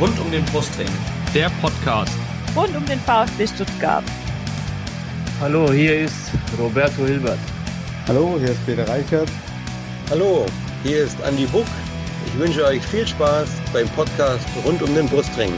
[0.00, 0.88] rund um den Brustring.
[1.34, 2.16] Der Podcast
[2.56, 4.04] rund um den VfB Stuttgart.
[5.40, 7.38] Hallo, hier ist Roberto Hilbert.
[8.06, 9.28] Hallo, hier ist Peter Reichert.
[10.10, 10.46] Hallo,
[10.84, 11.66] hier ist Andi Buck.
[12.26, 15.52] Ich wünsche euch viel Spaß beim Podcast rund um den Brustring.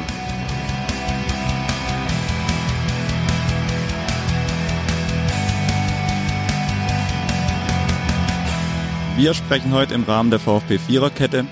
[9.17, 11.45] Wir sprechen heute im Rahmen der VfB Viererkette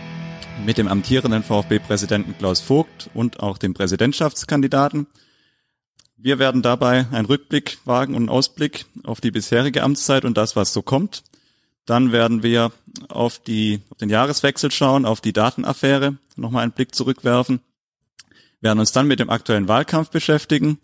[0.64, 5.06] mit dem amtierenden VfB-Präsidenten Klaus Vogt und auch dem Präsidentschaftskandidaten.
[6.16, 10.56] Wir werden dabei einen Rückblick wagen und einen Ausblick auf die bisherige Amtszeit und das,
[10.56, 11.22] was so kommt.
[11.86, 12.72] Dann werden wir
[13.08, 17.60] auf, die, auf den Jahreswechsel schauen, auf die Datenaffäre, nochmal einen Blick zurückwerfen,
[18.60, 20.78] werden uns dann mit dem aktuellen Wahlkampf beschäftigen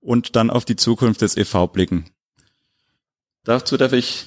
[0.00, 2.10] und dann auf die Zukunft des EV blicken.
[3.44, 4.26] Dazu darf ich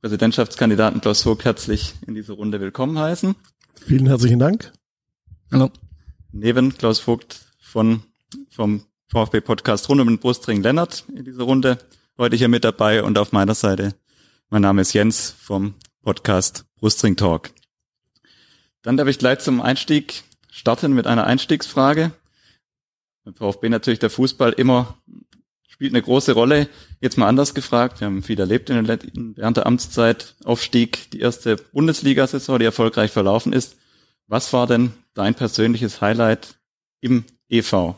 [0.00, 3.34] Präsidentschaftskandidaten Klaus Vogt herzlich in diese Runde willkommen heißen.
[3.80, 4.72] Vielen herzlichen Dank.
[5.52, 5.70] Hallo.
[6.32, 8.02] Neben Klaus Vogt von,
[8.48, 11.78] vom VfB Podcast rund um den Brustring Lennart in dieser Runde
[12.16, 13.94] heute hier mit dabei und auf meiner Seite
[14.50, 17.50] mein Name ist Jens vom Podcast Brustring Talk.
[18.82, 22.12] Dann darf ich gleich zum Einstieg starten mit einer Einstiegsfrage.
[23.24, 24.96] Beim VfB natürlich der Fußball immer
[25.66, 26.68] spielt eine große Rolle.
[27.04, 28.00] Jetzt mal anders gefragt.
[28.00, 28.98] Wir haben viel erlebt in der,
[29.36, 30.36] während der Amtszeit.
[30.42, 33.76] Aufstieg, die erste Bundesliga-Saison, die erfolgreich verlaufen ist.
[34.26, 36.56] Was war denn dein persönliches Highlight
[37.02, 37.92] im EV?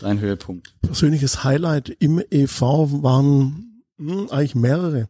[0.00, 0.74] Dein Höhepunkt?
[0.82, 2.60] Persönliches Highlight im EV
[3.00, 5.08] waren mh, hm, eigentlich mehrere.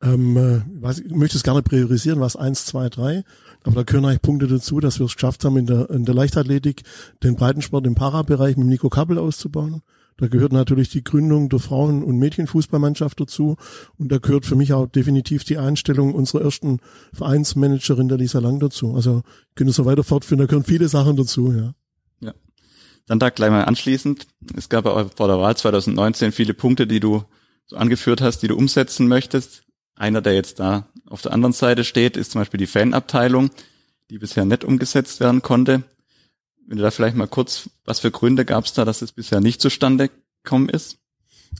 [0.00, 3.24] Ähm, äh, weiß, ich möchte es gerne priorisieren, was eins, zwei, drei.
[3.62, 6.14] Aber da gehören eigentlich Punkte dazu, dass wir es geschafft haben, in der, in der
[6.14, 6.84] Leichtathletik
[7.22, 9.82] den Breitensport im Parabereich mit Nico Kappel auszubauen.
[10.18, 13.56] Da gehört natürlich die Gründung der Frauen- und Mädchenfußballmannschaft dazu.
[13.96, 16.80] Und da gehört für mich auch definitiv die Einstellung unserer ersten
[17.12, 18.94] Vereinsmanagerin, der Lisa Lang, dazu.
[18.94, 21.74] Also ich könnte so weiter fortführen, da gehören viele Sachen dazu, ja.
[22.20, 22.34] Ja.
[23.06, 24.26] Dann da gleich mal anschließend.
[24.56, 27.22] Es gab ja vor der Wahl 2019 viele Punkte, die du
[27.66, 29.62] so angeführt hast, die du umsetzen möchtest.
[29.94, 33.50] Einer, der jetzt da auf der anderen Seite steht, ist zum Beispiel die Fanabteilung,
[34.10, 35.84] die bisher nicht umgesetzt werden konnte.
[36.68, 39.40] Wenn du da vielleicht mal kurz, was für Gründe gab es da, dass es bisher
[39.40, 40.10] nicht zustande
[40.44, 40.98] gekommen ist?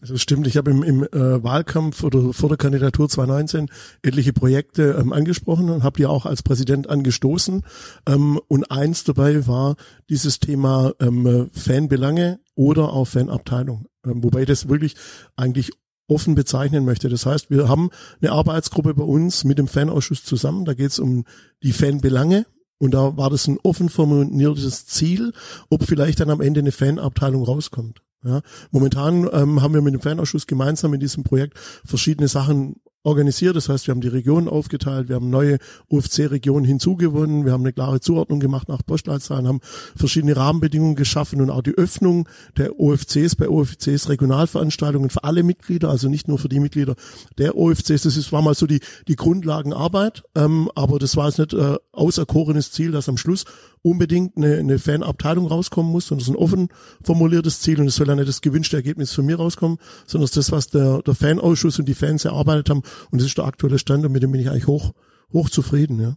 [0.03, 3.71] Also stimmt, ich habe im, im äh, Wahlkampf oder vor der Kandidatur 2019
[4.03, 7.63] etliche Projekte ähm, angesprochen und habe die auch als Präsident angestoßen.
[8.07, 9.77] Ähm, und eins dabei war
[10.11, 13.87] dieses Thema ähm, Fanbelange oder auch Fanabteilung.
[14.05, 14.95] Ähm, wobei ich das wirklich
[15.37, 15.73] eigentlich
[16.07, 17.09] offen bezeichnen möchte.
[17.09, 17.89] Das heißt, wir haben
[18.21, 20.67] eine Arbeitsgruppe bei uns mit dem Fanausschuss zusammen.
[20.67, 21.25] Da geht es um
[21.63, 22.45] die Fanbelange
[22.79, 25.33] und da war das ein offen formuliertes Ziel,
[25.69, 28.03] ob vielleicht dann am Ende eine Fanabteilung rauskommt.
[28.25, 28.41] Ja,
[28.73, 33.57] momentan ähm, haben wir mit dem Fanausschuss gemeinsam in diesem Projekt verschiedene Sachen organisiert.
[33.57, 35.59] Das heißt, wir haben die Regionen aufgeteilt, wir haben neue
[35.89, 39.61] UFC-Regionen hinzugewonnen, wir haben eine klare Zuordnung gemacht nach Postleitzahlen, haben
[39.97, 45.89] verschiedene Rahmenbedingungen geschaffen und auch die Öffnung der OFCs bei OFCs Regionalveranstaltungen für alle Mitglieder,
[45.89, 46.95] also nicht nur für die Mitglieder
[47.39, 48.03] der OFCs.
[48.03, 51.77] Das ist, war mal so die, die Grundlagenarbeit, ähm, aber das war jetzt nicht äh,
[51.93, 53.47] auserkorenes Ziel, dass am Schluss
[53.83, 56.69] unbedingt eine, eine Fanabteilung rauskommen muss, sondern es ist ein offen
[57.03, 60.53] formuliertes Ziel und es soll ja nicht das gewünschte Ergebnis von mir rauskommen, sondern das,
[60.53, 64.05] was der, der Fanausschuss und die Fans erarbeitet haben und das ist der aktuelle Stand
[64.05, 64.93] und mit dem bin ich eigentlich hoch,
[65.33, 66.17] hoch zufrieden, ja.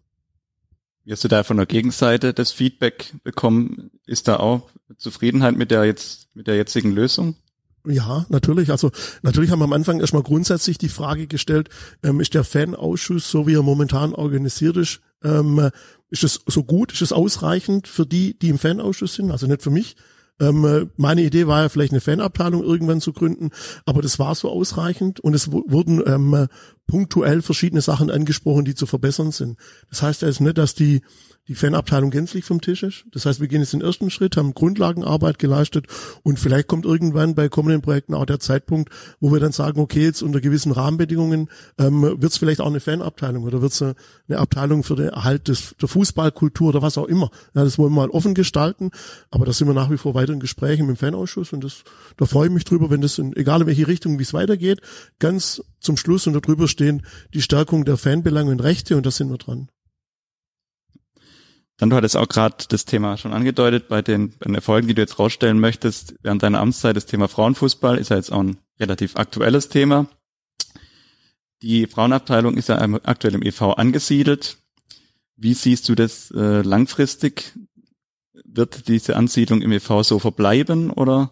[1.03, 3.89] Wie hast du da von der Gegenseite das Feedback bekommen?
[4.05, 7.35] Ist da auch Zufriedenheit mit der jetzt, mit der jetzigen Lösung?
[7.87, 8.69] Ja, natürlich.
[8.69, 8.91] Also
[9.23, 11.69] natürlich haben wir am Anfang erstmal grundsätzlich die Frage gestellt,
[12.03, 15.71] ähm, ist der Fanausschuss, so wie er momentan organisiert ist, ähm,
[16.09, 19.63] ist es so gut, ist es ausreichend für die, die im Fanausschuss sind, also nicht
[19.63, 19.95] für mich.
[20.41, 23.51] Ähm, meine Idee war ja vielleicht eine Fanabteilung irgendwann zu gründen,
[23.85, 26.47] aber das war so ausreichend und es wurden ähm,
[26.87, 29.57] punktuell verschiedene Sachen angesprochen, die zu verbessern sind.
[29.89, 31.01] Das heißt also nicht, dass die
[31.51, 33.03] die Fanabteilung gänzlich vom Tisch ist.
[33.11, 35.85] Das heißt, wir gehen jetzt den ersten Schritt, haben Grundlagenarbeit geleistet
[36.23, 38.89] und vielleicht kommt irgendwann bei kommenden Projekten auch der Zeitpunkt,
[39.19, 42.79] wo wir dann sagen, okay, jetzt unter gewissen Rahmenbedingungen ähm, wird es vielleicht auch eine
[42.79, 43.95] Fanabteilung oder wird es eine
[44.37, 47.31] Abteilung für den Erhalt des, der Fußballkultur oder was auch immer.
[47.53, 48.91] Ja, das wollen wir mal offen gestalten,
[49.29, 51.83] aber da sind wir nach wie vor weiter in Gesprächen mit dem Fanausschuss und das,
[52.15, 54.79] da freue ich mich drüber, wenn das, in, egal in welche Richtung, wie es weitergeht,
[55.19, 59.29] ganz zum Schluss und darüber stehen die Stärkung der Fanbelange und Rechte und da sind
[59.29, 59.67] wir dran.
[61.81, 64.93] Dann du hattest auch gerade das Thema schon angedeutet, bei den, bei den Erfolgen, die
[64.93, 68.57] du jetzt rausstellen möchtest, während deiner Amtszeit, das Thema Frauenfußball ist ja jetzt auch ein
[68.79, 70.05] relativ aktuelles Thema.
[71.63, 74.57] Die Frauenabteilung ist ja aktuell im EV angesiedelt.
[75.37, 77.57] Wie siehst du das äh, langfristig?
[78.45, 81.31] Wird diese Ansiedlung im EV so verbleiben oder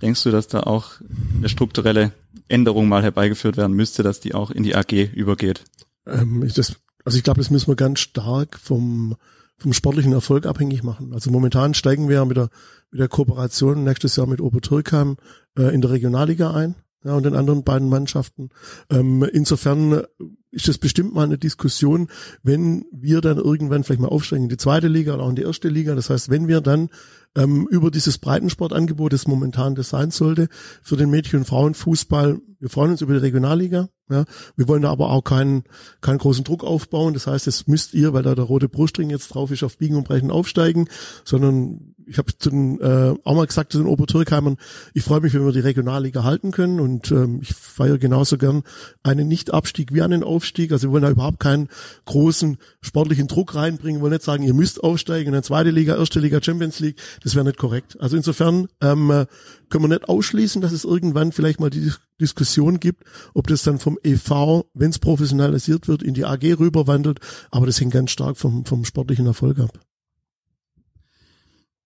[0.00, 0.92] denkst du, dass da auch
[1.36, 2.12] eine strukturelle
[2.46, 5.64] Änderung mal herbeigeführt werden müsste, dass die auch in die AG übergeht?
[6.06, 9.16] Ähm, ich das, also ich glaube, das müssen wir ganz stark vom
[9.58, 11.12] vom sportlichen Erfolg abhängig machen.
[11.12, 12.48] Also momentan steigen wir ja mit der,
[12.90, 15.16] mit der Kooperation nächstes Jahr mit Obertürkheim
[15.58, 18.50] äh, in der Regionalliga ein ja, und den anderen beiden Mannschaften.
[18.90, 20.02] Ähm, insofern
[20.50, 22.08] ist das bestimmt mal eine Diskussion,
[22.42, 25.42] wenn wir dann irgendwann vielleicht mal aufsteigen in die zweite Liga oder auch in die
[25.42, 25.94] erste Liga.
[25.94, 26.88] Das heißt, wenn wir dann
[27.38, 30.48] ähm, über dieses Breitensportangebot, das momentan das sein sollte,
[30.82, 33.88] für den Mädchen- und Frauenfußball, wir freuen uns über die Regionalliga.
[34.10, 34.24] Ja,
[34.56, 35.64] wir wollen da aber auch keinen,
[36.00, 37.12] keinen großen Druck aufbauen.
[37.12, 39.96] Das heißt, es müsst ihr, weil da der rote Brustring jetzt drauf ist, auf Biegen
[39.96, 40.88] und Brechen aufsteigen,
[41.24, 44.56] sondern ich habe zu den, äh, auch mal gesagt zu den Obertürkheimern,
[44.94, 48.62] ich freue mich, wenn wir die Regionalliga halten können und ähm, ich feiere genauso gern
[49.02, 50.72] einen Nicht-Abstieg wie einen Aufstieg.
[50.72, 51.68] Also wir wollen da überhaupt keinen
[52.06, 54.00] großen sportlichen Druck reinbringen.
[54.00, 56.98] Wir wollen nicht sagen, ihr müsst aufsteigen in eine zweite Liga, erste Liga, Champions League.
[57.22, 58.00] Das wäre nicht korrekt.
[58.00, 59.26] Also insofern ähm,
[59.68, 63.04] können wir nicht ausschließen, dass es irgendwann vielleicht mal die Diskussion gibt,
[63.34, 67.20] ob das dann vom EV, wenn es professionalisiert wird, in die AG rüberwandelt.
[67.50, 69.78] Aber das hängt ganz stark vom, vom sportlichen Erfolg ab.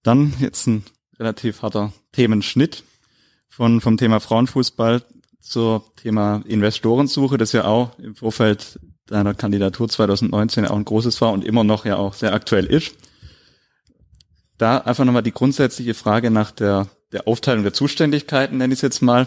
[0.03, 0.85] Dann jetzt ein
[1.19, 2.85] relativ harter Themenschnitt
[3.49, 5.03] von, vom Thema Frauenfußball
[5.41, 11.33] zur Thema Investorensuche, das ja auch im Vorfeld deiner Kandidatur 2019 auch ein großes war
[11.33, 12.95] und immer noch ja auch sehr aktuell ist.
[14.63, 18.83] Da einfach nochmal die grundsätzliche Frage nach der, der Aufteilung der Zuständigkeiten, nenne ich es
[18.83, 19.27] jetzt mal.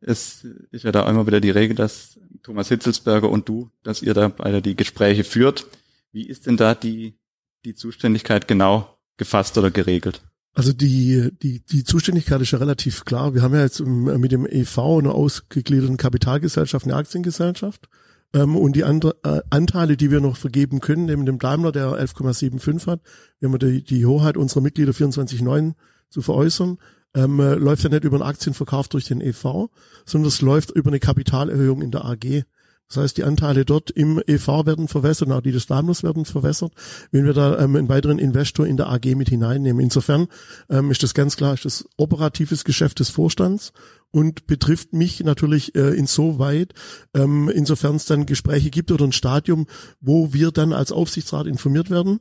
[0.00, 4.14] Es ist ja da immer wieder die Regel, dass Thomas Hitzelsberger und du, dass ihr
[4.14, 5.66] da beide die Gespräche führt.
[6.12, 7.18] Wie ist denn da die,
[7.64, 10.22] die Zuständigkeit genau gefasst oder geregelt?
[10.54, 13.34] Also die, die, die Zuständigkeit ist ja relativ klar.
[13.34, 17.88] Wir haben ja jetzt mit dem EV eine ausgegliederten Kapitalgesellschaft, eine Aktiengesellschaft.
[18.34, 21.92] Ähm, und die andere, äh, Anteile, die wir noch vergeben können, neben dem Daimler, der
[21.92, 23.00] 11,75 hat,
[23.40, 25.74] wir haben die, die Hoheit unserer Mitglieder 24,9
[26.10, 26.78] zu veräußern,
[27.14, 29.68] ähm, äh, läuft ja nicht über einen Aktienverkauf durch den EV,
[30.04, 32.44] sondern es läuft über eine Kapitalerhöhung in der AG.
[32.88, 36.72] Das heißt, die Anteile dort im EV werden verwässert, auch die des Daimlers werden verwässert,
[37.10, 39.80] wenn wir da ähm, einen weiteren Investor in der AG mit hineinnehmen.
[39.80, 40.28] Insofern
[40.70, 43.72] ähm, ist das ganz klar, ist das operatives Geschäft des Vorstands
[44.10, 46.72] und betrifft mich natürlich äh, insoweit,
[47.14, 49.66] ähm, insofern es dann Gespräche gibt oder ein Stadium,
[50.00, 52.20] wo wir dann als Aufsichtsrat informiert werden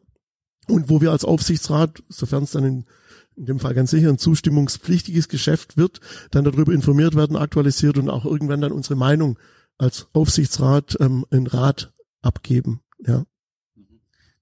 [0.68, 2.86] und wo wir als Aufsichtsrat, sofern es dann in
[3.38, 6.01] in dem Fall ganz sicher ein zustimmungspflichtiges Geschäft wird,
[6.31, 9.38] dann darüber informiert werden, aktualisiert und auch irgendwann dann unsere Meinung
[9.78, 12.81] als Aufsichtsrat ähm, einen Rat abgeben.
[13.06, 13.24] Ja.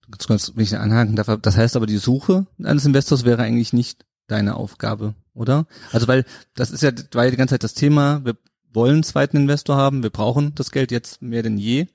[0.09, 3.73] Ganz kurz, wenn ich anhaken darf, das heißt aber, die Suche eines Investors wäre eigentlich
[3.73, 5.67] nicht deine Aufgabe, oder?
[5.91, 6.25] Also weil
[6.55, 8.35] das ist ja, ja die ganze Zeit das Thema, wir
[8.73, 11.87] wollen einen zweiten Investor haben, wir brauchen das Geld jetzt mehr denn je.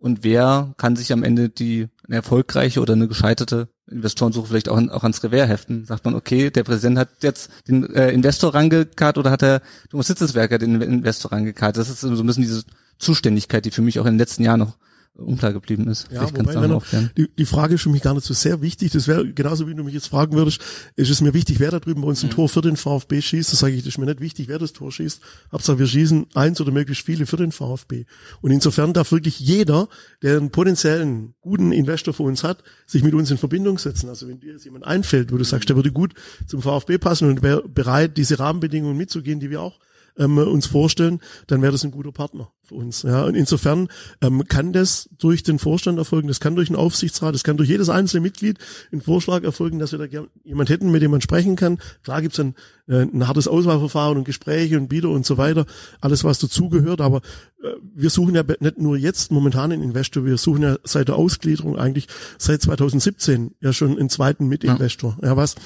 [0.00, 4.80] Und wer kann sich am Ende die eine erfolgreiche oder eine gescheiterte Investorensuche vielleicht auch,
[4.90, 5.86] auch ans Revers heften?
[5.86, 9.60] Sagt man, okay, der Präsident hat jetzt den äh, Investor rangekarrt oder hat der
[9.90, 11.76] Thomas Sitzeswerker den Investor rangekarrt?
[11.76, 12.62] Das ist so ein bisschen diese
[12.98, 14.76] Zuständigkeit, die für mich auch in den letzten Jahren noch
[15.18, 16.08] unklar geblieben ist.
[16.12, 16.80] Ja, wobei, Renner,
[17.16, 18.92] die, die Frage ist für mich gar nicht so sehr wichtig.
[18.92, 20.60] Das wäre genauso, wie du mich jetzt fragen würdest,
[20.96, 22.34] ist es mir wichtig, wer da drüben bei uns ein mhm.
[22.34, 23.52] Tor für den VfB schießt.
[23.52, 25.20] Das sage ich, das ist mir nicht wichtig, wer das Tor schießt.
[25.52, 28.04] Hauptsache, wir schießen eins oder möglichst viele für den VfB.
[28.40, 29.88] Und insofern darf wirklich jeder,
[30.22, 34.08] der einen potenziellen guten Investor für uns hat, sich mit uns in Verbindung setzen.
[34.08, 36.14] Also wenn dir jetzt jemand einfällt, wo du sagst, der würde gut
[36.46, 39.80] zum VfB passen und wäre bereit, diese Rahmenbedingungen mitzugehen, die wir auch
[40.16, 43.02] ähm, uns vorstellen, dann wäre das ein guter Partner für uns.
[43.02, 43.88] Ja, und insofern
[44.20, 47.68] ähm, kann das durch den Vorstand erfolgen, das kann durch einen Aufsichtsrat, das kann durch
[47.68, 48.58] jedes einzelne Mitglied
[48.92, 50.04] ein Vorschlag erfolgen, dass wir da
[50.44, 51.78] jemand hätten, mit dem man sprechen kann.
[52.04, 52.54] Klar gibt's ein,
[52.86, 55.66] äh, ein hartes Auswahlverfahren und Gespräche und Bieter und so weiter,
[56.00, 57.22] alles was dazugehört, aber
[57.62, 61.16] äh, wir suchen ja nicht nur jetzt momentan einen Investor, wir suchen ja seit der
[61.16, 65.16] Ausgliederung eigentlich seit 2017 ja schon einen zweiten Mitinvestor.
[65.22, 65.56] Ja, ja was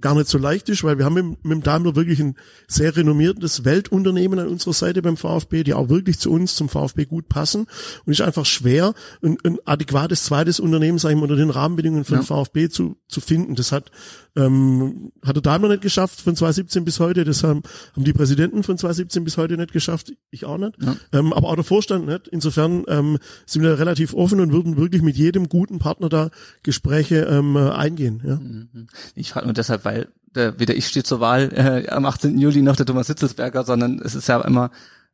[0.00, 2.36] gar nicht so leicht ist, weil wir haben mit, mit dem Daimler wirklich ein
[2.66, 7.04] sehr renommiertes Weltunternehmen an unserer Seite beim VfB, die auch wirklich zu uns, zum VfB
[7.04, 7.66] gut passen.
[8.04, 12.04] Und ist einfach schwer, ein, ein adäquates zweites Unternehmen, sag ich mal, unter den Rahmenbedingungen
[12.04, 12.20] für ja.
[12.20, 13.56] den VfB zu, zu finden.
[13.56, 13.90] Das hat
[14.36, 17.24] ähm, hat der Daimler nicht geschafft von 2017 bis heute.
[17.24, 17.62] Das haben,
[17.94, 20.12] haben die Präsidenten von 2017 bis heute nicht geschafft.
[20.30, 20.74] Ich auch nicht.
[20.80, 20.96] Ja.
[21.12, 22.28] Ähm, aber auch der Vorstand nicht.
[22.28, 26.30] Insofern ähm, sind wir relativ offen und würden wirklich mit jedem guten Partner da
[26.62, 28.22] Gespräche ähm, eingehen.
[28.24, 28.36] Ja.
[28.36, 28.86] Mhm.
[29.14, 32.38] Ich frage nur deshalb, weil äh, weder ich stehe zur Wahl äh, am 18.
[32.38, 34.70] Juli noch der Thomas Hitzelsberger, sondern es ist ja immer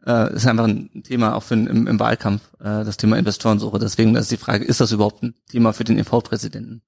[0.07, 3.79] äh, ist einfach ein Thema auch für im, im Wahlkampf, äh, das Thema Investorensuche.
[3.79, 6.83] Deswegen ist die Frage, ist das überhaupt ein Thema für den EV-Präsidenten?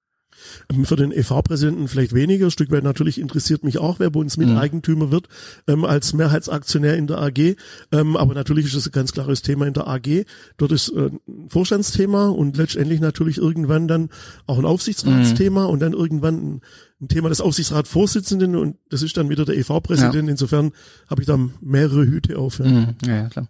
[0.70, 2.46] Ähm, für den EV-Präsidenten vielleicht weniger.
[2.46, 5.10] Ein Stück weit natürlich interessiert mich auch, wer bei uns Miteigentümer mhm.
[5.10, 5.28] wird,
[5.66, 7.56] ähm, als Mehrheitsaktionär in der AG.
[7.92, 10.24] Ähm, aber natürlich ist es ein ganz klares Thema in der AG.
[10.56, 14.10] Dort ist äh, ein Vorstandsthema und letztendlich natürlich irgendwann dann
[14.46, 15.70] auch ein Aufsichtsratsthema mhm.
[15.70, 16.60] und dann irgendwann ein,
[17.00, 20.26] ein Thema des Aufsichtsratsvorsitzenden und das ist dann wieder der EV-Präsident.
[20.26, 20.30] Ja.
[20.30, 20.72] Insofern
[21.08, 22.58] habe ich da mehrere Hüte auf.
[22.58, 22.96] Ja, mhm.
[23.06, 23.48] ja, klar.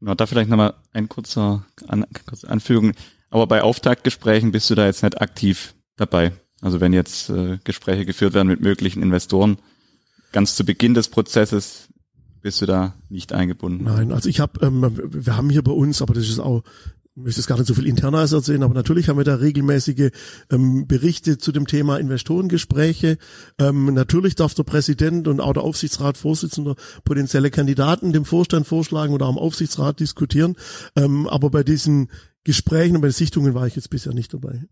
[0.00, 2.94] Genau, da vielleicht nochmal ein kurzer, an, kurze Anfügung
[3.28, 6.32] Aber bei Auftaktgesprächen bist du da jetzt nicht aktiv dabei.
[6.62, 9.58] Also wenn jetzt äh, Gespräche geführt werden mit möglichen Investoren,
[10.32, 11.88] ganz zu Beginn des Prozesses
[12.42, 13.84] bist du da nicht eingebunden.
[13.84, 16.62] Nein, also ich habe, ähm, wir haben hier bei uns, aber das ist auch
[17.16, 20.10] ich möchte es gar nicht so viel interner erzählen, aber natürlich haben wir da regelmäßige
[20.50, 23.18] ähm, Berichte zu dem Thema Investorengespräche.
[23.58, 29.12] Ähm, natürlich darf der Präsident und auch der Aufsichtsrat Vorsitzender potenzielle Kandidaten dem Vorstand vorschlagen
[29.12, 30.56] oder am Aufsichtsrat diskutieren.
[30.94, 32.10] Ähm, aber bei diesen
[32.44, 34.66] Gesprächen und bei den Sichtungen war ich jetzt bisher nicht dabei.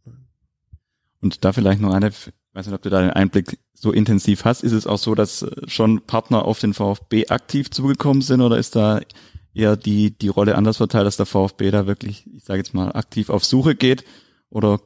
[1.20, 4.44] Und da vielleicht noch eine, ich weiß nicht, ob du da den Einblick so intensiv
[4.44, 4.62] hast.
[4.62, 8.76] Ist es auch so, dass schon Partner auf den VfB aktiv zugekommen sind oder ist
[8.76, 9.00] da
[9.54, 12.92] eher die, die Rolle anders verteilt, dass der VfB da wirklich, ich sage jetzt mal,
[12.92, 14.04] aktiv auf Suche geht?
[14.50, 14.80] Oder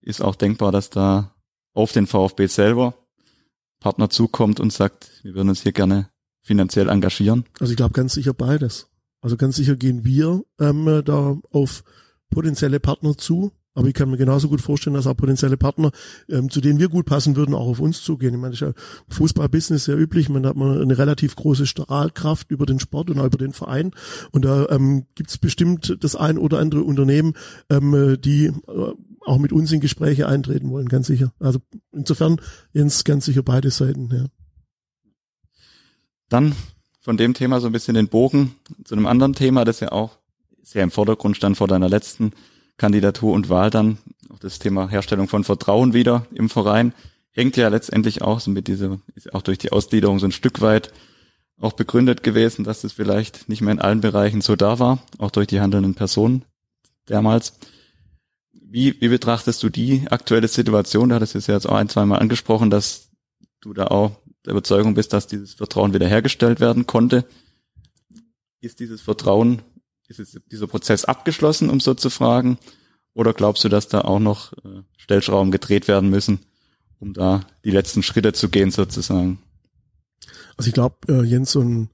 [0.00, 1.34] ist auch denkbar, dass da
[1.72, 2.94] auf den VfB selber
[3.80, 6.08] Partner zukommt und sagt, wir würden uns hier gerne
[6.42, 7.44] finanziell engagieren?
[7.60, 8.88] Also ich glaube ganz sicher beides.
[9.20, 11.84] Also ganz sicher gehen wir ähm, da auf
[12.30, 13.52] potenzielle Partner zu.
[13.74, 15.90] Aber ich kann mir genauso gut vorstellen, dass auch potenzielle Partner,
[16.28, 18.34] ähm, zu denen wir gut passen würden, auch auf uns zugehen.
[18.34, 20.28] Ich meine, das ist ja Fußballbusiness sehr üblich.
[20.28, 23.90] Man hat man eine relativ große Strahlkraft über den Sport und auch über den Verein.
[24.30, 27.34] Und da ähm, gibt es bestimmt das ein oder andere Unternehmen,
[27.68, 28.52] ähm, die äh,
[29.26, 31.32] auch mit uns in Gespräche eintreten wollen, ganz sicher.
[31.40, 31.58] Also
[31.92, 32.40] insofern,
[32.72, 34.26] Jens, ganz sicher beide Seiten, ja.
[36.28, 36.54] Dann
[37.00, 38.54] von dem Thema so ein bisschen den Bogen
[38.84, 40.18] zu einem anderen Thema, das ja auch
[40.62, 42.32] sehr im Vordergrund stand vor deiner letzten
[42.76, 43.98] Kandidatur und Wahl dann.
[44.32, 46.92] Auch das Thema Herstellung von Vertrauen wieder im Verein
[47.30, 50.60] hängt ja letztendlich auch so mit dieser, ist auch durch die Ausgliederung so ein Stück
[50.60, 50.92] weit
[51.60, 55.30] auch begründet gewesen, dass das vielleicht nicht mehr in allen Bereichen so da war, auch
[55.30, 56.44] durch die handelnden Personen
[57.06, 57.58] damals.
[58.52, 61.08] Wie, wie betrachtest du die aktuelle Situation?
[61.08, 63.10] Du hattest es ja jetzt auch ein, zweimal angesprochen, dass
[63.60, 64.12] du da auch
[64.44, 67.24] der Überzeugung bist, dass dieses Vertrauen wiederhergestellt werden konnte.
[68.60, 69.62] Ist dieses Vertrauen
[70.08, 72.58] ist jetzt dieser Prozess abgeschlossen, um so zu fragen?
[73.14, 76.40] Oder glaubst du, dass da auch noch äh, Stellschrauben gedreht werden müssen,
[76.98, 79.38] um da die letzten Schritte zu gehen sozusagen?
[80.56, 81.90] Also ich glaube, äh, Jens, so ein,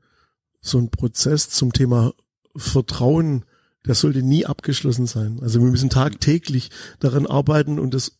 [0.61, 2.12] so ein Prozess zum Thema
[2.57, 3.45] Vertrauen,
[3.87, 5.38] der sollte nie abgeschlossen sein.
[5.43, 8.19] Also wir müssen tagtäglich daran arbeiten und das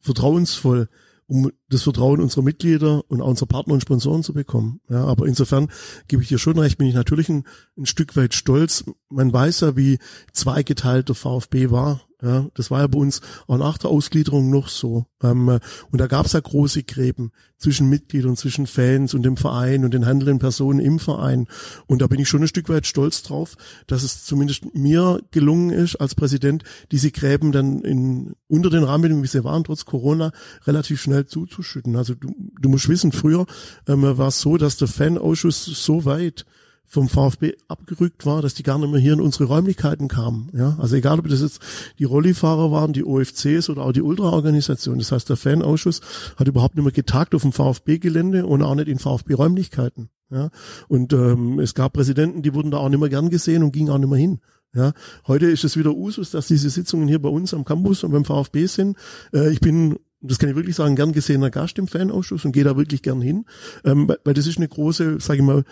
[0.00, 0.88] vertrauensvoll
[1.26, 4.80] um das Vertrauen unserer Mitglieder und auch unserer Partner und Sponsoren zu bekommen.
[4.88, 5.68] Ja, aber insofern
[6.08, 7.44] gebe ich dir schon recht, bin ich natürlich ein,
[7.76, 8.84] ein Stück weit stolz.
[9.08, 9.98] Man weiß ja, wie
[10.32, 14.68] zweigeteilt der VfB war ja, das war ja bei uns auch nach der Ausgliederung noch
[14.68, 15.04] so.
[15.22, 15.58] Ähm,
[15.90, 19.92] und da gab es ja große Gräben zwischen Mitgliedern, zwischen Fans und dem Verein und
[19.92, 21.46] den handelnden Personen im Verein.
[21.86, 23.56] Und da bin ich schon ein Stück weit stolz drauf,
[23.86, 29.24] dass es zumindest mir gelungen ist, als Präsident diese Gräben dann in, unter den Rahmenbedingungen,
[29.24, 30.32] wie sie waren, trotz Corona,
[30.66, 31.96] relativ schnell zuzuschütten.
[31.96, 33.44] Also du, du musst wissen, früher
[33.86, 36.46] ähm, war es so, dass der Fanausschuss so weit
[36.86, 40.50] vom VfB abgerückt war, dass die gar nicht mehr hier in unsere Räumlichkeiten kamen.
[40.54, 41.60] Ja, also egal, ob das jetzt
[41.98, 44.98] die Rollifahrer waren, die OFCs oder auch die Ultraorganisation.
[44.98, 46.00] Das heißt, der Fanausschuss
[46.36, 50.10] hat überhaupt nicht mehr getagt auf dem VfB-Gelände und auch nicht in VfB-Räumlichkeiten.
[50.30, 50.50] Ja,
[50.88, 53.90] und ähm, es gab Präsidenten, die wurden da auch nicht mehr gern gesehen und gingen
[53.90, 54.40] auch nicht mehr hin.
[54.74, 54.92] Ja,
[55.26, 58.24] heute ist es wieder Usus, dass diese Sitzungen hier bei uns am Campus und beim
[58.24, 58.96] VfB sind.
[59.32, 62.64] Äh, ich bin das kann ich wirklich sagen, gern gesehener Gast im Fanausschuss und gehe
[62.64, 63.44] da wirklich gern hin,
[63.84, 65.64] ähm, weil das ist eine große, sage ich mal,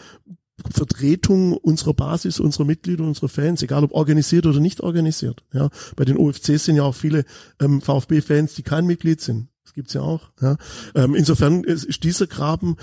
[0.70, 5.42] Vertretung unserer Basis, unserer Mitglieder, unserer Fans, egal ob organisiert oder nicht organisiert.
[5.52, 7.24] Ja, bei den OFCs sind ja auch viele
[7.60, 9.48] ähm, VfB-Fans, die kein Mitglied sind.
[9.64, 10.30] Das gibt's ja auch.
[10.40, 10.56] Ja.
[10.94, 12.76] Ähm, insofern ist, dieser Graben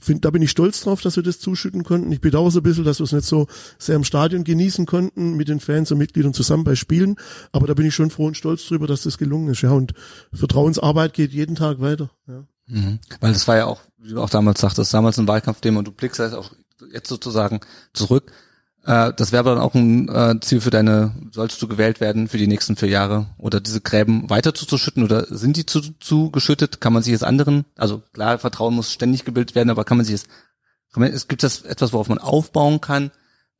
[0.00, 2.12] Find, da bin ich stolz drauf, dass wir das zuschütten konnten.
[2.12, 5.36] Ich bedauere so ein bisschen, dass wir es nicht so sehr im Stadion genießen konnten
[5.36, 7.16] mit den Fans und Mitgliedern zusammen bei Spielen.
[7.50, 9.62] Aber da bin ich schon froh und stolz drüber, dass das gelungen ist.
[9.62, 9.94] Ja, und
[10.32, 12.10] Vertrauensarbeit geht jeden Tag weiter.
[12.28, 12.44] Ja.
[12.68, 13.00] Mhm.
[13.18, 15.92] Weil das war ja auch, wie du auch damals sagtest, damals ein Wahlkampfthema und du
[15.92, 16.52] blickst halt auch
[16.92, 17.60] jetzt sozusagen
[17.92, 18.32] zurück.
[18.84, 22.38] Äh, das wäre dann auch ein äh, Ziel für deine, sollst du gewählt werden für
[22.38, 26.80] die nächsten vier Jahre oder diese Gräben weiter zuzuschütten oder sind die zu, zu geschüttet?
[26.80, 30.06] Kann man sich jetzt anderen, also klar, Vertrauen muss ständig gebildet werden, aber kann man
[30.06, 30.28] sich jetzt,
[30.94, 33.10] man, es gibt das etwas, worauf man aufbauen kann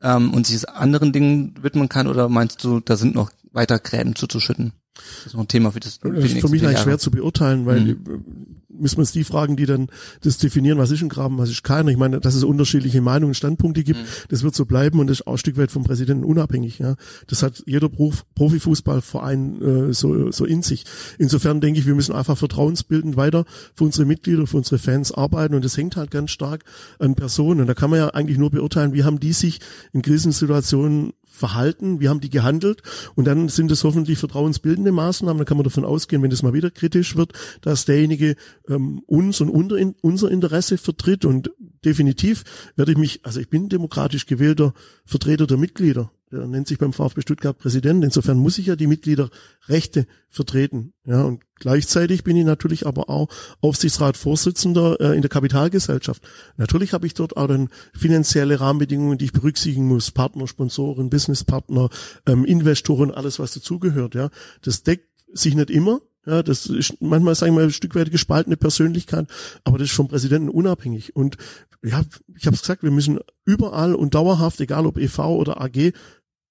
[0.02, 3.78] ähm, und sich es anderen Dingen widmen kann oder meinst du, da sind noch weiter
[3.78, 4.72] Gräben zuzuschütten?
[4.94, 5.96] Das ist noch ein Thema für das.
[5.98, 8.57] Für das ist für mich eigentlich schwer zu beurteilen, weil mhm.
[8.68, 9.88] Müssen wir uns die Fragen, die dann
[10.22, 11.90] das definieren, was ist ein Graben, was ist keiner.
[11.90, 14.06] Ich meine, dass es unterschiedliche Meinungen, Standpunkte gibt, mhm.
[14.28, 16.78] das wird so bleiben und das ist auch ein Stück weit vom Präsidenten unabhängig.
[16.78, 16.96] Ja,
[17.26, 20.84] das hat jeder Prof, Profifußballverein äh, so so in sich.
[21.18, 23.44] Insofern denke ich, wir müssen einfach vertrauensbildend weiter
[23.74, 26.64] für unsere Mitglieder, für unsere Fans arbeiten und das hängt halt ganz stark
[26.98, 27.60] an Personen.
[27.60, 29.60] Und da kann man ja eigentlich nur beurteilen, wie haben die sich
[29.92, 32.82] in Krisensituationen verhalten, wie haben die gehandelt.
[33.14, 36.52] Und dann sind es hoffentlich vertrauensbildende Maßnahmen, dann kann man davon ausgehen, wenn das mal
[36.52, 38.36] wieder kritisch wird, dass derjenige
[38.68, 41.24] ähm, uns und unter, in, unser Interesse vertritt.
[41.24, 41.50] Und
[41.84, 42.44] definitiv
[42.76, 46.92] werde ich mich, also ich bin demokratisch gewählter Vertreter der Mitglieder der nennt sich beim
[46.92, 48.04] VfB Stuttgart Präsident.
[48.04, 50.92] Insofern muss ich ja die Mitgliederrechte vertreten.
[51.04, 53.28] Ja, und gleichzeitig bin ich natürlich aber auch
[53.60, 56.22] Aufsichtsratsvorsitzender äh, in der Kapitalgesellschaft.
[56.56, 60.10] Natürlich habe ich dort auch dann finanzielle Rahmenbedingungen, die ich berücksichtigen muss.
[60.10, 61.88] Partner, Sponsoren, Businesspartner,
[62.26, 64.14] ähm, Investoren, alles was dazugehört.
[64.14, 64.30] Ja,
[64.62, 66.00] das deckt sich nicht immer.
[66.26, 69.28] Ja, das ist manchmal, sagen wir mal, ein Stück weit gespaltene Persönlichkeit,
[69.64, 71.16] aber das ist vom Präsidenten unabhängig.
[71.16, 71.38] Und
[71.82, 72.02] ja,
[72.36, 75.92] ich habe es gesagt, wir müssen überall und dauerhaft, egal ob EV oder AG,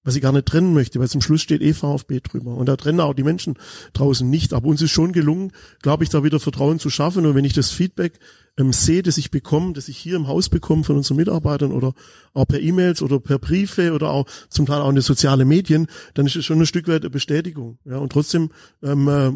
[0.08, 2.54] was ich gar nicht trennen möchte, weil zum Schluss steht eh VfB drüber.
[2.54, 3.56] Und da trennen auch die Menschen
[3.92, 4.54] draußen nicht.
[4.54, 7.26] Aber uns ist schon gelungen, glaube ich, da wieder Vertrauen zu schaffen.
[7.26, 8.18] Und wenn ich das Feedback
[8.56, 11.92] ähm, sehe, das ich bekomme, das ich hier im Haus bekomme von unseren Mitarbeitern oder
[12.32, 15.88] auch per E-Mails oder per Briefe oder auch zum Teil auch in den sozialen Medien,
[16.14, 17.78] dann ist es schon ein Stück weit eine Bestätigung.
[17.84, 18.48] Ja, und trotzdem
[18.82, 19.30] ähm, äh,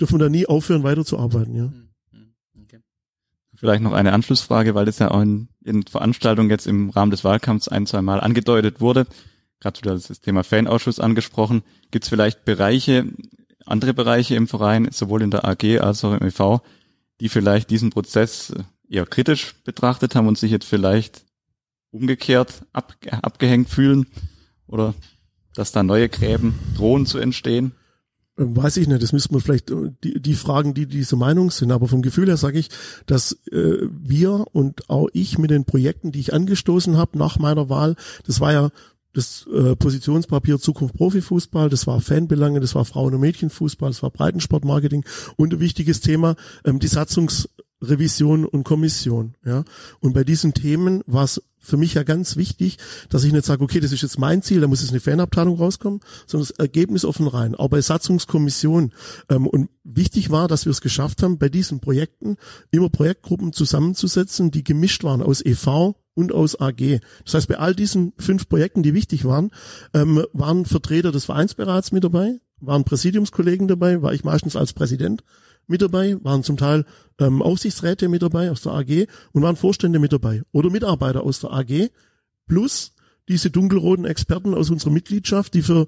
[0.00, 1.54] dürfen wir da nie aufhören, weiterzuarbeiten.
[1.54, 1.72] Ja.
[2.64, 2.80] Okay.
[3.54, 7.22] Vielleicht noch eine Anschlussfrage, weil das ja auch in, in Veranstaltungen jetzt im Rahmen des
[7.22, 9.06] Wahlkampfs ein, zwei Mal angedeutet wurde
[9.60, 11.62] gerade wieder das Thema Fanausschuss angesprochen.
[11.90, 13.06] Gibt es vielleicht Bereiche,
[13.66, 16.60] andere Bereiche im Verein, sowohl in der AG als auch im EV,
[17.20, 18.52] die vielleicht diesen Prozess
[18.88, 21.24] eher kritisch betrachtet haben und sich jetzt vielleicht
[21.90, 24.06] umgekehrt ab, abgehängt fühlen
[24.66, 24.94] oder
[25.54, 27.72] dass da neue Gräben drohen zu entstehen?
[28.40, 29.70] Weiß ich nicht, das müsste man vielleicht
[30.04, 32.68] die, die Fragen, die diese Meinung sind, aber vom Gefühl her sage ich,
[33.06, 37.68] dass äh, wir und auch ich mit den Projekten, die ich angestoßen habe nach meiner
[37.68, 37.96] Wahl,
[38.26, 38.70] das war ja
[39.14, 44.10] das äh, Positionspapier Zukunft Profifußball, das war Fanbelange, das war Frauen- und Mädchenfußball, das war
[44.10, 45.04] Breitensportmarketing.
[45.36, 46.88] Und ein wichtiges Thema, ähm, die
[47.80, 49.34] Satzungsrevision und Kommission.
[49.44, 49.64] Ja.
[50.00, 53.62] Und bei diesen Themen war es für mich ja ganz wichtig, dass ich nicht sage,
[53.62, 57.04] okay, das ist jetzt mein Ziel, da muss jetzt eine Fanabteilung rauskommen, sondern das Ergebnis
[57.04, 57.54] offen rein.
[57.54, 58.92] Auch bei Satzungskommission.
[59.28, 62.36] Ähm, und wichtig war, dass wir es geschafft haben, bei diesen Projekten
[62.70, 66.98] immer Projektgruppen zusammenzusetzen, die gemischt waren aus EV, und aus AG.
[67.24, 69.52] Das heißt, bei all diesen fünf Projekten, die wichtig waren,
[69.94, 75.22] ähm, waren Vertreter des Vereinsberats mit dabei, waren Präsidiumskollegen dabei, war ich meistens als Präsident
[75.68, 76.84] mit dabei, waren zum Teil
[77.20, 81.40] ähm, Aufsichtsräte mit dabei aus der AG und waren Vorstände mit dabei oder Mitarbeiter aus
[81.40, 81.90] der AG
[82.46, 82.94] plus
[83.28, 85.86] diese dunkelroten Experten aus unserer Mitgliedschaft, die für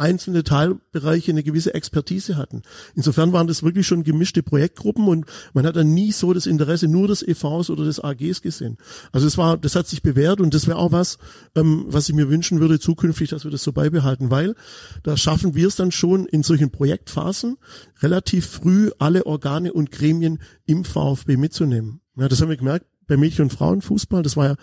[0.00, 2.62] einzelne Teilbereiche eine gewisse Expertise hatten.
[2.94, 6.88] Insofern waren das wirklich schon gemischte Projektgruppen und man hat dann nie so das Interesse
[6.88, 8.78] nur des EVs oder des AGs gesehen.
[9.12, 11.18] Also es war, das hat sich bewährt und das wäre auch was,
[11.54, 14.54] ähm, was ich mir wünschen würde zukünftig, dass wir das so beibehalten, weil
[15.02, 17.56] da schaffen wir es dann schon in solchen Projektphasen
[18.02, 22.00] relativ früh alle Organe und Gremien im VfB mitzunehmen.
[22.16, 24.22] Ja, das haben wir gemerkt bei Mädchen- und Frauenfußball.
[24.22, 24.56] Das war ja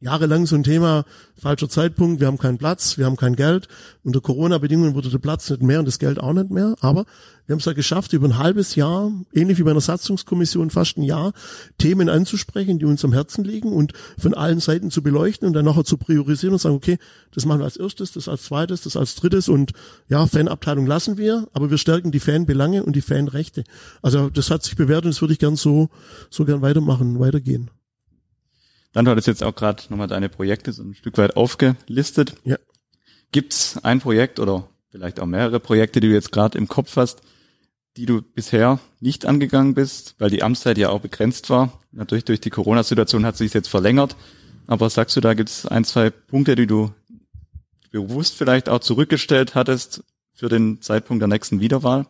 [0.00, 1.04] jahrelang so ein Thema,
[1.38, 3.68] falscher Zeitpunkt, wir haben keinen Platz, wir haben kein Geld.
[4.04, 6.74] Unter Corona-Bedingungen wurde der Platz nicht mehr und das Geld auch nicht mehr.
[6.80, 7.06] Aber
[7.46, 10.98] wir haben es ja geschafft, über ein halbes Jahr, ähnlich wie bei einer Satzungskommission, fast
[10.98, 11.32] ein Jahr,
[11.78, 15.64] Themen anzusprechen, die uns am Herzen liegen und von allen Seiten zu beleuchten und dann
[15.64, 16.98] nachher zu priorisieren und sagen, okay,
[17.32, 19.72] das machen wir als erstes, das als zweites, das als drittes und
[20.08, 23.64] ja, Fanabteilung lassen wir, aber wir stärken die Fanbelange und die Fanrechte.
[24.02, 25.88] Also das hat sich bewährt und das würde ich gern so,
[26.28, 27.70] so gern weitermachen, weitergehen.
[28.96, 32.32] Dann du hattest jetzt auch gerade nochmal deine Projekte so ein Stück weit aufgelistet.
[32.44, 32.56] Ja.
[33.30, 37.20] Gibt's ein Projekt oder vielleicht auch mehrere Projekte, die du jetzt gerade im Kopf hast,
[37.98, 41.78] die du bisher nicht angegangen bist, weil die Amtszeit ja auch begrenzt war.
[41.92, 44.16] Natürlich durch die Corona-Situation hat sich jetzt verlängert.
[44.66, 46.90] Aber sagst du, da gibt's ein, zwei Punkte, die du
[47.90, 52.06] bewusst vielleicht auch zurückgestellt hattest für den Zeitpunkt der nächsten Wiederwahl?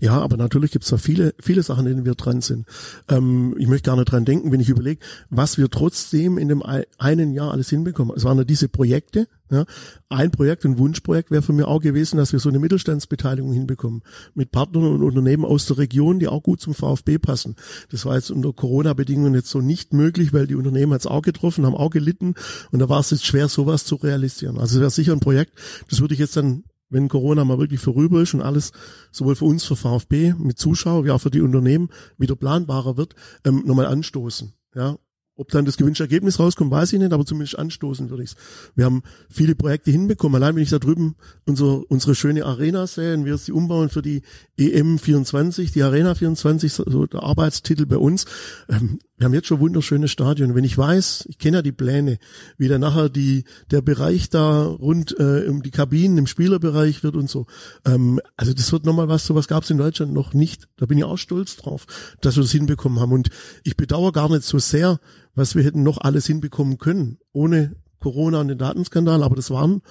[0.00, 2.66] Ja, aber natürlich gibt's da viele, viele Sachen, in denen wir dran sind.
[3.08, 6.62] Ähm, ich möchte gar nicht dran denken, wenn ich überlege, was wir trotzdem in dem
[6.98, 8.16] einen Jahr alles hinbekommen.
[8.16, 9.28] Es waren ja diese Projekte.
[9.50, 9.64] Ja.
[10.10, 14.02] Ein Projekt, ein Wunschprojekt wäre für mich auch gewesen, dass wir so eine Mittelstandsbeteiligung hinbekommen.
[14.34, 17.56] Mit Partnern und Unternehmen aus der Region, die auch gut zum VfB passen.
[17.90, 21.64] Das war jetzt unter Corona-Bedingungen jetzt so nicht möglich, weil die Unternehmen hat's auch getroffen,
[21.64, 22.34] haben auch gelitten.
[22.72, 24.58] Und da war es jetzt schwer, sowas zu realisieren.
[24.58, 25.52] Also es wäre sicher ein Projekt,
[25.88, 28.72] das würde ich jetzt dann wenn Corona mal wirklich vorüber ist und alles
[29.10, 33.14] sowohl für uns, für VfB mit Zuschauer, wie auch für die Unternehmen wieder planbarer wird,
[33.44, 34.52] ähm, nochmal anstoßen.
[34.74, 34.96] Ja,
[35.38, 38.34] ob dann das gewünschte Ergebnis rauskommt, weiß ich nicht, aber zumindest anstoßen würde ich
[38.74, 40.42] Wir haben viele Projekte hinbekommen.
[40.42, 41.14] Allein wenn ich da drüben
[41.46, 44.22] unsere, unsere schöne Arena sehe und wir sie umbauen für die
[44.58, 48.24] EM24, die Arena 24, so der Arbeitstitel bei uns.
[48.68, 50.54] Ähm, wir haben jetzt schon wunderschöne Stadion.
[50.54, 52.18] Wenn ich weiß, ich kenne ja die Pläne,
[52.56, 57.16] wie dann nachher die, der Bereich da rund äh, um die Kabinen im Spielerbereich wird
[57.16, 57.46] und so.
[57.84, 60.68] Ähm, also das wird nochmal was, sowas gab es in Deutschland noch nicht.
[60.76, 61.86] Da bin ich auch stolz drauf,
[62.20, 63.12] dass wir das hinbekommen haben.
[63.12, 63.30] Und
[63.64, 65.00] ich bedauere gar nicht so sehr,
[65.34, 69.24] was wir hätten noch alles hinbekommen können, ohne Corona und den Datenskandal.
[69.24, 69.82] Aber das waren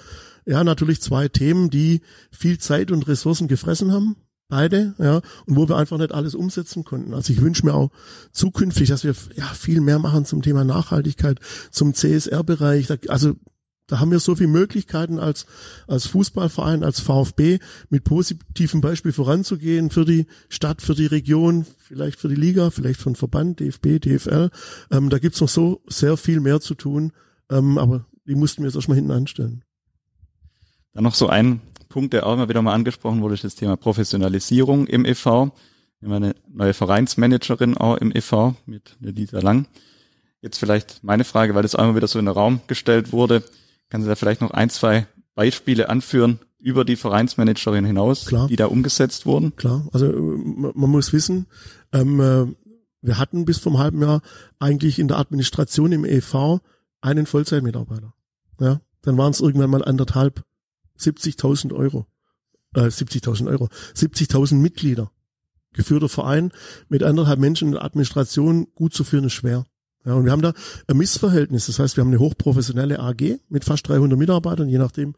[0.46, 4.16] ja natürlich zwei Themen, die viel Zeit und Ressourcen gefressen haben.
[4.48, 7.12] Beide, ja, und wo wir einfach nicht alles umsetzen konnten.
[7.12, 7.90] Also ich wünsche mir auch
[8.32, 11.38] zukünftig, dass wir ja viel mehr machen zum Thema Nachhaltigkeit,
[11.70, 12.88] zum CSR-Bereich.
[13.10, 13.34] Also
[13.88, 15.46] Da haben wir so viele Möglichkeiten als,
[15.86, 17.58] als Fußballverein, als VfB
[17.88, 23.00] mit positivem Beispiel voranzugehen für die Stadt, für die Region, vielleicht für die Liga, vielleicht
[23.00, 24.50] für den Verband, DFB, DFL.
[24.90, 27.12] Ähm, da gibt's noch so sehr viel mehr zu tun,
[27.50, 29.64] ähm, aber die mussten wir jetzt erstmal hinten anstellen.
[30.92, 33.76] Dann noch so ein Punkt, der auch immer wieder mal angesprochen wurde, ist das Thema
[33.76, 35.52] Professionalisierung im e.V.
[36.00, 38.54] Wir haben eine neue Vereinsmanagerin auch im e.V.
[38.66, 39.66] mit Lisa Lang.
[40.40, 43.42] Jetzt vielleicht meine Frage, weil das auch immer wieder so in den Raum gestellt wurde.
[43.88, 48.48] Kann Sie da vielleicht noch ein, zwei Beispiele anführen über die Vereinsmanagerin hinaus, Klar.
[48.48, 49.54] die da umgesetzt wurden?
[49.56, 51.46] Klar, also äh, man muss wissen,
[51.92, 52.46] ähm, äh,
[53.00, 54.22] wir hatten bis vor einem halben Jahr
[54.58, 56.58] eigentlich in der Administration im EV
[57.00, 58.14] einen Vollzeitmitarbeiter.
[58.60, 60.44] Ja, dann waren es irgendwann mal anderthalb,
[60.98, 62.06] 70.000 Euro,
[62.74, 65.10] äh, 70.000 Euro, 70.000 Mitglieder.
[65.74, 66.50] Geführter Verein
[66.88, 69.64] mit anderthalb Menschen in der Administration gut zu führen ist schwer.
[70.04, 70.54] Ja, und wir haben da
[70.86, 71.66] ein Missverhältnis.
[71.66, 75.14] Das heißt, wir haben eine hochprofessionelle AG mit fast 300 Mitarbeitern, je nachdem,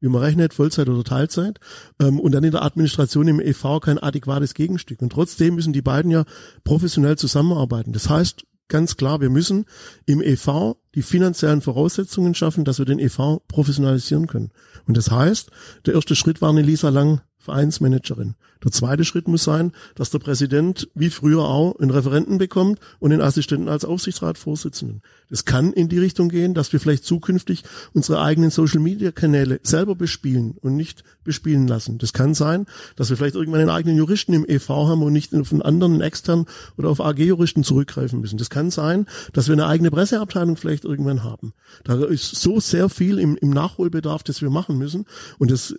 [0.00, 1.60] wie man rechnet, Vollzeit oder Teilzeit.
[2.00, 5.00] Ähm, und dann in der Administration im EV kein adäquates Gegenstück.
[5.00, 6.24] Und trotzdem müssen die beiden ja
[6.64, 7.92] professionell zusammenarbeiten.
[7.92, 8.42] Das heißt,
[8.72, 9.66] ganz klar, wir müssen
[10.06, 14.50] im EV die finanziellen Voraussetzungen schaffen, dass wir den EV professionalisieren können.
[14.86, 15.50] Und das heißt,
[15.84, 18.36] der erste Schritt war eine Lisa Lang Vereinsmanagerin.
[18.62, 23.10] Der zweite Schritt muss sein, dass der Präsident wie früher auch einen Referenten bekommt und
[23.10, 25.02] den Assistenten als Aufsichtsratsvorsitzenden.
[25.28, 30.54] Das kann in die Richtung gehen, dass wir vielleicht zukünftig unsere eigenen Social-Media-Kanäle selber bespielen
[30.60, 31.98] und nicht bespielen lassen.
[31.98, 35.34] Das kann sein, dass wir vielleicht irgendwann einen eigenen Juristen im EV haben und nicht
[35.34, 36.46] auf einen anderen, externen
[36.78, 38.38] oder auf AG-Juristen zurückgreifen müssen.
[38.38, 41.54] Das kann sein, dass wir eine eigene Presseabteilung vielleicht irgendwann haben.
[41.82, 45.06] Da ist so sehr viel im, im Nachholbedarf, das wir machen müssen.
[45.38, 45.74] Und das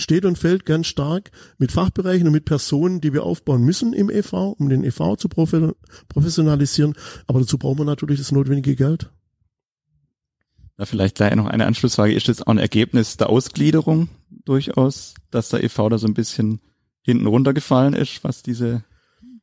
[0.00, 4.10] steht und fällt ganz stark mit Fachbereichen und mit Personen, die wir aufbauen müssen im
[4.10, 5.74] EV, um den EV zu profe-
[6.08, 6.94] professionalisieren.
[7.26, 9.10] Aber dazu brauchen wir natürlich das notwendige Geld.
[10.76, 12.14] Da vielleicht gleich noch eine Anschlussfrage.
[12.14, 14.08] Ist das auch ein Ergebnis der Ausgliederung
[14.46, 15.88] durchaus, dass der e.V.
[15.90, 16.60] da so ein bisschen
[17.02, 18.82] hinten runtergefallen ist, was diese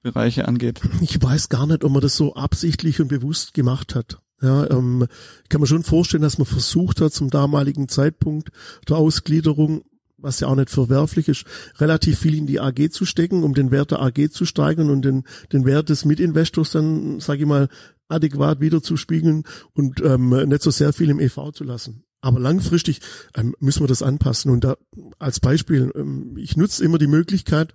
[0.02, 0.82] Bereiche angeht?
[1.02, 4.20] Ich weiß gar nicht, ob man das so absichtlich und bewusst gemacht hat.
[4.41, 5.08] Ja, ähm,
[5.50, 8.50] kann mir schon vorstellen, dass man versucht hat, zum damaligen Zeitpunkt
[8.88, 9.84] der Ausgliederung,
[10.17, 11.45] was ja auch nicht verwerflich ist,
[11.77, 15.03] relativ viel in die AG zu stecken, um den Wert der AG zu steigern und
[15.03, 17.69] den, den Wert des Mitinvestors dann, sage ich mal,
[18.10, 22.03] adäquat wiederzuspiegeln und ähm, nicht so sehr viel im EV zu lassen.
[22.21, 23.01] Aber langfristig
[23.36, 24.51] ähm, müssen wir das anpassen.
[24.51, 24.77] Und da
[25.19, 27.73] als Beispiel, ähm, ich nutze immer die Möglichkeit,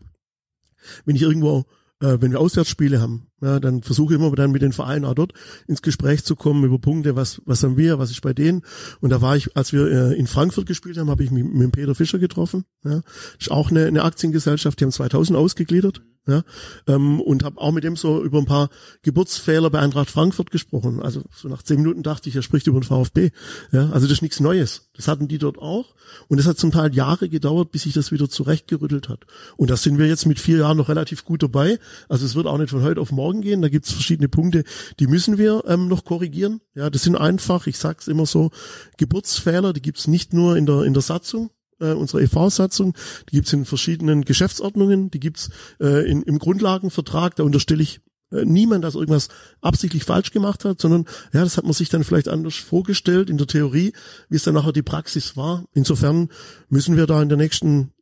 [1.05, 1.65] wenn ich irgendwo,
[2.03, 5.15] äh, wenn wir Auswärtsspiele haben, ja, dann versuche ich immer dann mit den Vereinen auch
[5.15, 5.33] dort
[5.67, 8.63] ins Gespräch zu kommen über Punkte, was, was haben wir, was ist bei denen.
[9.01, 11.73] Und da war ich, als wir äh, in Frankfurt gespielt haben, habe ich mich mit
[11.73, 12.65] Peter Fischer getroffen.
[12.85, 13.03] Ja.
[13.39, 16.03] Ist auch eine, eine Aktiengesellschaft, die haben 2000 ausgegliedert.
[16.25, 16.45] Ja,
[16.87, 18.71] ähm, und habe auch mit dem so über ein paar
[19.03, 21.03] Geburtsfehler bei Eintracht Frankfurt gesprochen.
[21.03, 23.31] Also so nach zehn Minuten dachte ich, er spricht über den VfB.
[23.73, 24.89] Ja, also das ist nichts Neues.
[24.95, 25.97] Das hatten die dort auch.
[26.29, 29.27] Und es hat zum Teil Jahre gedauert, bis sich das wieder zurechtgerüttelt hat.
[29.57, 31.81] Und da sind wir jetzt mit vier Jahren noch relativ gut dabei.
[32.09, 33.61] Also es wird auch nicht von heute auf morgen gehen.
[33.61, 34.63] Da gibt es verschiedene Punkte,
[35.01, 36.61] die müssen wir ähm, noch korrigieren.
[36.77, 38.51] Ja, das sind einfach, ich sag's immer so,
[38.97, 41.51] Geburtsfehler, die gibt's nicht nur in der in der Satzung,
[41.83, 42.95] äh, unserer EV-Satzung,
[43.29, 48.01] die gibt's in verschiedenen Geschäftsordnungen, die gibt's äh, im Grundlagenvertrag, da unterstelle ich
[48.33, 49.29] äh, niemand, dass irgendwas
[49.61, 53.39] absichtlich falsch gemacht hat, sondern ja, das hat man sich dann vielleicht anders vorgestellt in
[53.39, 53.93] der Theorie,
[54.29, 55.65] wie es dann nachher die Praxis war.
[55.75, 56.29] Insofern
[56.69, 57.93] müssen wir da in den nächsten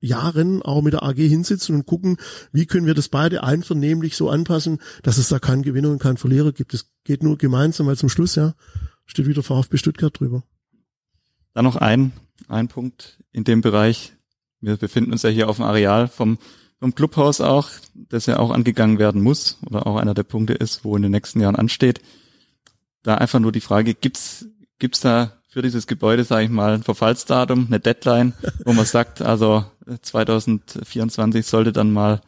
[0.00, 2.18] Jahren auch mit der AG hinsitzen und gucken,
[2.52, 6.18] wie können wir das beide einvernehmlich so anpassen, dass es da keinen Gewinner und keinen
[6.18, 6.74] Verlierer gibt.
[6.74, 8.54] Es geht nur gemeinsam, weil zum Schluss ja
[9.06, 10.44] steht wieder VfB Stuttgart drüber.
[11.54, 12.12] Dann noch ein,
[12.48, 14.12] ein Punkt in dem Bereich.
[14.60, 16.38] Wir befinden uns ja hier auf dem Areal vom,
[16.80, 20.84] vom Clubhaus auch, das ja auch angegangen werden muss oder auch einer der Punkte ist,
[20.84, 22.00] wo in den nächsten Jahren ansteht.
[23.02, 24.46] Da einfach nur die Frage, gibt's,
[24.78, 28.34] gibt's da für dieses Gebäude, sage ich mal, ein Verfallsdatum, eine Deadline,
[28.64, 29.64] wo man sagt, also
[30.02, 32.20] 2024 sollte dann mal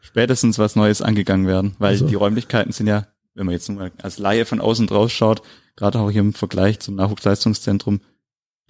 [0.00, 3.78] spätestens was Neues angegangen werden, weil Also- die Räumlichkeiten sind ja, wenn man jetzt nur
[3.78, 5.42] mal als Laie von außen drauf schaut,
[5.76, 8.00] gerade auch hier im Vergleich zum Nachwuchsleistungszentrum,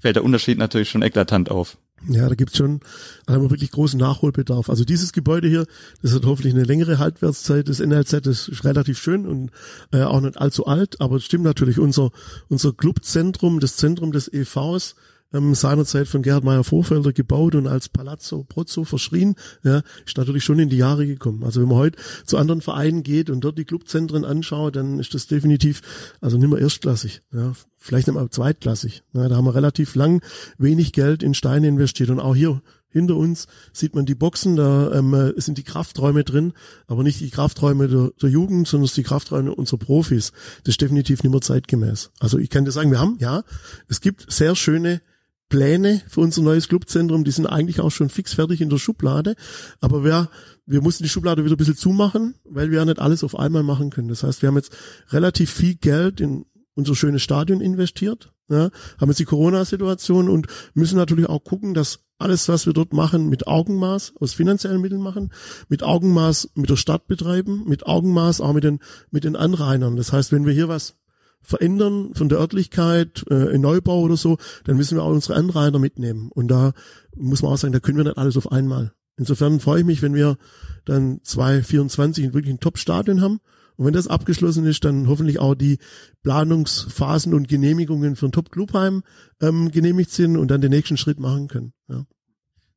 [0.01, 1.77] fällt der Unterschied natürlich schon eklatant auf.
[2.07, 2.81] Ja, da gibt's schon,
[3.27, 4.71] wir wirklich großen Nachholbedarf.
[4.71, 5.67] Also dieses Gebäude hier,
[6.01, 7.69] das hat hoffentlich eine längere Haltwertszeit.
[7.69, 9.51] Das NLZ das ist relativ schön und
[9.93, 12.11] äh, auch nicht allzu alt, aber es stimmt natürlich, unser,
[12.49, 14.95] unser Clubzentrum, das Zentrum des EVs,
[15.33, 20.45] ähm, seinerzeit von Gerhard Meyer Vorfelder gebaut und als Palazzo Prozzo verschrien, ja, ist natürlich
[20.45, 21.45] schon in die Jahre gekommen.
[21.45, 25.15] Also wenn man heute zu anderen Vereinen geht und dort die Clubzentren anschaut, dann ist
[25.15, 25.83] das definitiv,
[26.21, 29.03] also nicht mehr erstklassig, ja, vielleicht nicht mal zweitklassig.
[29.13, 30.23] Ja, da haben wir relativ lang
[30.57, 34.93] wenig Geld in Steine investiert und auch hier hinter uns sieht man die Boxen, da
[34.93, 36.55] ähm, äh, sind die Krafträume drin,
[36.87, 40.33] aber nicht die Krafträume der, der Jugend, sondern die Krafträume unserer Profis.
[40.65, 42.11] Das ist definitiv nicht mehr zeitgemäß.
[42.19, 43.45] Also ich kann dir sagen, wir haben, ja,
[43.89, 45.03] es gibt sehr schöne
[45.49, 49.35] Pläne für unser neues Clubzentrum, die sind eigentlich auch schon fix fertig in der Schublade,
[49.81, 50.29] aber wir,
[50.67, 53.63] wir mussten die Schublade wieder ein bisschen zumachen, weil wir ja nicht alles auf einmal
[53.63, 54.09] machen können.
[54.09, 54.77] Das heißt, wir haben jetzt
[55.11, 60.97] relativ viel Geld in unser schönes Stadion investiert, ja, haben jetzt die Corona-Situation und müssen
[60.97, 65.33] natürlich auch gucken, dass alles, was wir dort machen, mit Augenmaß aus finanziellen Mitteln machen,
[65.69, 68.81] mit Augenmaß mit der Stadt betreiben, mit Augenmaß auch mit den,
[69.11, 69.97] mit den Anrainern.
[69.97, 70.97] Das heißt, wenn wir hier was
[71.43, 75.79] verändern von der Örtlichkeit, äh, in Neubau oder so, dann müssen wir auch unsere Anrainer
[75.79, 76.31] mitnehmen.
[76.33, 76.73] Und da
[77.17, 78.93] muss man auch sagen, da können wir nicht alles auf einmal.
[79.17, 80.37] Insofern freue ich mich, wenn wir
[80.85, 83.41] dann 2024 wirklich ein Top-Stadion haben
[83.79, 85.79] und wenn das abgeschlossen ist, dann hoffentlich auch die
[86.25, 89.05] Planungsphasen und Genehmigungen für ein Top-Clubheim
[89.41, 91.73] ähm, genehmigt sind und dann den nächsten Schritt machen können.
[91.89, 92.05] Ja.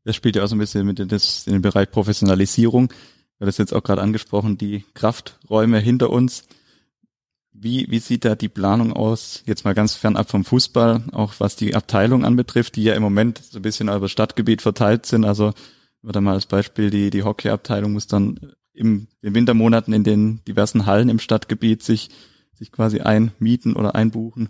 [0.04, 2.93] Das spielt ja auch so ein bisschen mit in, das, in den Bereich Professionalisierung.
[3.39, 6.43] Wir das jetzt auch gerade angesprochen, die Krafträume hinter uns.
[7.54, 11.56] Wie, wie sieht da die Planung aus, jetzt mal ganz fernab vom Fußball, auch was
[11.58, 15.26] die Abteilung anbetrifft, die ja im Moment so ein bisschen über Stadtgebiet verteilt sind.
[15.26, 15.54] Also,
[16.02, 18.40] würde mal als Beispiel, die, die Hockeyabteilung muss dann
[18.74, 22.10] im, in Wintermonaten in den diversen Hallen im Stadtgebiet sich,
[22.54, 24.50] sich quasi einmieten oder einbuchen.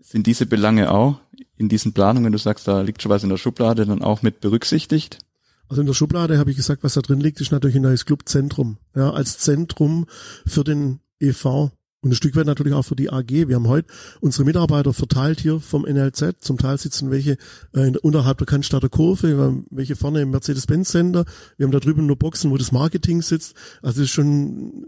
[0.00, 1.20] Sind diese Belange auch
[1.56, 4.40] in diesen Planungen, du sagst, da liegt schon was in der Schublade, dann auch mit
[4.40, 5.18] berücksichtigt?
[5.68, 8.06] Also in der Schublade habe ich gesagt, was da drin liegt, ist natürlich ein neues
[8.06, 8.78] Clubzentrum.
[8.94, 10.06] Ja, als Zentrum
[10.46, 13.28] für den EV und ein Stück weit natürlich auch für die AG.
[13.28, 13.88] Wir haben heute
[14.20, 16.36] unsere Mitarbeiter verteilt hier vom NLZ.
[16.40, 17.36] Zum Teil sitzen welche
[17.72, 21.24] äh, unterhalb der Cannstatter Kurve, welche vorne im Mercedes-Benz-Center.
[21.56, 23.56] Wir haben da drüben nur Boxen, wo das Marketing sitzt.
[23.82, 24.86] Also das ist schon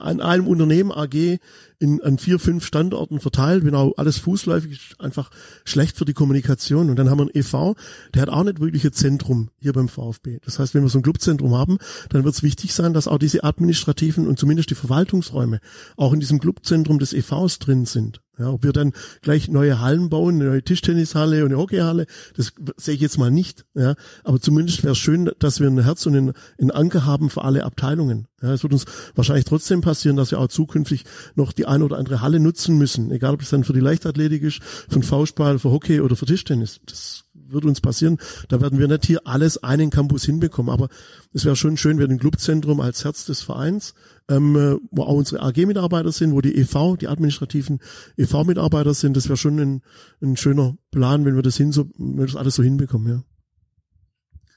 [0.00, 1.38] an einem Unternehmen AG
[1.78, 5.30] in, an vier, fünf Standorten verteilt, genau alles fußläufig einfach
[5.64, 6.90] schlecht für die Kommunikation.
[6.90, 7.74] Und dann haben wir einen EV,
[8.14, 10.38] der hat auch nicht wirklich ein Zentrum hier beim VfB.
[10.44, 11.78] Das heißt, wenn wir so ein Clubzentrum haben,
[12.10, 15.60] dann wird es wichtig sein, dass auch diese administrativen und zumindest die Verwaltungsräume
[15.96, 18.20] auch in diesem Clubzentrum des EVs drin sind.
[18.40, 22.52] Ja, ob wir dann gleich neue Hallen bauen, eine neue Tischtennishalle und eine Hockeyhalle, das
[22.78, 23.66] sehe ich jetzt mal nicht.
[23.74, 27.28] Ja, aber zumindest wäre es schön, dass wir ein Herz und einen, einen Anker haben
[27.28, 28.28] für alle Abteilungen.
[28.42, 31.98] Ja, es wird uns wahrscheinlich trotzdem passieren, dass wir auch zukünftig noch die eine oder
[31.98, 35.58] andere Halle nutzen müssen, egal ob es dann für die Leichtathletik ist, für den Faustball,
[35.58, 36.80] für Hockey oder für Tischtennis.
[36.86, 38.18] Das wird uns passieren.
[38.48, 40.88] Da werden wir nicht hier alles einen Campus hinbekommen, aber
[41.34, 43.94] es wäre schon schön, wir ein Clubzentrum als Herz des Vereins,
[44.30, 47.80] ähm, äh, wo auch unsere AG-Mitarbeiter sind, wo die EV, die administrativen
[48.16, 49.16] EV-Mitarbeiter sind.
[49.16, 49.82] Das wäre schon ein,
[50.22, 53.22] ein schöner Plan, wenn wir das hin so, wenn wir das alles so hinbekommen, ja.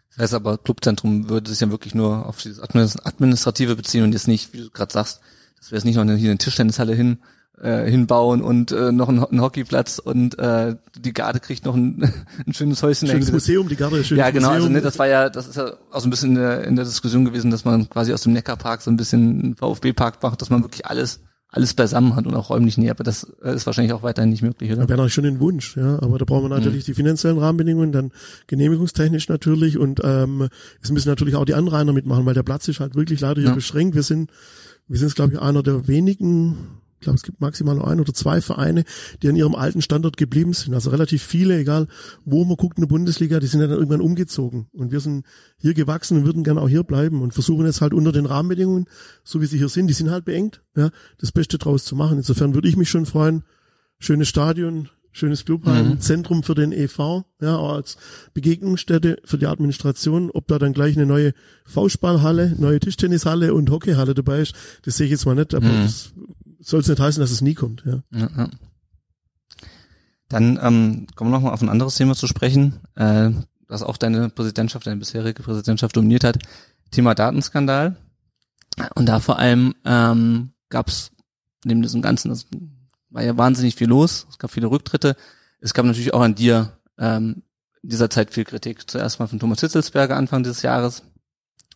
[0.09, 4.27] Das heißt aber, Clubzentrum würde sich ja wirklich nur auf dieses Administrative beziehen und jetzt
[4.27, 5.21] nicht, wie du gerade sagst,
[5.57, 7.17] dass wir jetzt nicht noch hier eine Tischtennishalle hin
[7.61, 12.11] äh, hinbauen und äh, noch ein, ein Hockeyplatz und äh, die Garde kriegt noch ein,
[12.47, 13.07] ein schönes Häuschen.
[13.07, 14.63] Schönes Museum, die Garde, schönes Ja, genau, Museum.
[14.63, 16.75] also ne, das war ja, das ist ja auch so ein bisschen in der, in
[16.75, 20.49] der Diskussion gewesen, dass man quasi aus dem Neckarpark so ein bisschen VfB-Park macht, dass
[20.49, 21.21] man wirklich alles
[21.53, 24.41] alles beisammen hat und auch räumlich näher, aber das äh, ist wahrscheinlich auch weiterhin nicht
[24.41, 24.81] möglich, oder?
[24.81, 26.01] Da wäre natürlich schon ein Wunsch, ja.
[26.01, 26.85] Aber da brauchen wir natürlich mhm.
[26.87, 28.11] die finanziellen Rahmenbedingungen, dann
[28.47, 30.49] genehmigungstechnisch natürlich und ähm,
[30.81, 33.51] es müssen natürlich auch die Anrainer mitmachen, weil der Platz ist halt wirklich leider hier
[33.51, 33.55] ja.
[33.55, 33.93] beschränkt.
[33.93, 34.31] Wir sind,
[34.87, 38.41] wir sind, glaube ich, einer der wenigen glaube, es gibt maximal noch ein oder zwei
[38.41, 38.83] Vereine,
[39.21, 40.73] die an ihrem alten Standort geblieben sind.
[40.73, 41.87] Also relativ viele, egal
[42.25, 44.67] wo man guckt in der Bundesliga, die sind ja dann irgendwann umgezogen.
[44.73, 45.25] Und wir sind
[45.57, 48.85] hier gewachsen und würden gerne auch hier bleiben und versuchen jetzt halt unter den Rahmenbedingungen,
[49.23, 50.89] so wie sie hier sind, die sind halt beengt, ja,
[51.19, 52.17] das Beste draus zu machen.
[52.17, 53.43] Insofern würde ich mich schon freuen.
[53.99, 55.99] Schönes Stadion, schönes Clubheim, mhm.
[56.01, 57.97] Zentrum für den EV, ja, auch als
[58.33, 60.29] Begegnungsstätte für die Administration.
[60.31, 61.33] Ob da dann gleich eine neue
[61.65, 65.83] Faustballhalle, neue Tischtennishalle und Hockeyhalle dabei ist, das sehe ich jetzt mal nicht, aber mhm.
[65.83, 66.13] das
[66.63, 67.83] soll es nicht heißen, dass es nie kommt.
[67.85, 68.03] Ja.
[68.11, 68.49] ja, ja.
[70.29, 73.29] Dann ähm, kommen wir noch mal auf ein anderes Thema zu sprechen, äh,
[73.67, 76.39] das auch deine Präsidentschaft, deine bisherige Präsidentschaft dominiert hat.
[76.91, 77.97] Thema Datenskandal.
[78.95, 81.11] Und da vor allem ähm, gab es
[81.65, 82.47] neben diesem Ganzen, das
[83.09, 85.15] war ja wahnsinnig viel los, es gab viele Rücktritte.
[85.59, 87.43] Es gab natürlich auch an dir ähm,
[87.83, 88.89] in dieser Zeit viel Kritik.
[88.89, 91.03] Zuerst mal von Thomas Hitzelsberger Anfang dieses Jahres.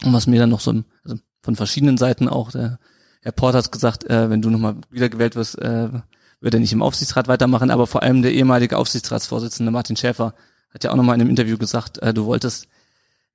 [0.03, 2.79] Und was mir dann noch so also von verschiedenen Seiten auch der
[3.21, 5.89] Herr Port hat gesagt, äh, wenn du nochmal wiedergewählt wirst, äh,
[6.39, 10.33] würde er nicht im Aufsichtsrat weitermachen, aber vor allem der ehemalige Aufsichtsratsvorsitzende Martin Schäfer
[10.73, 12.67] hat ja auch nochmal in einem Interview gesagt, äh, du wolltest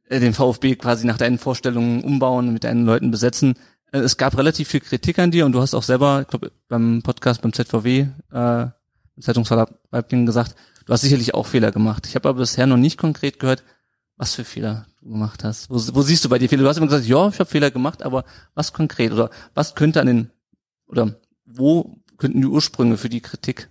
[0.09, 3.55] äh, den VfB quasi nach deinen Vorstellungen umbauen, mit deinen Leuten besetzen.
[3.92, 6.53] Äh, es gab relativ viel Kritik an dir und du hast auch selber, ich glaube,
[6.68, 8.66] beim Podcast beim ZVW, äh,
[9.21, 9.68] Zeitungsverlag
[10.09, 10.55] gesagt,
[10.87, 12.07] du hast sicherlich auch Fehler gemacht.
[12.07, 13.62] Ich habe aber bisher noch nicht konkret gehört,
[14.22, 15.68] was für Fehler du gemacht hast.
[15.68, 16.62] Wo, wo siehst du bei dir Fehler?
[16.62, 20.00] Du hast immer gesagt, ja, ich habe Fehler gemacht, aber was konkret oder was könnte
[20.00, 20.30] an den
[20.87, 23.68] oder wo könnten die Ursprünge für die Kritik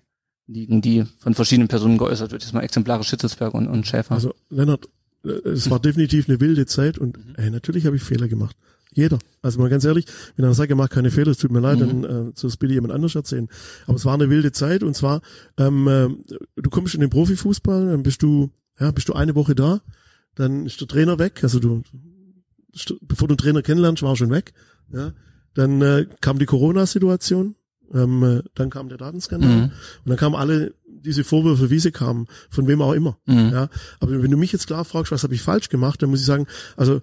[0.47, 2.43] liegen, die von verschiedenen Personen geäußert wird?
[2.43, 4.13] Jetzt mal exemplarisch Schitzelsberg und, und Schäfer.
[4.13, 4.89] Also Lennart,
[5.23, 8.57] äh, es war definitiv eine wilde Zeit und ey, natürlich habe ich Fehler gemacht.
[8.93, 9.19] Jeder.
[9.41, 11.79] Also mal ganz ehrlich, wenn einer sagt, er macht keine Fehler, es tut mir leid,
[11.79, 13.47] dann äh, soll es bitte jemand anders erzählen.
[13.87, 15.21] Aber es war eine wilde Zeit und zwar,
[15.57, 16.09] ähm, äh,
[16.61, 18.49] du kommst in den Profifußball, dann bist du,
[18.81, 19.79] ja, bist du eine Woche da,
[20.41, 21.83] dann ist der Trainer weg, also du,
[23.01, 24.53] bevor du den Trainer kennenlernst, war er schon weg,
[24.93, 25.13] ja.
[25.53, 27.55] Dann äh, kam die Corona-Situation,
[27.93, 29.63] ähm, äh, dann kam der Datenskandal Mhm.
[29.63, 29.71] und
[30.05, 33.17] dann kamen alle diese Vorwürfe, wie sie kamen, von wem auch immer.
[33.25, 33.49] Mhm.
[33.51, 36.21] Ja, aber wenn du mich jetzt klar fragst, was habe ich falsch gemacht, dann muss
[36.21, 37.01] ich sagen, also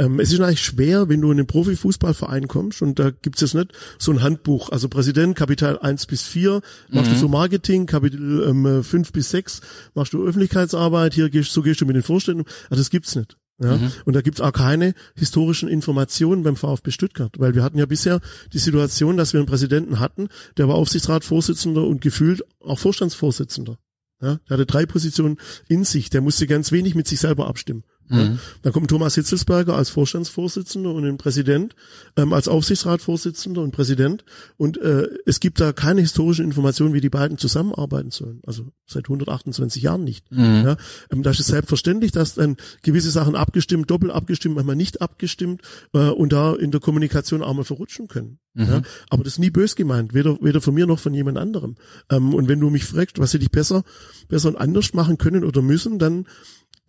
[0.00, 3.54] ähm, es ist eigentlich schwer, wenn du in einen Profifußballverein kommst und da gibt's jetzt
[3.54, 8.44] nicht so ein Handbuch, also Präsident, Kapital 1 bis 4, machst du so Marketing, Kapitel
[8.48, 9.60] ähm, 5 bis 6,
[9.94, 13.36] machst du Öffentlichkeitsarbeit, hier gehst, so gehst du mit den Vorständen, also das gibt's nicht.
[13.62, 17.84] Ja, und da gibt's auch keine historischen Informationen beim VfB Stuttgart, weil wir hatten ja
[17.84, 18.20] bisher
[18.54, 23.76] die Situation, dass wir einen Präsidenten hatten, der war Aufsichtsratsvorsitzender und gefühlt auch Vorstandsvorsitzender.
[24.22, 27.84] Ja, der hatte drei Positionen in sich, der musste ganz wenig mit sich selber abstimmen.
[28.10, 28.36] Ja.
[28.62, 31.74] Dann kommt Thomas Hitzelsberger als Vorstandsvorsitzender und ein Präsident,
[32.16, 34.24] ähm, als Aufsichtsratsvorsitzender und Präsident.
[34.56, 38.40] Und äh, es gibt da keine historischen Informationen, wie die beiden zusammenarbeiten sollen.
[38.46, 40.26] Also seit 128 Jahren nicht.
[40.64, 40.76] Ja,
[41.10, 45.62] ähm, da ist es selbstverständlich, dass dann gewisse Sachen abgestimmt, doppelt abgestimmt, manchmal nicht abgestimmt
[45.92, 48.38] äh, und da in der Kommunikation auch mal verrutschen können.
[48.54, 51.76] Ja, aber das ist nie bös gemeint, weder, weder von mir noch von jemand anderem.
[52.10, 53.84] Ähm, und wenn du mich fragst, was hätte ich besser,
[54.28, 56.26] besser und anders machen können oder müssen, dann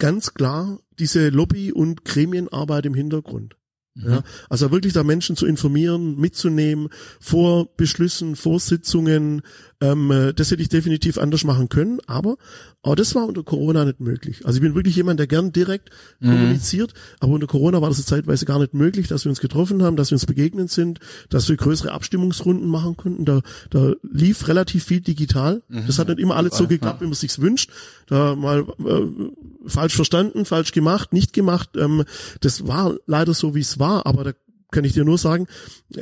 [0.01, 3.55] ganz klar diese Lobby- und Gremienarbeit im Hintergrund.
[3.93, 6.87] Ja, also wirklich da Menschen zu informieren, mitzunehmen,
[7.19, 9.43] vor Beschlüssen, vor Sitzungen,
[9.81, 12.37] ähm, äh, das hätte ich definitiv anders machen können, aber
[12.83, 14.45] auch das war unter Corona nicht möglich.
[14.45, 15.89] Also ich bin wirklich jemand, der gern direkt
[16.19, 19.95] kommuniziert, aber unter Corona war das zeitweise gar nicht möglich, dass wir uns getroffen haben,
[19.95, 23.25] dass wir uns begegnet sind, dass wir größere Abstimmungsrunden machen konnten.
[23.25, 25.61] Da, da lief relativ viel digital.
[25.87, 27.71] Das hat nicht immer alles so geklappt, wie man sich's wünscht.
[28.07, 31.71] Da mal äh, falsch verstanden, falsch gemacht, nicht gemacht.
[31.75, 32.03] Ähm,
[32.39, 34.31] das war leider so, wie es war, aber da
[34.71, 35.47] kann ich dir nur sagen,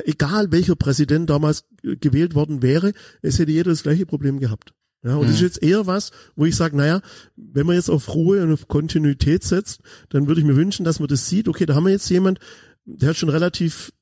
[0.04, 4.72] egal welcher Präsident damals äh, gewählt worden wäre, es hätte jeder das gleiche Problem gehabt.
[5.02, 7.00] Ja, und das ist jetzt eher was, wo ich sage, naja,
[7.34, 9.80] wenn man jetzt auf Ruhe und auf Kontinuität setzt,
[10.10, 12.38] dann würde ich mir wünschen, dass man das sieht, okay, da haben wir jetzt jemand,
[12.84, 13.92] der hat schon relativ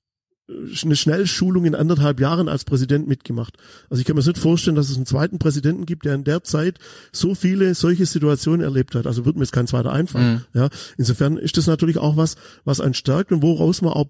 [0.49, 0.53] äh,
[0.83, 3.59] eine Schnellschulung in anderthalb Jahren als Präsident mitgemacht.
[3.89, 6.43] Also ich kann mir nicht vorstellen, dass es einen zweiten Präsidenten gibt, der in der
[6.43, 6.79] Zeit
[7.13, 9.07] so viele solche Situationen erlebt hat.
[9.07, 10.45] Also wird mir jetzt kein zweiter einfallen.
[10.53, 14.07] Ja, insofern ist das natürlich auch was, was einen stärkt und woraus man auch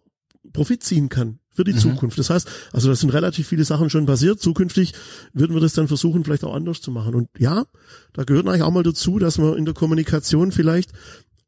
[0.58, 2.18] Profit ziehen kann für die Zukunft.
[2.18, 4.40] Das heißt, also das sind relativ viele Sachen schon passiert.
[4.40, 4.92] Zukünftig
[5.32, 7.14] würden wir das dann versuchen, vielleicht auch anders zu machen.
[7.14, 7.64] Und ja,
[8.12, 10.92] da gehört eigentlich auch mal dazu, dass man in der Kommunikation vielleicht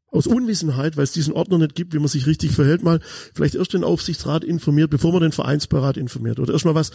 [0.07, 2.99] aus Unwissenheit, weil es diesen Ordner nicht gibt, wie man sich richtig verhält, mal
[3.33, 6.39] vielleicht erst den Aufsichtsrat informiert, bevor man den Vereinsbeirat informiert.
[6.39, 6.91] Oder erstmal was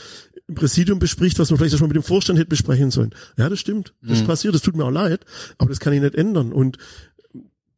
[0.47, 3.15] im Präsidium bespricht, was man vielleicht erstmal mit dem Vorstand hätte besprechen sollen.
[3.37, 3.95] Ja, das stimmt.
[4.03, 5.25] Das ist passiert, das tut mir auch leid,
[5.59, 6.53] aber das kann ich nicht ändern.
[6.53, 6.79] Und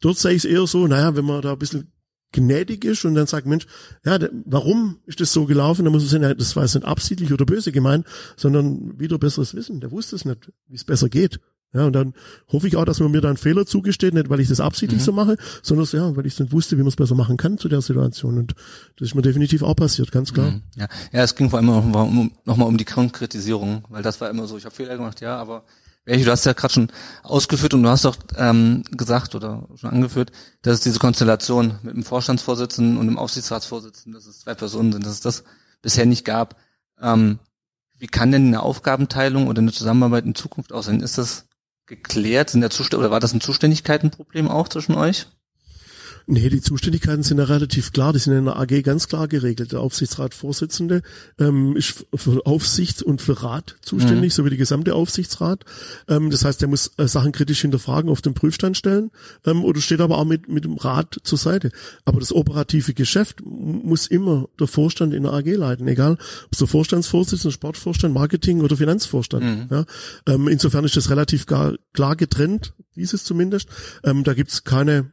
[0.00, 1.92] dort sehe ich es eher so, naja, wenn man da ein bisschen
[2.32, 3.66] gnädig ist und dann sagt, Mensch,
[4.04, 5.84] ja, warum ist das so gelaufen?
[5.84, 9.18] Da muss man sagen, ja, das war jetzt nicht absichtlich oder böse gemeint, sondern wieder
[9.18, 9.80] besseres Wissen.
[9.80, 11.40] Der wusste es nicht, wie es besser geht.
[11.74, 12.14] Ja, und dann
[12.50, 15.02] hoffe ich auch, dass man mir da einen Fehler zugesteht, nicht weil ich das absichtlich
[15.02, 17.36] so mache, sondern so, ja, weil ich es nicht wusste, wie man es besser machen
[17.36, 18.38] kann zu der Situation.
[18.38, 18.54] Und
[18.96, 20.52] das ist mir definitiv auch passiert, ganz klar.
[20.52, 20.62] Mhm.
[20.76, 24.18] Ja, ja, es ging vor allem nochmal um, noch mal um die Konkretisierung, weil das
[24.22, 25.64] war immer so, ich habe Fehler gemacht, ja, aber
[26.04, 29.90] welche, du hast ja gerade schon ausgeführt und du hast doch ähm, gesagt oder schon
[29.90, 30.32] angeführt,
[30.62, 35.04] dass es diese Konstellation mit dem Vorstandsvorsitzenden und dem Aufsichtsratsvorsitzenden, dass es zwei Personen sind,
[35.04, 35.44] dass es das
[35.82, 36.56] bisher nicht gab.
[37.00, 37.38] Ähm,
[37.98, 41.00] wie kann denn eine Aufgabenteilung oder eine Zusammenarbeit in Zukunft aussehen?
[41.00, 41.48] Ist das
[41.86, 42.50] geklärt?
[42.50, 45.26] Sind der Zustand oder war das ein Zuständigkeitenproblem auch zwischen euch?
[46.30, 49.72] Nee, die Zuständigkeiten sind ja relativ klar, die sind in der AG ganz klar geregelt.
[49.72, 51.00] Der Aufsichtsratsvorsitzende
[51.38, 55.64] ähm, ist für Aufsicht und für Rat zuständig, sowie die gesamte Aufsichtsrat.
[56.06, 59.10] Ähm, das heißt, er muss äh, Sachen kritisch hinterfragen, auf den Prüfstand stellen
[59.46, 61.70] ähm, oder steht aber auch mit, mit dem Rat zur Seite.
[62.04, 66.58] Aber das operative Geschäft muss immer der Vorstand in der AG leiten, egal ob es
[66.58, 69.70] der Vorstandsvorsitzende, Sportvorstand, Marketing oder Finanzvorstand.
[69.70, 69.86] Ja?
[70.26, 73.70] Ähm, insofern ist das relativ gar, klar getrennt, dieses zumindest.
[74.04, 75.12] Ähm, da gibt's keine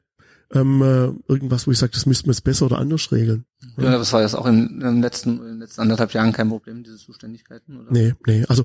[0.56, 3.46] ähm, äh, irgendwas, wo ich sage, das müssten wir jetzt besser oder anders regeln.
[3.78, 6.50] Ja, das war jetzt auch in, in den letzten, in den letzten anderthalb Jahren kein
[6.50, 7.92] Problem, diese Zuständigkeiten, oder?
[7.92, 8.64] Nee, nee, also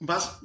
[0.00, 0.40] was,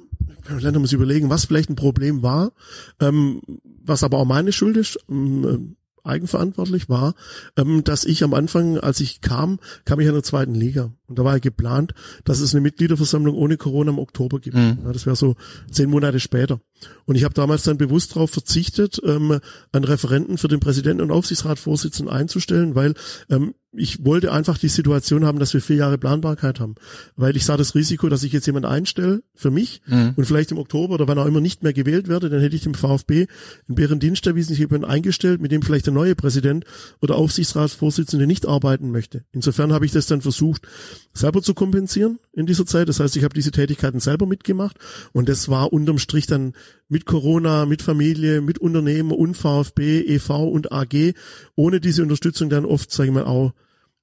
[0.48, 2.52] Länder muss überlegen, was vielleicht ein Problem war,
[3.00, 3.40] ähm,
[3.84, 7.14] was aber auch meine Schuld ist, ähm, eigenverantwortlich war,
[7.56, 10.92] ähm, dass ich am Anfang, als ich kam, kam ich in der zweiten Liga.
[11.06, 11.92] Und da war ja geplant,
[12.24, 14.56] dass es eine Mitgliederversammlung ohne Corona im Oktober gibt.
[14.56, 14.78] Mhm.
[14.84, 15.34] Ja, das wäre so
[15.70, 16.60] zehn Monate später.
[17.04, 19.40] Und ich habe damals dann bewusst darauf verzichtet, ähm,
[19.72, 22.94] einen Referenten für den Präsidenten und Aufsichtsratsvorsitzenden einzustellen, weil
[23.28, 26.74] ähm, ich wollte einfach die Situation haben, dass wir vier Jahre Planbarkeit haben.
[27.16, 30.14] Weil ich sah das Risiko, dass ich jetzt jemand einstelle für mich Mhm.
[30.16, 32.62] und vielleicht im Oktober oder wann auch immer nicht mehr gewählt werde, dann hätte ich
[32.62, 33.26] dem VfB
[33.68, 36.64] einen Bärendienst erwiesen, ich jemanden eingestellt, mit dem vielleicht der neue Präsident
[37.00, 39.24] oder Aufsichtsratsvorsitzende nicht arbeiten möchte.
[39.32, 40.66] Insofern habe ich das dann versucht,
[41.12, 42.88] selber zu kompensieren in dieser Zeit.
[42.88, 44.76] Das heißt, ich habe diese Tätigkeiten selber mitgemacht
[45.12, 46.54] und das war unterm Strich dann
[46.88, 51.14] mit Corona, mit Familie, mit Unternehmen und VfB, EV und AG,
[51.54, 53.52] ohne diese Unterstützung dann oft, sage ich mal, auch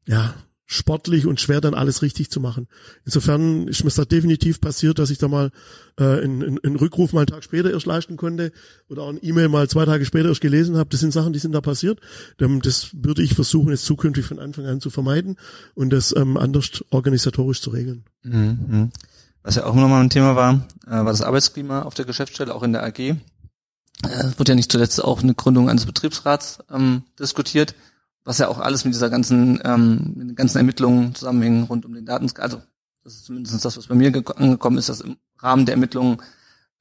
[0.07, 0.33] ja,
[0.69, 2.67] sportlich und schwer dann alles richtig zu machen.
[3.05, 5.51] Insofern ist mir da definitiv passiert, dass ich da mal
[5.97, 8.51] äh, einen, einen einen Rückruf mal einen Tag später erst leisten konnte
[8.89, 10.89] oder auch ein E-Mail mal zwei Tage später erst gelesen habe.
[10.89, 12.01] Das sind Sachen, die sind da passiert.
[12.39, 15.37] Ähm, Das würde ich versuchen, jetzt zukünftig von Anfang an zu vermeiden
[15.73, 18.03] und das ähm, anders organisatorisch zu regeln.
[18.23, 18.59] Mhm.
[18.67, 18.91] mhm.
[19.43, 22.63] Was ja auch nochmal ein Thema war, äh, war das Arbeitsklima auf der Geschäftsstelle, auch
[22.63, 22.99] in der AG.
[22.99, 23.15] Äh,
[24.03, 27.73] Es wurde ja nicht zuletzt auch eine Gründung eines Betriebsrats ähm, diskutiert,
[28.27, 31.93] was ja auch alles mit dieser ganzen, ähm, mit den ganzen Ermittlungen zusammenhängen rund um
[31.93, 32.29] den Daten.
[32.39, 32.61] Also
[33.05, 36.17] das ist zumindest das, was bei mir ge- angekommen ist, dass im Rahmen der Ermittlungen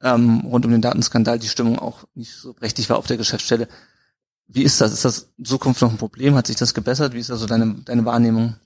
[0.02, 3.68] ähm, rund um den Datenskandal die Stimmung auch nicht so prächtig war auf der Geschäftsstelle.
[4.48, 4.92] Wie ist das?
[4.92, 6.34] Ist das in Zukunft noch ein Problem?
[6.34, 7.14] Hat sich das gebessert?
[7.14, 8.56] Wie ist da so deine, deine Wahrnehmung?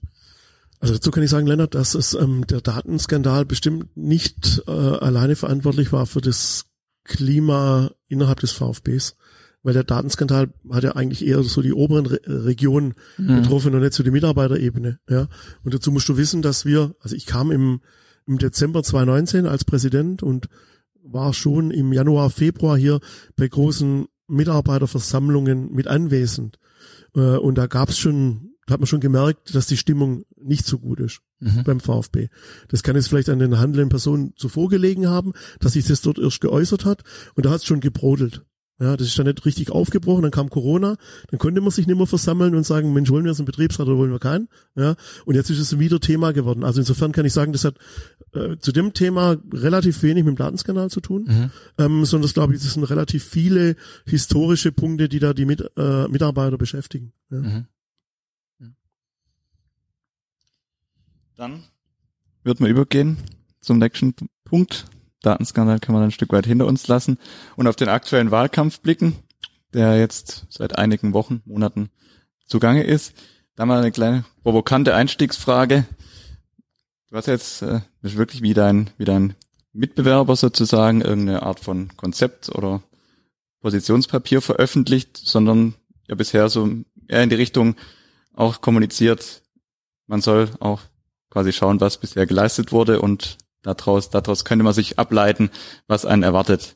[0.81, 5.37] Also dazu kann ich sagen, Lennart, dass es ähm, der Datenskandal bestimmt nicht äh, alleine
[5.37, 6.64] verantwortlich war für das
[7.05, 9.16] Klima innerhalb des VfBs,
[9.62, 13.92] weil der Datenskandal hat ja eigentlich eher so die oberen Re Regionen betroffen und nicht
[13.94, 14.98] so die Mitarbeiterebene.
[15.08, 15.28] Ja.
[15.64, 17.80] Und dazu musst du wissen, dass wir, also ich kam im,
[18.26, 20.48] im Dezember 2019 als Präsident und
[21.02, 23.00] war schon im Januar, Februar hier
[23.36, 26.58] bei großen Mitarbeiterversammlungen mit anwesend.
[27.14, 30.66] Äh, und da gab es schon, da hat man schon gemerkt, dass die Stimmung nicht
[30.66, 31.64] so gut ist Mhm.
[31.64, 32.28] beim VfB.
[32.68, 36.18] Das kann jetzt vielleicht an den handelnden Personen zuvor gelegen haben, dass sich das dort
[36.18, 37.02] erst geäußert hat
[37.34, 38.44] und da hat es schon gebrodelt.
[38.81, 40.97] Ja, das ist dann nicht richtig aufgebrochen, dann kam Corona,
[41.28, 43.87] dann konnte man sich nicht mehr versammeln und sagen, Mensch, wollen wir jetzt einen Betriebsrat
[43.87, 44.49] oder wollen wir keinen?
[44.74, 46.64] Ja, und jetzt ist es wieder Thema geworden.
[46.64, 47.76] Also insofern kann ich sagen, das hat
[48.33, 51.51] äh, zu dem Thema relativ wenig mit dem Datenskandal zu tun, Mhm.
[51.76, 53.76] ähm, sondern das glaube ich, das sind relativ viele
[54.07, 57.12] historische Punkte, die da die Mit, äh, Mitarbeiter beschäftigen.
[57.31, 57.39] Ja.
[57.39, 57.66] Mhm.
[61.37, 61.64] Dann
[62.45, 63.18] wird man übergehen
[63.61, 64.14] zum nächsten
[64.45, 64.87] Punkt.
[65.23, 67.18] Datenskandal kann man ein Stück weit hinter uns lassen
[67.57, 69.16] und auf den aktuellen Wahlkampf blicken,
[69.75, 71.91] der jetzt seit einigen Wochen, Monaten
[72.47, 73.14] zugange ist.
[73.57, 75.85] Da mal eine kleine provokante Einstiegsfrage.
[77.11, 79.35] Du hast jetzt äh, wirklich wie dein, wie dein
[79.73, 82.83] Mitbewerber sozusagen irgendeine Art von Konzept oder
[83.61, 85.75] Positionspapier veröffentlicht, sondern
[86.09, 86.68] ja bisher so
[87.09, 87.77] eher in die Richtung
[88.35, 89.43] auch kommuniziert,
[90.07, 90.81] man soll auch
[91.31, 95.50] quasi schauen, was bisher geleistet wurde und daraus, daraus könnte man sich ableiten,
[95.86, 96.74] was einen erwartet.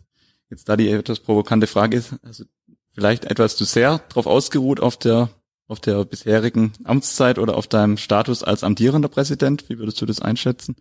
[0.50, 2.44] Jetzt da die etwas provokante Frage ist, also
[2.92, 5.30] vielleicht etwas zu sehr drauf ausgeruht auf der
[5.66, 9.68] auf der bisherigen Amtszeit oder auf deinem Status als amtierender Präsident?
[9.68, 10.76] Wie würdest du das einschätzen?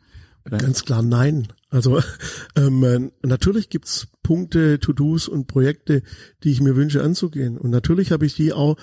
[0.49, 1.47] Ganz klar nein.
[1.69, 2.01] Also
[2.55, 6.03] ähm, äh, natürlich gibt's Punkte, To-Dos und Projekte,
[6.43, 7.57] die ich mir wünsche anzugehen.
[7.57, 8.75] Und natürlich habe ich die auch,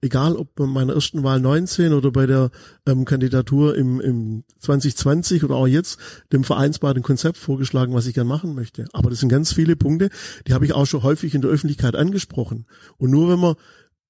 [0.00, 2.50] egal ob bei meiner ersten Wahl 19 oder bei der
[2.86, 5.98] ähm, Kandidatur im, im 2020 oder auch jetzt,
[6.32, 8.86] dem vereinbarten Konzept vorgeschlagen, was ich gern machen möchte.
[8.92, 10.10] Aber das sind ganz viele Punkte,
[10.46, 12.66] die habe ich auch schon häufig in der Öffentlichkeit angesprochen.
[12.98, 13.54] Und nur wenn man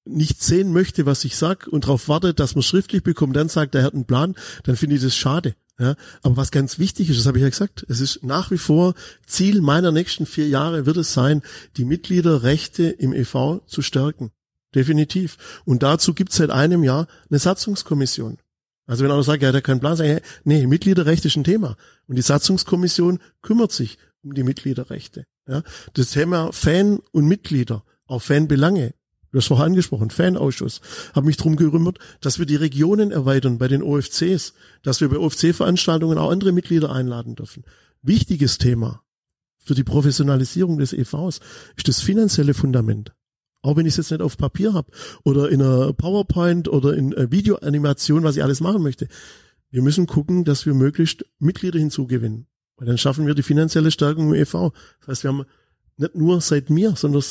[0.05, 3.75] nicht sehen möchte, was ich sag und darauf wartet, dass man schriftlich bekommt, dann sagt,
[3.75, 5.55] er hat einen Plan, dann finde ich das schade.
[5.79, 8.57] Ja, aber was ganz wichtig ist, das habe ich ja gesagt, es ist nach wie
[8.57, 8.95] vor
[9.27, 11.43] Ziel meiner nächsten vier Jahre wird es sein,
[11.77, 14.31] die Mitgliederrechte im EV zu stärken.
[14.75, 15.61] Definitiv.
[15.65, 18.37] Und dazu gibt es seit einem Jahr eine Satzungskommission.
[18.85, 21.43] Also wenn einer sagt, er hat ja keinen Plan, sage ich, nee, Mitgliederrecht ist ein
[21.43, 21.75] Thema.
[22.07, 25.25] Und die Satzungskommission kümmert sich um die Mitgliederrechte.
[25.47, 25.61] Ja,
[25.93, 28.93] das Thema Fan und Mitglieder, auch Fanbelange,
[29.31, 30.81] du hast vorher angesprochen, Fanausschuss,
[31.13, 34.53] habe mich drum gerümmert, dass wir die Regionen erweitern bei den OFCs,
[34.83, 37.63] dass wir bei OFC-Veranstaltungen auch andere Mitglieder einladen dürfen.
[38.01, 39.01] Wichtiges Thema
[39.57, 41.41] für die Professionalisierung des EVs
[41.75, 43.13] ist das finanzielle Fundament.
[43.61, 44.91] Auch wenn ich es jetzt nicht auf Papier habe
[45.23, 49.07] oder in einer PowerPoint oder in einer Videoanimation, was ich alles machen möchte.
[49.69, 52.47] Wir müssen gucken, dass wir möglichst Mitglieder hinzugewinnen.
[52.77, 54.71] Weil dann schaffen wir die finanzielle Stärkung im EV.
[54.99, 55.45] Das heißt, wir haben
[55.97, 57.23] nicht nur seit mir, sondern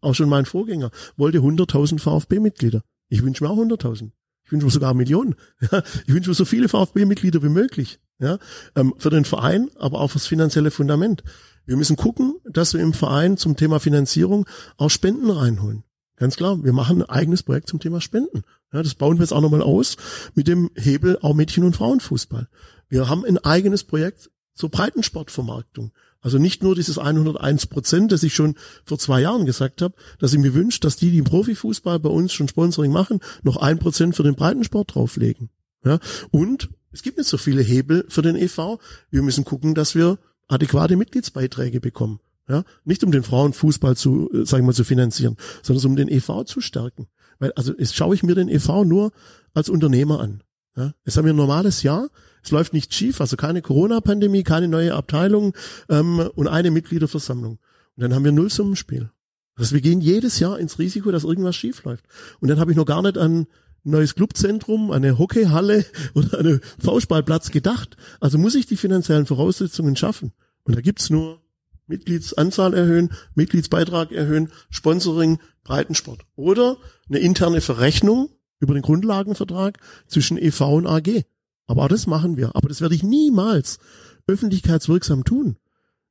[0.00, 2.82] auch schon mein Vorgänger wollte 100.000 VfB-Mitglieder.
[3.08, 4.10] Ich wünsche mir auch 100.000.
[4.44, 5.34] Ich wünsche mir sogar Millionen.
[6.06, 7.98] Ich wünsche mir so viele VfB-Mitglieder wie möglich.
[8.18, 8.38] Ja,
[8.76, 11.24] ähm, für den Verein, aber auch fürs finanzielle Fundament.
[11.66, 14.46] Wir müssen gucken, dass wir im Verein zum Thema Finanzierung
[14.76, 15.84] auch Spenden reinholen.
[16.16, 18.42] Ganz klar, wir machen ein eigenes Projekt zum Thema Spenden.
[18.72, 19.96] Ja, das bauen wir jetzt auch nochmal aus
[20.34, 22.48] mit dem Hebel auch Mädchen- und Frauenfußball.
[22.88, 25.92] Wir haben ein eigenes Projekt zur Breitensportvermarktung.
[26.20, 30.32] Also nicht nur dieses 101 Prozent, das ich schon vor zwei Jahren gesagt habe, dass
[30.32, 33.78] ich mir wünsche, dass die, die im Profifußball bei uns schon Sponsoring machen, noch ein
[33.78, 35.50] Prozent für den Breitensport drauflegen.
[35.84, 35.98] Ja,
[36.30, 38.78] und es gibt nicht so viele Hebel für den EV.
[39.10, 42.20] Wir müssen gucken, dass wir adäquate Mitgliedsbeiträge bekommen.
[42.48, 46.08] Ja, nicht um den Frauenfußball zu, äh, sagen wir mal, zu finanzieren, sondern um den
[46.08, 47.06] EV zu stärken.
[47.38, 49.12] Weil, also, jetzt schaue ich mir den EV nur
[49.54, 50.42] als Unternehmer an.
[50.76, 52.08] Ja, jetzt haben wir ein normales Jahr.
[52.42, 55.54] Es läuft nicht schief, also keine Corona-Pandemie, keine neue Abteilung
[55.88, 57.52] ähm, und eine Mitgliederversammlung.
[57.96, 59.10] Und dann haben wir Nullsummenspiel.
[59.56, 62.04] Also wir gehen jedes Jahr ins Risiko, dass irgendwas schief läuft.
[62.40, 63.46] Und dann habe ich noch gar nicht an
[63.84, 67.96] neues Clubzentrum, eine Hockeyhalle oder einen Faustballplatz gedacht.
[68.20, 70.32] Also muss ich die finanziellen Voraussetzungen schaffen.
[70.64, 71.40] Und da gibt's nur
[71.86, 76.22] Mitgliedsanzahl erhöhen, Mitgliedsbeitrag erhöhen, Sponsoring, Breitensport.
[76.34, 76.78] Oder
[77.08, 81.24] eine interne Verrechnung über den Grundlagenvertrag zwischen EV und AG.
[81.66, 82.56] Aber auch das machen wir.
[82.56, 83.78] Aber das werde ich niemals
[84.26, 85.56] öffentlichkeitswirksam tun.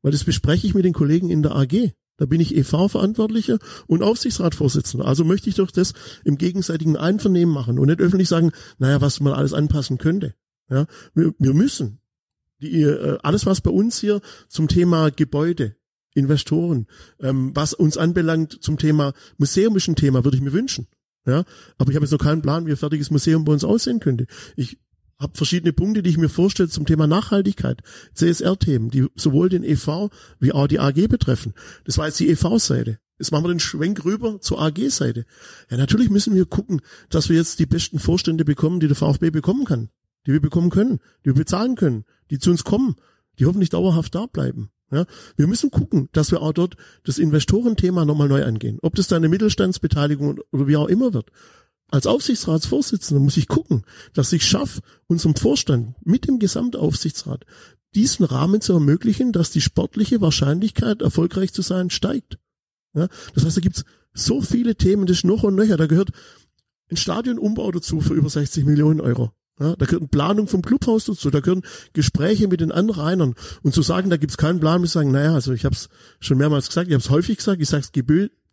[0.01, 1.93] Weil das bespreche ich mit den Kollegen in der AG.
[2.17, 3.57] Da bin ich EV-Verantwortlicher
[3.87, 5.05] und Aufsichtsratsvorsitzender.
[5.05, 5.93] Also möchte ich doch das
[6.23, 10.35] im gegenseitigen Einvernehmen machen und nicht öffentlich sagen, naja, was man alles anpassen könnte.
[10.69, 11.99] Ja, wir, wir müssen
[12.61, 15.75] die, äh, alles, was bei uns hier zum Thema Gebäude,
[16.13, 16.87] Investoren,
[17.19, 20.87] ähm, was uns anbelangt zum Thema museumischen Thema, würde ich mir wünschen.
[21.25, 21.45] Ja,
[21.77, 24.27] aber ich habe jetzt noch keinen Plan, wie ein fertiges Museum bei uns aussehen könnte.
[24.55, 24.77] Ich
[25.19, 27.81] habe verschiedene Punkte, die ich mir vorstelle zum Thema Nachhaltigkeit,
[28.13, 30.09] CSR-Themen, die sowohl den EV
[30.39, 31.53] wie auch die AG betreffen.
[31.85, 32.99] Das war jetzt die EV-Seite.
[33.19, 35.25] Jetzt machen wir den Schwenk rüber zur AG-Seite.
[35.69, 39.29] Ja, natürlich müssen wir gucken, dass wir jetzt die besten Vorstände bekommen, die der VfB
[39.29, 39.89] bekommen kann,
[40.27, 42.95] die wir bekommen können, die wir bezahlen können, die zu uns kommen,
[43.39, 44.71] die hoffentlich dauerhaft da bleiben.
[44.91, 45.05] Ja,
[45.37, 48.77] wir müssen gucken, dass wir auch dort das Investorenthema nochmal neu angehen.
[48.81, 51.31] Ob das dann eine Mittelstandsbeteiligung oder wie auch immer wird.
[51.93, 53.83] Als Aufsichtsratsvorsitzender muss ich gucken,
[54.15, 57.45] dass ich schaffe, unserem Vorstand mit dem Gesamtaufsichtsrat
[57.93, 62.39] diesen Rahmen zu ermöglichen, dass die sportliche Wahrscheinlichkeit, erfolgreich zu sein, steigt.
[62.95, 65.77] Ja, das heißt, da gibt's so viele Themen, das ist noch und nöcher.
[65.77, 66.09] Da gehört
[66.89, 69.31] ein Stadionumbau dazu für über 60 Millionen Euro.
[69.59, 71.61] Ja, da gehört Planung vom Clubhaus dazu, da gehören
[71.93, 73.35] Gespräche mit den Anrainern.
[73.61, 75.89] Und zu sagen, da gibt's keinen Plan, muss sagen, naja, also ich habe es
[76.19, 77.91] schon mehrmals gesagt, ich habe es häufig gesagt, ich sage es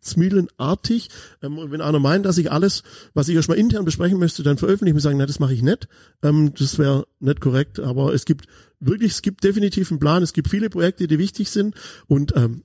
[0.01, 1.09] gebetsmühlenartig.
[1.41, 2.83] Ähm, und wenn einer meint, dass ich alles,
[3.13, 5.87] was ich erstmal intern besprechen möchte, dann veröffentlichen, muss sagen, na, das mache ich nicht.
[6.23, 8.45] Ähm, das wäre nicht korrekt, aber es gibt
[8.79, 11.75] wirklich, es gibt definitiv einen Plan, es gibt viele Projekte, die wichtig sind.
[12.07, 12.63] Und ähm,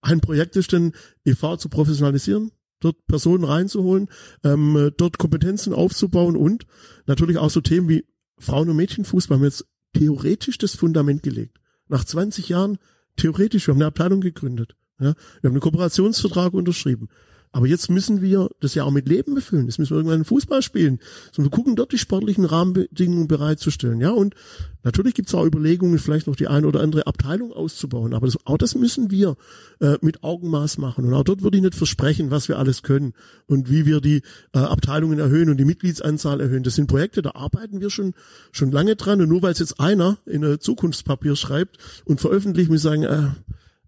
[0.00, 0.92] ein Projekt ist dann,
[1.24, 4.08] EV zu professionalisieren, dort Personen reinzuholen,
[4.42, 6.66] ähm, dort Kompetenzen aufzubauen und
[7.06, 8.06] natürlich auch so Themen wie
[8.38, 11.58] Frauen- und Mädchenfußball haben jetzt theoretisch das Fundament gelegt.
[11.88, 12.78] Nach 20 Jahren
[13.16, 14.76] theoretisch, wir haben eine Abteilung gegründet.
[15.00, 17.08] Ja, wir haben einen Kooperationsvertrag unterschrieben.
[17.52, 19.66] Aber jetzt müssen wir das ja auch mit Leben befüllen.
[19.66, 21.00] Jetzt müssen wir irgendwann Fußball spielen.
[21.32, 24.00] So, wir gucken dort die sportlichen Rahmenbedingungen bereitzustellen.
[24.00, 24.36] Ja, und
[24.84, 28.14] natürlich gibt es auch Überlegungen, vielleicht noch die eine oder andere Abteilung auszubauen.
[28.14, 29.36] Aber das, auch das müssen wir
[29.80, 31.04] äh, mit Augenmaß machen.
[31.04, 33.14] Und auch dort würde ich nicht versprechen, was wir alles können
[33.46, 34.22] und wie wir die
[34.52, 36.62] äh, Abteilungen erhöhen und die Mitgliedsanzahl erhöhen.
[36.62, 38.14] Das sind Projekte, da arbeiten wir schon
[38.52, 39.20] schon lange dran.
[39.20, 43.02] Und nur weil es jetzt einer in ein Zukunftspapier schreibt und veröffentlicht, muss ich sagen,
[43.02, 43.30] äh,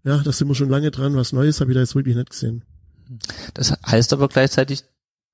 [0.03, 1.15] ja, da sind wir schon lange dran.
[1.15, 2.63] Was Neues habe ich da jetzt wirklich nicht gesehen.
[3.53, 4.83] Das heißt aber gleichzeitig,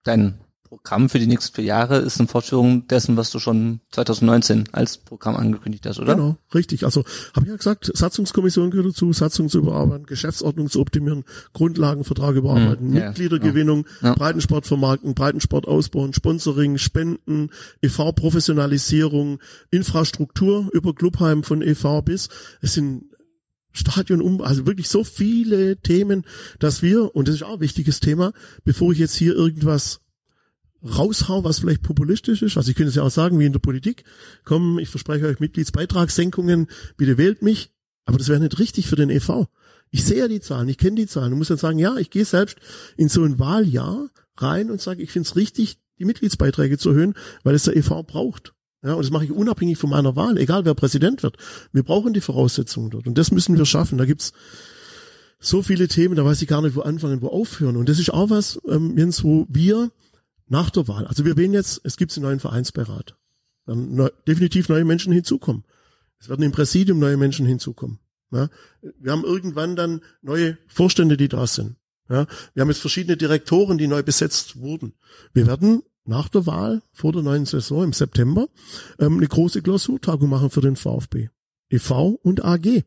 [0.04, 0.40] dein
[0.70, 5.00] Programm für die nächsten vier Jahre ist eine Fortführung dessen, was du schon 2019 als
[5.00, 6.14] Programm angekündigt hast, oder?
[6.14, 6.86] Genau, richtig.
[6.86, 7.04] Also
[7.36, 12.90] habe ich ja gesagt, Satzungskommission gehört dazu, Satzung zu überarbeiten, Geschäftsordnung zu optimieren, Grundlagenvertrag überarbeiten,
[12.90, 14.14] Hm, ja, Mitgliedergewinnung, ja.
[14.14, 17.50] Breitensport vermarkten, Breitensport ausbauen, Sponsoring, Spenden,
[17.82, 19.40] EV-Professionalisierung,
[19.72, 22.30] Infrastruktur über Clubheim von EV bis,
[22.62, 23.06] es sind
[23.72, 26.26] Stadion um, also wirklich so viele Themen,
[26.60, 30.02] dass wir, und das ist auch ein wichtiges Thema, bevor ich jetzt hier irgendwas
[30.84, 33.60] raushau, was vielleicht populistisch ist, also ich könnte es ja auch sagen, wie in der
[33.60, 34.04] Politik,
[34.44, 36.68] komm, ich verspreche euch Mitgliedsbeitragssenkungen,
[36.98, 37.72] bitte wählt mich,
[38.06, 39.46] aber das wäre nicht richtig für den EV.
[39.92, 42.10] Ich sehe ja die Zahlen, ich kenne die Zahlen und muss dann sagen, ja, ich
[42.10, 42.58] gehe selbst
[42.96, 47.14] in so ein Wahljahr rein und sage, ich finde es richtig, die Mitgliedsbeiträge zu erhöhen,
[47.44, 48.54] weil es der EV braucht.
[48.82, 51.38] Ja, und das mache ich unabhängig von meiner Wahl, egal wer Präsident wird.
[51.74, 53.98] Wir brauchen die Voraussetzungen dort und das müssen wir schaffen.
[53.98, 54.32] Da gibt's
[55.40, 57.78] so viele Themen, da weiß ich gar nicht, wo anfangen, wo aufhören.
[57.78, 59.92] Und das ist auch was, ähm, Jens, wo wir
[60.48, 63.16] nach der Wahl, also wir wählen jetzt, es gibt einen neuen Vereinsbeirat,
[63.66, 65.64] dann neu, definitiv neue Menschen hinzukommen.
[66.20, 68.00] Es werden im Präsidium neue Menschen hinzukommen.
[68.32, 68.50] Ja,
[69.00, 71.76] wir haben irgendwann dann neue Vorstände, die da sind.
[72.10, 74.94] Ja, wir haben jetzt verschiedene Direktoren, die neu besetzt wurden.
[75.34, 78.50] Wir werden nach der Wahl, vor der neuen Saison im September,
[79.00, 81.30] ähm, eine große Klausurtagung machen für den VfB.
[81.70, 82.20] e.V.
[82.24, 82.84] und AG.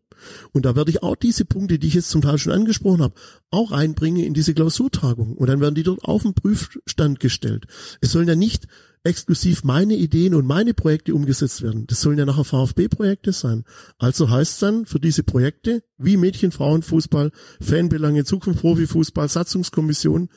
[0.52, 3.14] Und da werde ich auch diese Punkte, die ich jetzt zum Teil schon angesprochen habe,
[3.50, 5.36] auch reinbringen in diese Klausurtagung.
[5.36, 7.66] Und dann werden die dort auf den Prüfstand gestellt.
[8.00, 8.66] Es sollen ja nicht
[9.04, 11.86] exklusiv meine Ideen und meine Projekte umgesetzt werden.
[11.86, 13.64] Das sollen ja nachher VfB-Projekte sein.
[13.98, 20.28] Also heißt es dann für diese Projekte wie Mädchen, Frauen, Fußball, Fanbelange, Zukunft, Profifußball, Satzungskommission,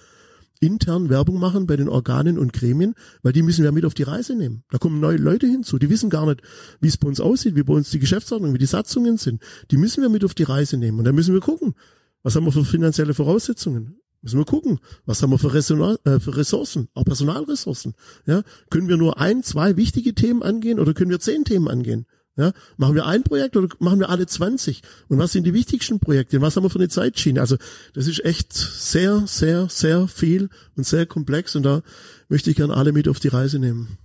[0.60, 4.04] intern Werbung machen bei den Organen und Gremien, weil die müssen wir mit auf die
[4.04, 4.64] Reise nehmen.
[4.70, 6.42] Da kommen neue Leute hinzu, die wissen gar nicht,
[6.82, 9.42] wie es bei uns aussieht, wie bei uns die Geschäftsordnung, wie die Satzungen sind.
[9.72, 11.76] Die müssen wir mit auf die Reise nehmen und dann müssen wir gucken,
[12.24, 14.00] was haben wir für finanzielle Voraussetzungen?
[14.22, 17.94] Müssen wir gucken, was haben wir für, Resona äh, für Ressourcen, auch Personalressourcen.
[18.26, 18.42] Ja,
[18.72, 22.08] können wir nur ein, zwei wichtige Themen angehen oder können wir zehn Themen angehen?
[22.38, 24.82] Ja, machen wir ein Projekt oder machen wir alle 20?
[25.08, 26.42] Und was sind die wichtigsten Projekte?
[26.42, 27.40] Was haben wir für eine Zeitschiene?
[27.40, 27.56] Also
[27.94, 31.82] das ist echt sehr, sehr, sehr viel und sehr komplex und da
[32.28, 33.98] möchte ich gerne alle mit auf die Reise nehmen.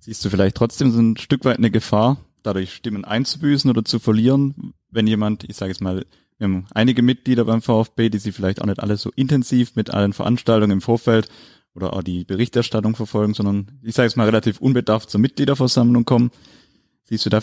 [0.00, 4.00] Siehst du vielleicht trotzdem so ein Stück weit eine Gefahr, dadurch Stimmen einzubüßen oder zu
[4.00, 6.04] verlieren, wenn jemand, ich sage jetzt mal,
[6.38, 9.90] wir haben einige Mitglieder beim VfB, die sie vielleicht auch nicht alle so intensiv mit
[9.90, 11.28] allen Veranstaltungen im Vorfeld
[11.74, 16.32] oder auch die Berichterstattung verfolgen, sondern ich sage jetzt mal relativ unbedarft zur Mitgliederversammlung kommen
[17.10, 17.40] Siehst du da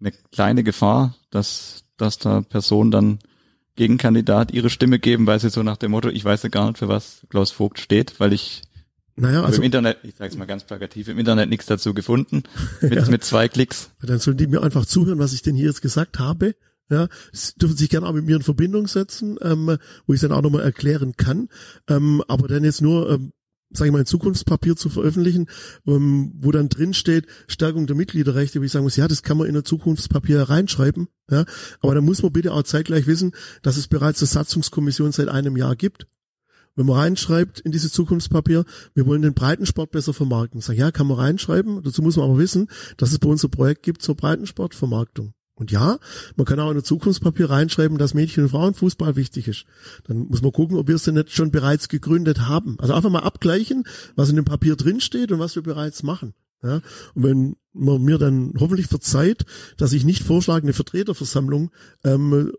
[0.00, 3.18] eine kleine Gefahr, dass, dass da Personen dann
[3.76, 6.78] Gegenkandidat ihre Stimme geben, weil sie so nach dem Motto, ich weiß ja gar nicht,
[6.78, 8.62] für was Klaus Vogt steht, weil ich
[9.14, 12.42] naja, also im Internet, ich sage es mal ganz plakativ, im Internet nichts dazu gefunden,
[12.80, 13.06] mit, ja.
[13.08, 13.90] mit zwei Klicks.
[14.02, 16.54] Dann sollen die mir einfach zuhören, was ich denn hier jetzt gesagt habe.
[16.90, 20.32] Ja, Sie dürfen sich gerne auch mit mir in Verbindung setzen, ähm, wo ich dann
[20.32, 21.48] auch nochmal erklären kann.
[21.88, 23.32] Ähm, aber dann jetzt nur ähm,
[23.74, 25.48] sage ich mal, ein Zukunftspapier zu veröffentlichen,
[25.86, 29.36] ähm, wo dann drin steht, Stärkung der Mitgliederrechte, wo ich sagen muss, ja, das kann
[29.36, 31.44] man in ein Zukunftspapier reinschreiben, ja,
[31.80, 35.56] aber dann muss man bitte auch zeitgleich wissen, dass es bereits eine Satzungskommission seit einem
[35.56, 36.06] Jahr gibt.
[36.74, 38.64] Wenn man reinschreibt in dieses Zukunftspapier,
[38.94, 40.62] wir wollen den Breitensport besser vermarkten.
[40.62, 41.82] Sag, ja, kann man reinschreiben.
[41.82, 45.34] Dazu muss man aber wissen, dass es bei uns ein Projekt gibt zur Breitensportvermarktung.
[45.62, 46.00] Und ja,
[46.34, 49.64] man kann auch in ein Zukunftspapier reinschreiben, dass Mädchen- und Frauenfußball wichtig ist.
[50.08, 52.76] Dann muss man gucken, ob wir es denn nicht schon bereits gegründet haben.
[52.80, 53.84] Also einfach mal abgleichen,
[54.16, 56.34] was in dem Papier drinsteht und was wir bereits machen.
[56.64, 56.80] Ja,
[57.14, 59.44] und wenn man mir dann hoffentlich verzeiht,
[59.76, 61.70] dass ich nicht vorschlage, eine Vertreterversammlung
[62.02, 62.52] ähm,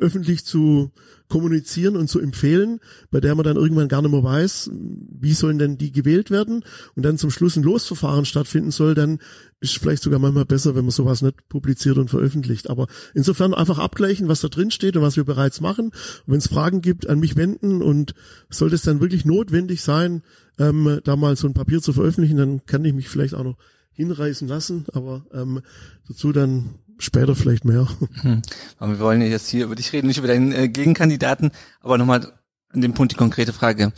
[0.00, 0.92] öffentlich zu
[1.28, 2.78] kommunizieren und zu empfehlen,
[3.10, 6.64] bei der man dann irgendwann gar nicht mehr weiß, wie sollen denn die gewählt werden
[6.94, 9.18] und dann zum Schluss ein Losverfahren stattfinden soll, dann
[9.60, 12.70] ist vielleicht sogar manchmal besser, wenn man sowas nicht publiziert und veröffentlicht.
[12.70, 15.90] Aber insofern einfach abgleichen, was da drin steht und was wir bereits machen.
[16.26, 18.14] wenn es Fragen gibt, an mich wenden und
[18.50, 20.22] sollte es dann wirklich notwendig sein,
[20.58, 23.56] ähm, da mal so ein Papier zu veröffentlichen, dann kann ich mich vielleicht auch noch
[23.92, 25.62] hinreißen lassen, aber ähm,
[26.06, 27.88] dazu dann später vielleicht mehr.
[28.22, 28.42] Hm.
[28.78, 32.32] Aber wir wollen jetzt hier über dich reden, nicht über deinen äh, Gegenkandidaten, aber nochmal
[32.72, 33.92] an dem Punkt die konkrete Frage.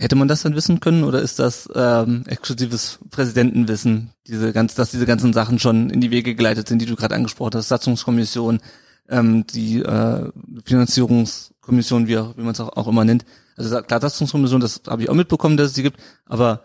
[0.00, 4.92] Hätte man das dann wissen können oder ist das ähm, exklusives Präsidentenwissen, diese ganz, dass
[4.92, 8.60] diese ganzen Sachen schon in die Wege geleitet sind, die du gerade angesprochen hast, Satzungskommission,
[9.08, 10.30] ähm, die äh,
[10.64, 13.24] Finanzierungskommission, wie, auch, wie man es auch, auch immer nennt.
[13.56, 16.64] Also klar, Satzungskommission, das habe ich auch mitbekommen, dass es sie gibt, aber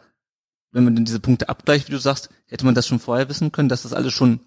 [0.71, 3.51] wenn man denn diese Punkte abgleicht, wie du sagst, hätte man das schon vorher wissen
[3.51, 4.41] können, dass das alles schon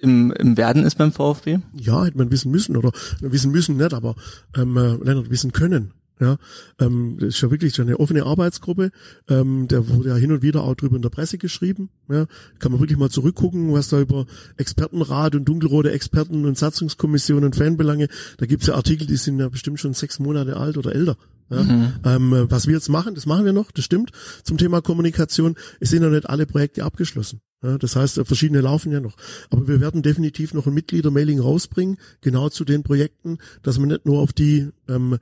[0.00, 1.58] im, im Werden ist beim VfB?
[1.74, 4.14] Ja, hätte man wissen müssen oder wissen müssen nicht, aber
[4.56, 5.92] ähm, äh, Lennart wissen können.
[6.20, 6.36] Ja,
[6.80, 8.90] ähm, das ist ja wirklich schon eine offene Arbeitsgruppe.
[9.28, 11.90] Ähm, der wurde ja hin und wieder auch drüber in der Presse geschrieben.
[12.10, 12.26] Ja,
[12.58, 14.26] kann man wirklich mal zurückgucken, was da über
[14.56, 18.08] Expertenrat und dunkelrote Experten und Satzungskommissionen und Fanbelange.
[18.38, 21.16] Da gibt's ja Artikel, die sind ja bestimmt schon sechs Monate alt oder älter.
[21.50, 21.92] Ja, mhm.
[22.04, 24.10] ähm, was wir jetzt machen, das machen wir noch, das stimmt.
[24.42, 27.40] Zum Thema Kommunikation, es sind noch nicht alle Projekte abgeschlossen.
[27.62, 29.16] Ja, das heißt, verschiedene laufen ja noch.
[29.50, 34.06] Aber wir werden definitiv noch ein Mitgliedermailing rausbringen, genau zu den Projekten, dass man nicht
[34.06, 35.18] nur auf die ähm,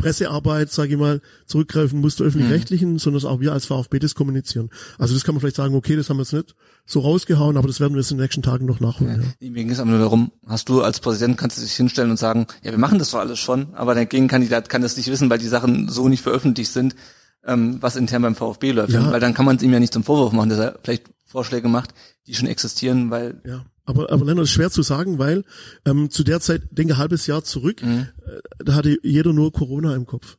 [0.00, 2.98] Pressearbeit, sage ich mal, zurückgreifen muss der öffentlich-rechtlichen, mhm.
[2.98, 4.70] sondern auch wir als VfB das kommunizieren.
[4.98, 6.54] Also das kann man vielleicht sagen, okay, das haben wir jetzt nicht
[6.86, 9.20] so rausgehauen, aber das werden wir jetzt in den nächsten Tagen noch nachholen.
[9.20, 9.46] Ja.
[9.46, 9.50] Ja.
[9.50, 12.16] Mir ging es aber nur darum, hast du als Präsident, kannst du dich hinstellen und
[12.16, 15.28] sagen, ja, wir machen das doch alles schon, aber der Gegenkandidat kann das nicht wissen,
[15.28, 16.96] weil die Sachen so nicht veröffentlicht sind,
[17.44, 18.92] ähm, was intern beim VfB läuft.
[18.92, 19.12] Ja.
[19.12, 21.68] Weil dann kann man es ihm ja nicht zum Vorwurf machen, dass er vielleicht Vorschläge
[21.68, 21.94] macht,
[22.26, 23.64] die schon existieren, weil ja.
[23.84, 25.44] Aber, aber Lennart, ist schwer zu sagen, weil
[25.84, 28.08] ähm, zu der Zeit, denke halbes Jahr zurück, mhm.
[28.24, 30.38] äh, da hatte jeder nur Corona im Kopf.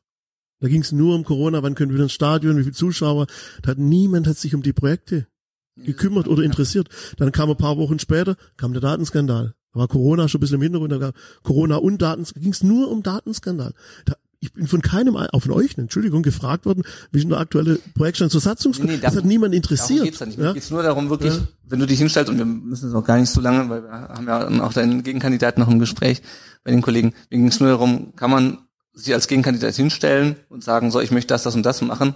[0.60, 3.28] Da ging es nur um Corona, wann können wir wieder ins Stadion, wie viele Zuschauer.
[3.62, 5.28] Da hat niemand hat sich um die Projekte
[5.76, 6.90] gekümmert oder interessiert.
[7.18, 9.56] Dann kam ein paar Wochen später, kam der Datenskandal.
[9.74, 11.14] Da war Corona schon ein bisschen im Hintergrund, da kam
[11.44, 13.74] Corona und Datenskandal, ging es nur um Datenskandal.
[14.06, 17.40] Da, ich bin von keinem, auch von euch, Entschuldigung, gefragt worden, wie ist denn der
[17.40, 18.80] aktuelle Projektstand zur Satzungs...
[18.80, 20.00] Nee, nee, das hat niemand interessiert.
[20.00, 20.40] Darum geht's nicht.
[20.40, 20.54] Ja?
[20.54, 21.48] Geht's nur darum, wirklich, ja.
[21.68, 23.92] wenn du dich hinstellst, und wir müssen es auch gar nicht so lange, weil wir
[23.92, 26.24] haben ja auch deinen Gegenkandidaten noch im Gespräch
[26.64, 28.58] bei den Kollegen, mir ging es nur darum, kann man
[28.94, 32.16] sich als Gegenkandidat hinstellen und sagen, so, ich möchte das, das und das machen,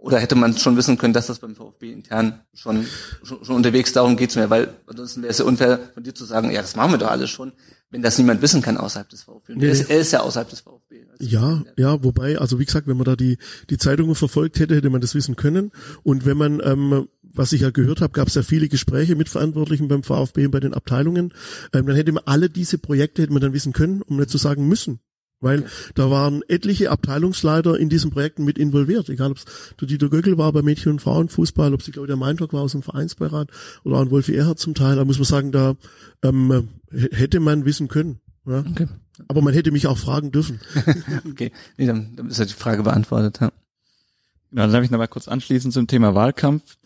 [0.00, 2.86] Oder hätte man schon wissen können, dass das beim VfB intern schon,
[3.24, 6.24] schon, schon unterwegs darum geht mir, weil ansonsten wäre es ja unfair von dir zu
[6.24, 7.52] sagen, ja, das machen wir doch alles schon,
[7.90, 9.56] wenn das niemand wissen kann außerhalb des VfB.
[9.56, 9.66] Nee.
[9.66, 10.87] Er, ist, er, ist, ja außerhalb des VfB.
[11.20, 13.38] Ja, ja, wobei, also wie gesagt, wenn man da die,
[13.70, 15.72] die Zeitungen verfolgt hätte, hätte man das wissen können.
[16.04, 19.28] Und wenn man, ähm, was ich ja gehört habe, gab es ja viele Gespräche mit
[19.28, 21.34] Verantwortlichen beim VfB und bei den Abteilungen,
[21.72, 24.38] ähm, dann hätte man alle diese Projekte hätte man dann wissen können, um nicht zu
[24.38, 25.00] sagen müssen.
[25.40, 25.64] Weil
[25.94, 29.08] da waren etliche Abteilungsleiter in diesen Projekten mit involviert.
[29.08, 29.44] Egal, ob es
[29.80, 32.62] der Dieter Göckel war bei Mädchen- und Frauenfußball, ob es, glaube ich, der Meintag war
[32.62, 33.50] aus dem Vereinsbeirat
[33.84, 34.96] oder auch Wolfi Erhard zum Teil.
[34.96, 35.76] Da muss man sagen, da
[36.22, 38.20] ähm, hätte man wissen können.
[38.48, 38.64] Ja?
[38.70, 38.88] Okay.
[39.26, 40.60] Aber man hätte mich auch fragen dürfen.
[41.30, 43.40] okay, nee, dann, dann ist ja die Frage beantwortet.
[43.40, 43.52] Ja.
[44.50, 46.76] Genau, dann darf ich nochmal kurz anschließen zum Thema Wahlkampf.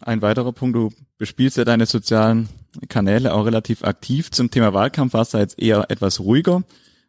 [0.00, 2.48] Ein weiterer Punkt, du bespielst ja deine sozialen
[2.88, 4.30] Kanäle auch relativ aktiv.
[4.30, 6.64] Zum Thema Wahlkampf warst du jetzt eher etwas ruhiger.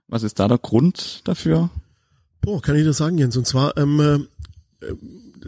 [0.08, 1.70] Was ist da der Grund dafür?
[2.42, 3.38] Boah, kann ich dir sagen, Jens.
[3.38, 4.28] Und zwar ähm,
[4.82, 4.88] äh,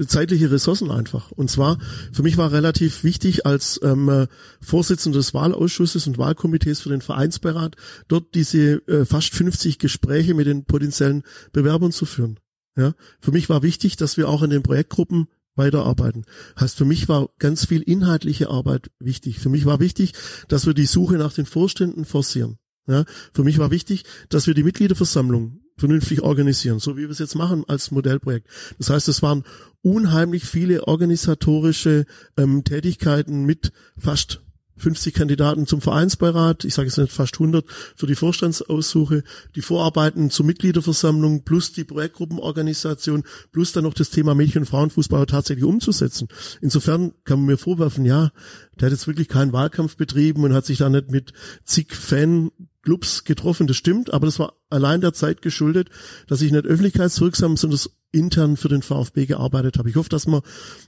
[0.05, 1.31] zeitliche Ressourcen einfach.
[1.31, 1.77] Und zwar,
[2.11, 4.27] für mich war relativ wichtig, als ähm, äh,
[4.61, 7.75] Vorsitzender des Wahlausschusses und Wahlkomitees für den Vereinsbeirat,
[8.07, 12.39] dort diese äh, fast 50 Gespräche mit den potenziellen Bewerbern zu führen.
[12.75, 16.25] Ja, für mich war wichtig, dass wir auch in den Projektgruppen weiterarbeiten.
[16.59, 19.39] Heißt, für mich war ganz viel inhaltliche Arbeit wichtig.
[19.39, 20.13] Für mich war wichtig,
[20.47, 22.57] dass wir die Suche nach den Vorständen forcieren.
[22.87, 27.19] Ja, für mich war wichtig, dass wir die Mitgliederversammlung vernünftig organisieren, so wie wir es
[27.19, 28.47] jetzt machen als Modellprojekt.
[28.77, 29.43] Das heißt, es waren
[29.81, 32.05] unheimlich viele organisatorische
[32.35, 34.41] ähm, Tätigkeiten mit fast
[34.77, 37.65] 50 Kandidaten zum Vereinsbeirat, ich sage jetzt nicht fast 100
[37.95, 39.23] für die Vorstandsaussuche,
[39.55, 45.25] die Vorarbeiten zur Mitgliederversammlung plus die Projektgruppenorganisation plus dann noch das Thema Mädchen- und Frauenfußball
[45.25, 46.27] tatsächlich umzusetzen.
[46.61, 48.31] Insofern kann man mir vorwerfen, ja,
[48.79, 52.51] der hat jetzt wirklich keinen Wahlkampf betrieben und hat sich da nicht mit zig Fan
[52.87, 55.89] Clubs getroffen, das stimmt, aber das war allein der Zeit geschuldet,
[56.27, 57.81] dass ich nicht öffentlichkeitswirksam, sondern
[58.13, 59.89] intern für den VfB gearbeitet habe.
[59.89, 60.39] Ich hoffe, dass man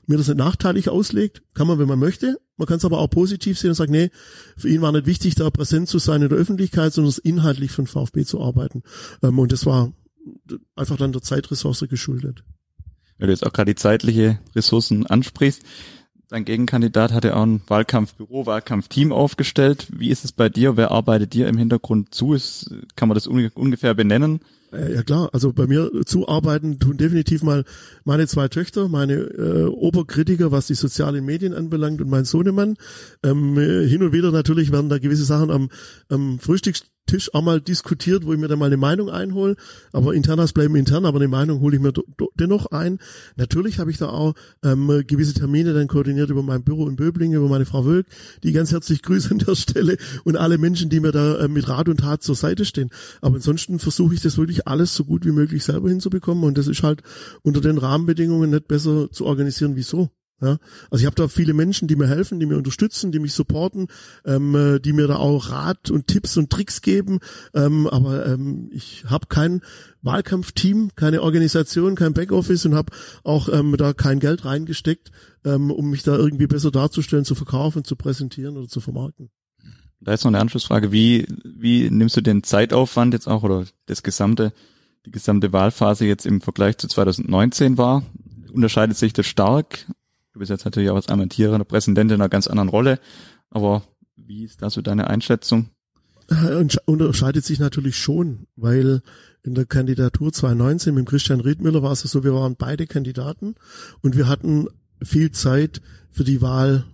[0.08, 1.44] mir das nicht nachteilig auslegt.
[1.54, 2.38] Kann man, wenn man möchte.
[2.56, 4.12] Man kann es aber auch positiv sehen und sagen, nee,
[4.56, 7.72] für ihn war nicht wichtig, da präsent zu sein in der Öffentlichkeit, sondern es inhaltlich
[7.72, 8.84] für den VfB zu arbeiten.
[9.22, 9.92] Ähm, und das war
[10.78, 12.46] einfach dann der Zeitressource geschuldet.
[13.18, 15.64] Weil du jetzt auch gerade die zeitliche Ressourcen ansprichst.
[16.30, 19.88] Dein Gegenkandidat hatte auch ein Wahlkampfbüro, Wahlkampfteam aufgestellt.
[19.92, 20.78] Wie ist es bei dir?
[20.78, 22.36] Wer arbeitet dir im Hintergrund zu?
[22.36, 24.40] Ist, kann man das ungefähr benennen?
[24.72, 27.66] Äh, ja klar, also bei mir zuarbeiten tun definitiv mal
[28.04, 32.76] meine zwei Töchter, meine äh, Oberkritiker, was die sozialen Medien anbelangt und mein Sohnemann.
[33.24, 35.70] Ähm, hin und wieder natürlich werden da gewisse Sachen am,
[36.10, 39.56] am Frühstücks Tisch auch mal diskutiert, wo ich mir dann mal eine Meinung einhole.
[39.92, 41.92] Aber internas bleiben intern, aber eine Meinung hole ich mir
[42.36, 43.00] dennoch ein.
[43.36, 47.38] Natürlich habe ich da auch ähm, gewisse Termine dann koordiniert über mein Büro in Böblingen,
[47.38, 48.06] über meine Frau Wölk,
[48.44, 51.68] die ganz herzlich grüße an der Stelle und alle Menschen, die mir da äh, mit
[51.68, 52.92] Rat und Tat zur Seite stehen.
[53.22, 56.68] Aber ansonsten versuche ich das wirklich alles so gut wie möglich selber hinzubekommen und das
[56.68, 57.02] ist halt
[57.42, 60.10] unter den Rahmenbedingungen nicht besser zu organisieren wie so.
[60.42, 60.58] Ja,
[60.90, 63.88] also ich habe da viele Menschen, die mir helfen, die mir unterstützen, die mich supporten,
[64.26, 67.20] ähm, äh, die mir da auch Rat und Tipps und Tricks geben.
[67.54, 69.62] Ähm, aber ähm, ich habe kein
[70.02, 75.12] Wahlkampfteam, keine Organisation, kein Backoffice und habe auch ähm, da kein Geld reingesteckt,
[75.44, 79.30] ähm, um mich da irgendwie besser darzustellen, zu verkaufen, zu präsentieren oder zu vermarkten.
[80.00, 80.94] Da ist noch eine Anschlussfrage.
[80.94, 84.54] Wie, wie nimmst du den Zeitaufwand jetzt auch oder das gesamte,
[85.06, 88.04] die gesamte Wahlphase jetzt im Vergleich zu 2019 war?
[88.54, 89.86] Unterscheidet sich das stark?
[90.34, 93.00] Du bist jetzt natürlich auch als amtierender Präsident in einer ganz anderen Rolle,
[93.50, 93.84] aber
[94.16, 95.70] wie ist da so deine Einschätzung?
[96.30, 99.02] Äh, unterscheidet sich natürlich schon, weil
[99.44, 103.56] in der Kandidatur 2019 mit Christian Riedmüller war es so, wir waren beide Kandidaten
[104.02, 104.68] und wir hatten
[105.02, 106.86] viel Zeit für die Wahl,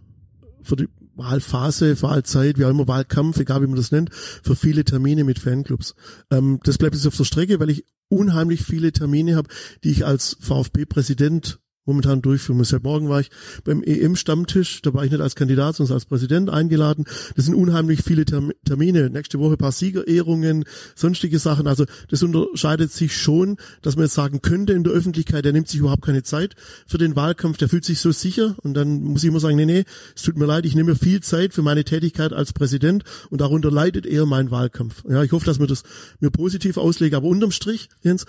[0.62, 4.84] für die Wahlphase, Wahlzeit, wie auch immer, Wahlkampf, egal wie man das nennt, für viele
[4.86, 5.96] Termine mit Fanclubs.
[6.32, 9.50] Ähm, das bleibt jetzt auf der Strecke, weil ich unheimlich viele Termine habe,
[9.84, 12.70] die ich als VfB-Präsident momentan durchführen muss.
[12.70, 13.30] Seit morgen war ich
[13.64, 17.06] beim EM-Stammtisch, da war ich nicht als Kandidat, sondern als Präsident eingeladen.
[17.36, 19.10] Das sind unheimlich viele Termine.
[19.10, 20.66] Nächste Woche paar Siegerehrungen,
[20.96, 21.68] sonstige Sachen.
[21.68, 25.68] Also das unterscheidet sich schon, dass man jetzt sagen könnte in der Öffentlichkeit, der nimmt
[25.68, 26.56] sich überhaupt keine Zeit
[26.88, 29.66] für den Wahlkampf, der fühlt sich so sicher und dann muss ich immer sagen, nee,
[29.66, 33.42] nee, es tut mir leid, ich nehme viel Zeit für meine Tätigkeit als Präsident und
[33.42, 35.04] darunter leidet eher mein Wahlkampf.
[35.08, 35.84] Ja, ich hoffe, dass mir das
[36.20, 38.26] mir positiv auslege, aber unterm Strich, Jens,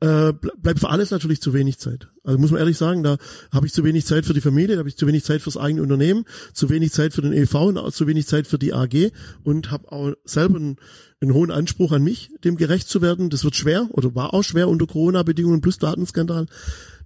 [0.00, 2.08] äh, bleibt für alles natürlich zu wenig Zeit.
[2.22, 3.16] Also muss man ehrlich sagen, da
[3.50, 5.56] habe ich zu wenig Zeit für die Familie, da habe ich zu wenig Zeit fürs
[5.56, 8.74] eigene Unternehmen, zu wenig Zeit für den EV und auch zu wenig Zeit für die
[8.74, 9.10] AG
[9.42, 10.76] und habe auch selber einen,
[11.20, 13.30] einen hohen Anspruch an mich, dem gerecht zu werden.
[13.30, 16.46] Das wird schwer oder war auch schwer unter Corona-Bedingungen plus Datenskandal.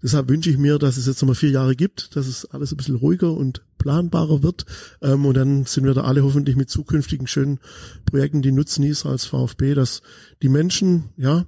[0.02, 2.76] Deshalb wünsche ich mir, dass es jetzt nochmal vier Jahre gibt, dass es alles ein
[2.76, 4.66] bisschen ruhiger und planbarer wird.
[5.00, 7.60] Ähm, und dann sind wir da alle hoffentlich mit zukünftigen schönen
[8.04, 10.02] Projekten, die nutzen ISRA als VfB, dass
[10.42, 11.46] die Menschen, ja,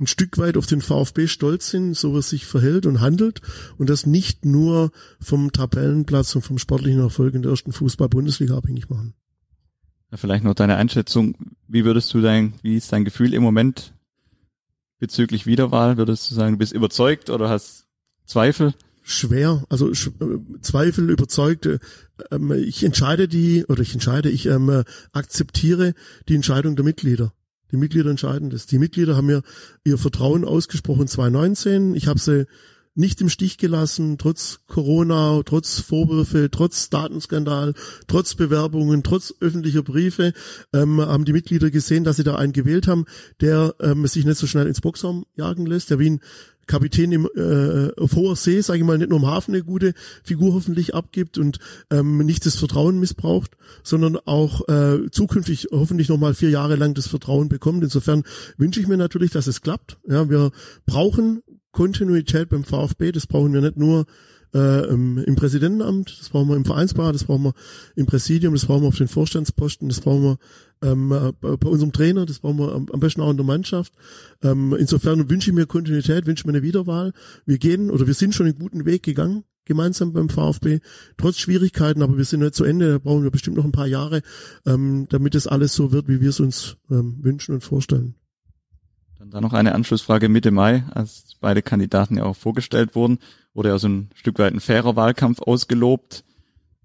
[0.00, 3.40] ein Stück weit auf den VfB stolz sind, so wie er sich verhält und handelt
[3.76, 4.90] und das nicht nur
[5.20, 9.14] vom Tabellenplatz und vom sportlichen Erfolg in der ersten Fußball-Bundesliga abhängig machen.
[10.10, 11.36] Ja, vielleicht noch deine Einschätzung.
[11.66, 13.92] Wie würdest du dein, wie ist dein Gefühl im Moment
[14.98, 15.96] bezüglich Wiederwahl?
[15.96, 17.86] Würdest du sagen, du bist überzeugt oder hast
[18.24, 18.74] Zweifel?
[19.02, 21.66] Schwer, also sch äh, Zweifel überzeugt.
[21.66, 21.78] äh,
[22.30, 25.94] Ähm, ich entscheide die, oder ich entscheide, ich ähm, äh, akzeptiere
[26.28, 27.32] die Entscheidung der Mitglieder.
[27.70, 28.66] Die Mitglieder entscheiden das.
[28.66, 29.42] Die Mitglieder haben mir
[29.84, 31.94] ihr Vertrauen ausgesprochen 2019.
[31.94, 32.46] Ich habe sie
[32.98, 37.74] nicht im Stich gelassen, trotz Corona, trotz Vorwürfe, trotz Datenskandal,
[38.08, 40.32] trotz Bewerbungen, trotz öffentlicher Briefe,
[40.72, 43.04] ähm, haben die Mitglieder gesehen, dass sie da einen gewählt haben,
[43.40, 46.20] der ähm, sich nicht so schnell ins Boxhorn jagen lässt, der wie ein
[46.68, 49.94] Kapitän im, äh, auf hoher See, sage ich mal, nicht nur im Hafen eine gute
[50.22, 51.58] Figur hoffentlich abgibt und
[51.90, 57.08] ähm, nicht das Vertrauen missbraucht, sondern auch äh, zukünftig hoffentlich nochmal vier Jahre lang das
[57.08, 57.82] Vertrauen bekommt.
[57.82, 58.22] Insofern
[58.56, 59.98] wünsche ich mir natürlich, dass es klappt.
[60.08, 60.52] Ja, wir
[60.86, 61.42] brauchen
[61.72, 64.06] Kontinuität beim VfB, das brauchen wir nicht nur
[64.54, 67.54] äh, im, Präsidentenamt, das brauchen wir im Vereinsbeirat, das brauchen wir
[67.96, 70.38] im Präsidium, das brauchen wir auf den Vorstandsposten, das brauchen wir
[70.82, 73.92] ähm, äh, bei unserem Trainer, das brauchen wir am, am besten auch in der Mannschaft.
[74.42, 77.12] Ähm, insofern wünsche ich mir Kontinuität, wünsche mir eine Wiederwahl.
[77.46, 80.80] Wir gehen oder wir sind schon einen guten Weg gegangen gemeinsam beim VfB,
[81.18, 83.86] trotz Schwierigkeiten, aber wir sind nicht zu Ende, da brauchen wir bestimmt noch ein paar
[83.86, 84.22] Jahre,
[84.66, 88.14] ähm, damit es alles so wird, wie wir es uns ähm, wünschen und vorstellen.
[89.18, 93.18] Dann da noch eine Anschlussfrage Mitte Mai, als beide Kandidaten ja auch vorgestellt wurden,
[93.52, 96.24] wurde ja so ein Stück weit ein fairer Wahlkampf ausgelobt.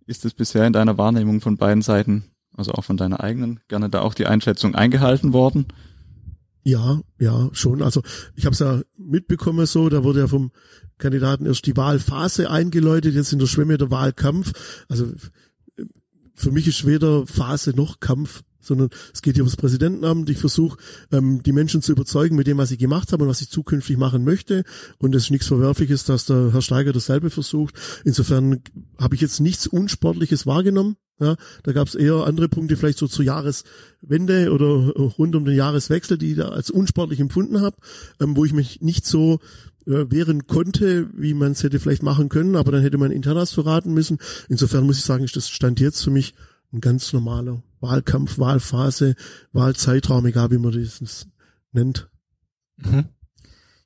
[0.07, 2.25] Ist es bisher in deiner Wahrnehmung von beiden Seiten,
[2.57, 5.67] also auch von deiner eigenen, gerne da auch die Einschätzung eingehalten worden?
[6.63, 7.83] Ja, ja, schon.
[7.83, 8.01] Also
[8.35, 10.51] ich habe es ja mitbekommen so, da wurde ja vom
[10.97, 14.53] Kandidaten erst die Wahlphase eingeläutet, jetzt in der Schwemme der Wahlkampf.
[14.89, 15.11] Also
[16.33, 20.29] für mich ist weder Phase noch Kampf, sondern es geht hier ums Präsidentenamt.
[20.29, 20.77] Ich versuche,
[21.11, 23.97] ähm, die Menschen zu überzeugen mit dem, was ich gemacht habe und was ich zukünftig
[23.97, 24.63] machen möchte.
[24.97, 27.75] Und es ist nichts Verwerfliches, dass der Herr Steiger dasselbe versucht.
[28.03, 28.61] Insofern
[28.97, 30.97] habe ich jetzt nichts Unsportliches wahrgenommen.
[31.19, 35.55] Ja, da gab es eher andere Punkte, vielleicht so zur Jahreswende oder rund um den
[35.55, 37.77] Jahreswechsel, die ich da als unsportlich empfunden habe,
[38.19, 39.39] ähm, wo ich mich nicht so
[39.85, 43.51] äh, wehren konnte, wie man es hätte vielleicht machen können, aber dann hätte man Internas
[43.51, 44.17] verraten müssen.
[44.49, 46.33] Insofern muss ich sagen, das Stand jetzt für mich
[46.73, 49.15] ein ganz normaler Wahlkampf, Wahlphase,
[49.51, 51.27] Wahlzeitraum, egal wie man das
[51.71, 52.09] nennt.
[52.77, 53.05] Mhm.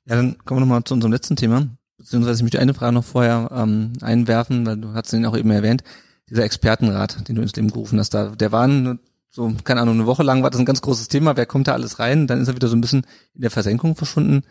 [0.06, 1.68] Ja, dann kommen wir nochmal zu unserem letzten Thema.
[1.98, 5.50] Beziehungsweise ich möchte eine Frage noch vorher ähm, einwerfen, weil du hast ihn auch eben
[5.50, 5.82] erwähnt,
[6.30, 8.98] dieser Expertenrat, den du ins Leben gerufen hast, da, der war eine,
[9.30, 11.72] so, keine Ahnung, eine Woche lang war das ein ganz großes Thema, wer kommt da
[11.72, 14.42] alles rein, dann ist er wieder so ein bisschen in der Versenkung verschwunden.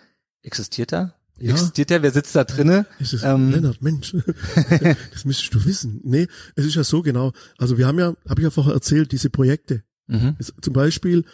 [0.43, 1.15] Existiert er?
[1.39, 1.51] Ja.
[1.51, 2.03] Existiert der?
[2.03, 2.85] Wer sitzt da drinne?
[2.99, 4.15] Ist es, Ähm, Lennart, Mensch,
[5.13, 6.01] das müsstest du wissen.
[6.03, 7.31] Nee, es ist ja so genau.
[7.57, 9.83] Also wir haben ja, habe ich ja vorher erzählt, diese Projekte.
[10.07, 10.35] Mhm.
[10.39, 11.25] Es, zum Beispiel,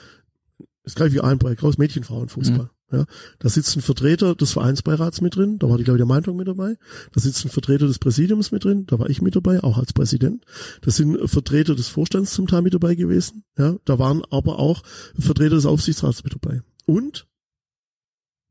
[0.84, 2.70] es greife ich ein Projekt raus, Mädchenfrauenfußball.
[2.92, 3.06] Ja,
[3.40, 6.36] da sitzt ein Vertreter des Vereinsbeirats mit drin, da war die, glaube ich, der Meinung
[6.36, 6.76] mit dabei.
[7.12, 9.94] Da sitzt ein Vertreter des Präsidiums mit drin, da war ich mit dabei, auch als
[9.94, 10.46] Präsident.
[10.82, 13.46] Da sind Vertreter des Vorstands zum Teil mit dabei gewesen.
[13.58, 14.84] Ja, da waren aber auch
[15.18, 16.62] Vertreter des Aufsichtsrats mit dabei.
[16.86, 17.26] Und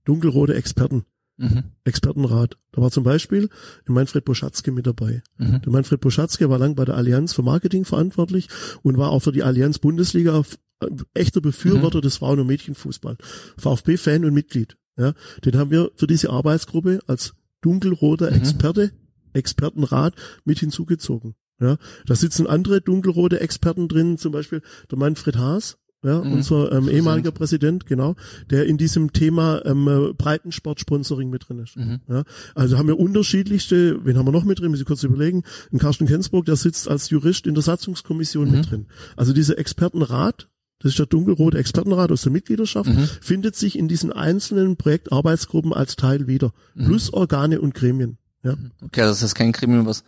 [0.04, 1.04] dunkelrote Experten.
[1.38, 1.64] Mhm.
[1.84, 2.58] Expertenrat.
[2.72, 3.48] Da war zum Beispiel
[3.86, 5.22] der Manfred Boschatzke mit dabei.
[5.38, 5.62] Mhm.
[5.62, 8.48] Der Manfred Boschatzke war lang bei der Allianz für Marketing verantwortlich
[8.82, 10.42] und war auch für die Allianz Bundesliga
[10.80, 12.02] äh, echter Befürworter Mhm.
[12.02, 13.16] des Frauen- und Mädchenfußball.
[13.56, 14.76] VfB-Fan und Mitglied.
[14.98, 15.14] Ja,
[15.44, 18.36] den haben wir für diese Arbeitsgruppe als dunkelroter Mhm.
[18.36, 18.92] Experte,
[19.32, 20.14] Expertenrat
[20.44, 21.34] mit hinzugezogen.
[21.60, 21.76] Ja,
[22.06, 26.32] da sitzen andere dunkelrote Experten drin, zum Beispiel der Manfred Haas, ja, Mhm.
[26.32, 28.16] unser ähm, ehemaliger Präsident, genau,
[28.50, 31.76] der in diesem Thema ähm, äh, Breitensport-Sponsoring mit drin ist.
[31.76, 32.00] Mhm.
[32.08, 32.24] Ja,
[32.54, 35.42] also haben wir unterschiedlichste, wen haben wir noch mit drin, muss ich kurz überlegen,
[35.72, 38.52] ein Carsten Kensburg, der sitzt als Jurist in der Satzungskommission Mhm.
[38.56, 38.86] mit drin.
[39.16, 40.48] Also dieser Expertenrat,
[40.80, 43.08] das ist der dunkelrote Expertenrat aus der Mitgliedschaft, Mhm.
[43.20, 46.52] findet sich in diesen einzelnen Projektarbeitsgruppen als Teil wieder.
[46.74, 46.86] Mhm.
[46.86, 48.18] Plus Organe und Gremien.
[48.42, 48.56] Ja.
[48.82, 50.02] Okay, also das ist kein Gremium, was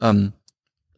[0.00, 0.32] ähm,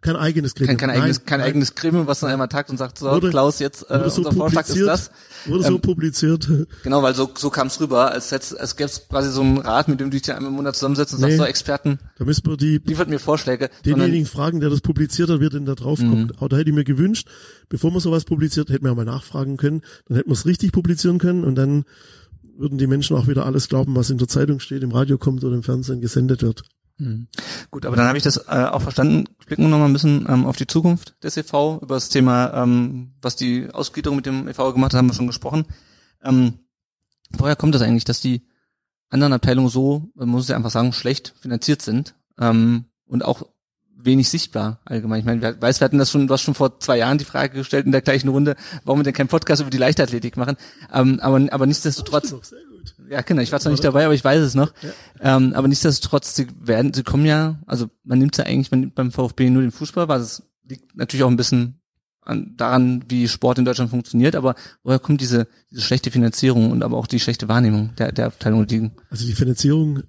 [0.00, 0.78] Kein eigenes kein, Gremium.
[0.78, 1.48] kein eigenes, Nein, kein nein.
[1.48, 4.18] eigenes Gremium, was dann einmal tagt und sagt, so, Wurde- Klaus, jetzt äh, wurde so
[4.22, 4.88] unser Vorschlag ist publiziert.
[4.88, 5.10] das.
[5.46, 6.48] Wurde so Ähm, publiziert.
[6.84, 9.58] Genau, weil so, so kam es rüber, als hätte als gäbe es quasi so einen
[9.58, 11.26] Rat, mit dem du dich dann einmal im Monat zusammensetzt und Nee.
[11.30, 13.70] sagst, so Experten, Da müssen wir die liefert mir Vorschläge.
[13.84, 16.10] denjenigen fragen, der das publiziert hat, wer denn da drauf Mhm.
[16.10, 16.38] kommt.
[16.38, 17.26] Aber da hätte ich mir gewünscht,
[17.68, 21.18] bevor man sowas publiziert, hätten wir mal nachfragen können, dann hätten wir es richtig publizieren
[21.18, 21.84] können und dann
[22.56, 25.42] würden die Menschen auch wieder alles glauben, was in der Zeitung steht, im Radio kommt
[25.44, 26.62] oder im Fernsehen gesendet wird.
[26.98, 27.28] Mhm.
[27.70, 29.24] Gut, aber dann habe ich das äh, auch verstanden.
[29.46, 31.78] Blicken wir noch mal ein bisschen ähm, auf die Zukunft des e.V.
[31.80, 34.72] Über das Thema, ähm, was die Ausgliederung mit dem e.V.
[34.72, 35.64] gemacht hat, haben wir schon gesprochen.
[36.22, 36.58] Ähm,
[37.30, 38.42] woher kommt das eigentlich, dass die
[39.10, 43.46] anderen Abteilungen so, man muss ja einfach sagen, schlecht finanziert sind ähm, und auch
[44.00, 45.20] wenig sichtbar allgemein.
[45.20, 47.24] Ich meine, wir, weiß, wir hatten das schon, du hast schon vor zwei Jahren die
[47.24, 50.56] Frage gestellt in der gleichen Runde, warum wir denn keinen Podcast über die Leichtathletik machen.
[50.92, 52.34] Ähm, aber, aber nichtsdestotrotz.
[53.10, 54.72] Ja, genau, ich war zwar nicht dabei, aber ich weiß es noch.
[54.82, 55.36] Ja.
[55.36, 58.94] Ähm, aber nichtsdestotrotz, sie werden, sie kommen ja, also man nimmt ja eigentlich, man nimmt
[58.94, 61.80] beim VfB nur den Fußball, weil es liegt natürlich auch ein bisschen
[62.22, 66.82] an, daran, wie Sport in Deutschland funktioniert, aber woher kommt diese, diese schlechte Finanzierung und
[66.82, 68.92] aber auch die schlechte Wahrnehmung der, der Abteilung liegen?
[69.10, 70.02] Also die Finanzierung,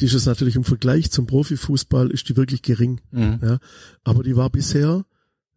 [0.00, 3.00] die ist es natürlich im Vergleich zum Profifußball, ist die wirklich gering.
[3.12, 3.38] Mhm.
[3.42, 3.58] Ja,
[4.02, 5.04] aber die war bisher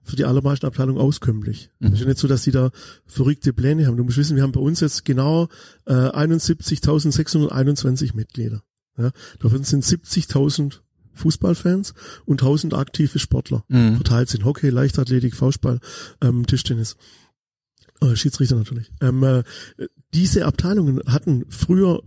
[0.06, 1.72] für die allermeisten Abteilungen auskömmlich.
[1.80, 1.88] Mhm.
[1.88, 2.70] Es ist ja nicht so, dass die da
[3.06, 3.97] verrückte Pläne haben.
[3.97, 5.49] Du musst wissen, wir haben bei uns jetzt genau
[5.86, 8.62] äh, 71.621 Mitglieder.
[8.97, 10.82] Ja, davon sind 70.000
[11.16, 11.93] Fußballfans
[12.26, 13.95] und 1000 aktive Sportler mhm.
[13.95, 14.45] verteilt sind.
[14.45, 15.80] Hockey, Leichtathletik, Faustball,
[16.22, 16.95] ähm, Tischtennis.
[18.01, 18.91] Äh, Schiedsrichter natürlich.
[19.01, 19.43] Ähm, äh,
[20.14, 22.03] diese Abteilungen hatten früher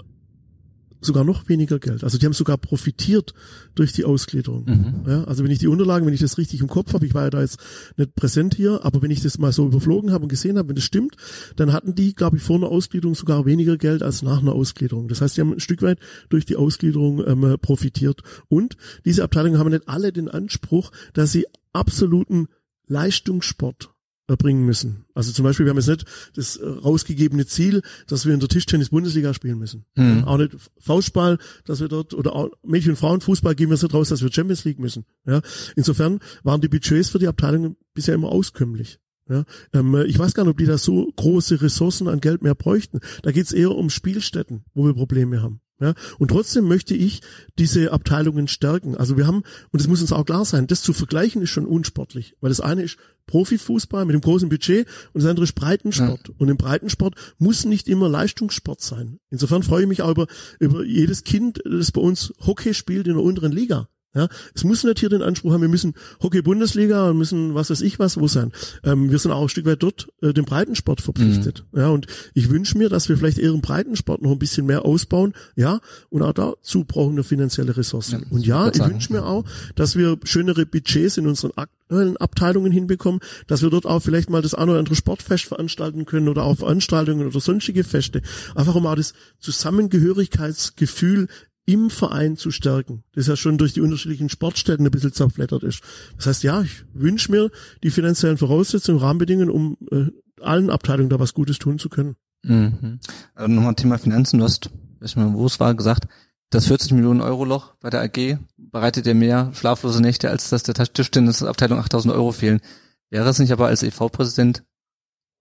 [1.00, 2.04] sogar noch weniger Geld.
[2.04, 3.34] Also die haben sogar profitiert
[3.74, 4.64] durch die Ausgliederung.
[4.64, 5.10] Mhm.
[5.10, 7.24] Ja, also wenn ich die Unterlagen, wenn ich das richtig im Kopf habe, ich war
[7.24, 7.60] ja da jetzt
[7.96, 10.76] nicht präsent hier, aber wenn ich das mal so überflogen habe und gesehen habe, wenn
[10.76, 11.16] das stimmt,
[11.56, 15.08] dann hatten die, glaube ich, vor einer Ausgliederung sogar weniger Geld als nach einer Ausgliederung.
[15.08, 18.22] Das heißt, die haben ein Stück weit durch die Ausgliederung ähm, profitiert.
[18.48, 22.48] Und diese Abteilungen haben nicht alle den Anspruch, dass sie absoluten
[22.86, 23.90] Leistungssport
[24.28, 25.04] erbringen müssen.
[25.14, 26.04] Also zum Beispiel, wir haben jetzt nicht
[26.34, 29.84] das äh, rausgegebene Ziel, dass wir in der Tischtennis-Bundesliga spielen müssen.
[29.96, 30.24] Mhm.
[30.24, 33.94] Auch nicht Faustball, dass wir dort, oder auch Mädchen- und Frauenfußball geben wir es nicht
[33.94, 35.04] raus, dass wir Champions League müssen.
[35.26, 35.40] Ja.
[35.76, 38.98] Insofern waren die Budgets für die Abteilungen bisher immer auskömmlich.
[39.30, 42.54] Ja, ähm, ich weiß gar nicht, ob die da so große Ressourcen an Geld mehr
[42.54, 43.00] bräuchten.
[43.22, 45.60] Da geht's eher um Spielstätten, wo wir Probleme haben.
[45.80, 47.20] Ja, und trotzdem möchte ich
[47.56, 48.96] diese Abteilungen stärken.
[48.96, 51.66] Also wir haben, und es muss uns auch klar sein, das zu vergleichen ist schon
[51.66, 52.98] unsportlich, weil das eine ist
[53.28, 56.28] Profifußball mit dem großen Budget und das andere ist Breitensport.
[56.28, 56.34] Ja.
[56.38, 59.20] Und im Breitensport muss nicht immer Leistungssport sein.
[59.30, 60.26] Insofern freue ich mich auch über,
[60.58, 63.88] über jedes Kind, das bei uns Hockey spielt in der unteren Liga.
[64.14, 65.92] Ja, es muss nicht hier den Anspruch haben, wir müssen
[66.22, 68.52] Hockey-Bundesliga und müssen was weiß ich was wo sein.
[68.82, 71.66] Ähm, wir sind auch ein Stück weit dort äh, dem Breitensport verpflichtet.
[71.72, 71.80] Mhm.
[71.80, 74.86] Ja, und ich wünsche mir, dass wir vielleicht eher im Breitensport noch ein bisschen mehr
[74.86, 75.34] ausbauen.
[75.56, 78.20] Ja, und auch dazu brauchen wir finanzielle Ressourcen.
[78.20, 79.44] Ja, und ja, ich wünsche mir auch,
[79.74, 84.40] dass wir schönere Budgets in unseren aktuellen Abteilungen hinbekommen, dass wir dort auch vielleicht mal
[84.40, 88.22] das ein oder andere Sportfest veranstalten können oder auch Veranstaltungen oder sonstige Feste.
[88.54, 91.28] Einfach um auch das Zusammengehörigkeitsgefühl
[91.68, 95.82] im Verein zu stärken, das ja schon durch die unterschiedlichen Sportstätten ein bisschen zerflettert ist.
[96.16, 97.50] Das heißt, ja, ich wünsche mir
[97.82, 100.06] die finanziellen Voraussetzungen, Rahmenbedingungen, um äh,
[100.40, 102.16] allen Abteilungen da was Gutes tun zu können.
[102.42, 103.00] Mhm.
[103.34, 106.08] Also nochmal Thema Finanzen, du hast, weiß ich mal, wo es war, gesagt,
[106.48, 110.62] das 40 Millionen Euro Loch bei der AG bereitet dir mehr schlaflose Nächte, als dass
[110.62, 112.62] der Tischtennisabteilung 8000 Euro fehlen.
[113.10, 114.62] Wäre es nicht aber als EV-Präsident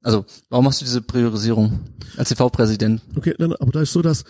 [0.04, 1.80] also, warum machst du diese Priorisierung
[2.18, 3.02] als EV-Präsident?
[3.16, 4.24] Okay, dann, aber da ist so, dass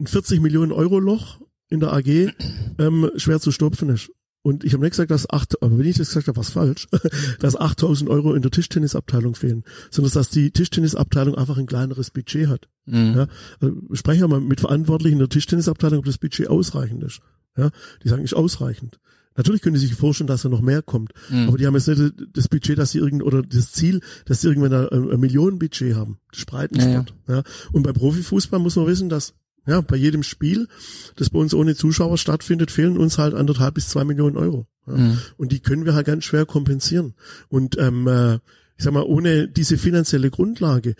[0.00, 2.32] ein 40 Millionen Euro Loch in der AG
[2.78, 4.10] ähm, schwer zu stopfen ist.
[4.42, 6.88] Und ich habe nicht gesagt, dass acht, aber wenn ich das gesagt habe, was falsch,
[7.38, 12.48] dass 8000 Euro in der Tischtennisabteilung fehlen, sondern dass die Tischtennisabteilung einfach ein kleineres Budget
[12.48, 12.68] hat.
[12.86, 13.14] Mhm.
[13.14, 13.26] Ja,
[13.60, 17.20] also sprechen wir mal mit Verantwortlichen der Tischtennisabteilung, ob das Budget ausreichend ist.
[17.56, 17.70] Ja,
[18.02, 18.98] die sagen, ist ausreichend.
[19.36, 21.12] Natürlich können die sich vorstellen, dass da noch mehr kommt.
[21.30, 21.48] Mhm.
[21.48, 24.48] Aber die haben jetzt nicht das Budget, dass sie irgend, oder das Ziel, dass sie
[24.48, 26.18] irgendwann ein, ein Millionenbudget haben.
[26.30, 27.14] Das Spreitensport.
[27.28, 27.40] Ja, ja.
[27.40, 29.34] ja, Und beim Profifußball muss man wissen, dass
[29.66, 30.68] ja, bei jedem Spiel,
[31.16, 34.66] das bei uns ohne Zuschauer stattfindet, fehlen uns halt anderthalb bis zwei Millionen Euro.
[34.86, 34.96] Ja.
[34.96, 35.18] Mhm.
[35.36, 37.14] Und die können wir halt ganz schwer kompensieren.
[37.48, 38.34] Und ähm, äh,
[38.76, 40.94] ich sag mal, ohne diese finanzielle Grundlage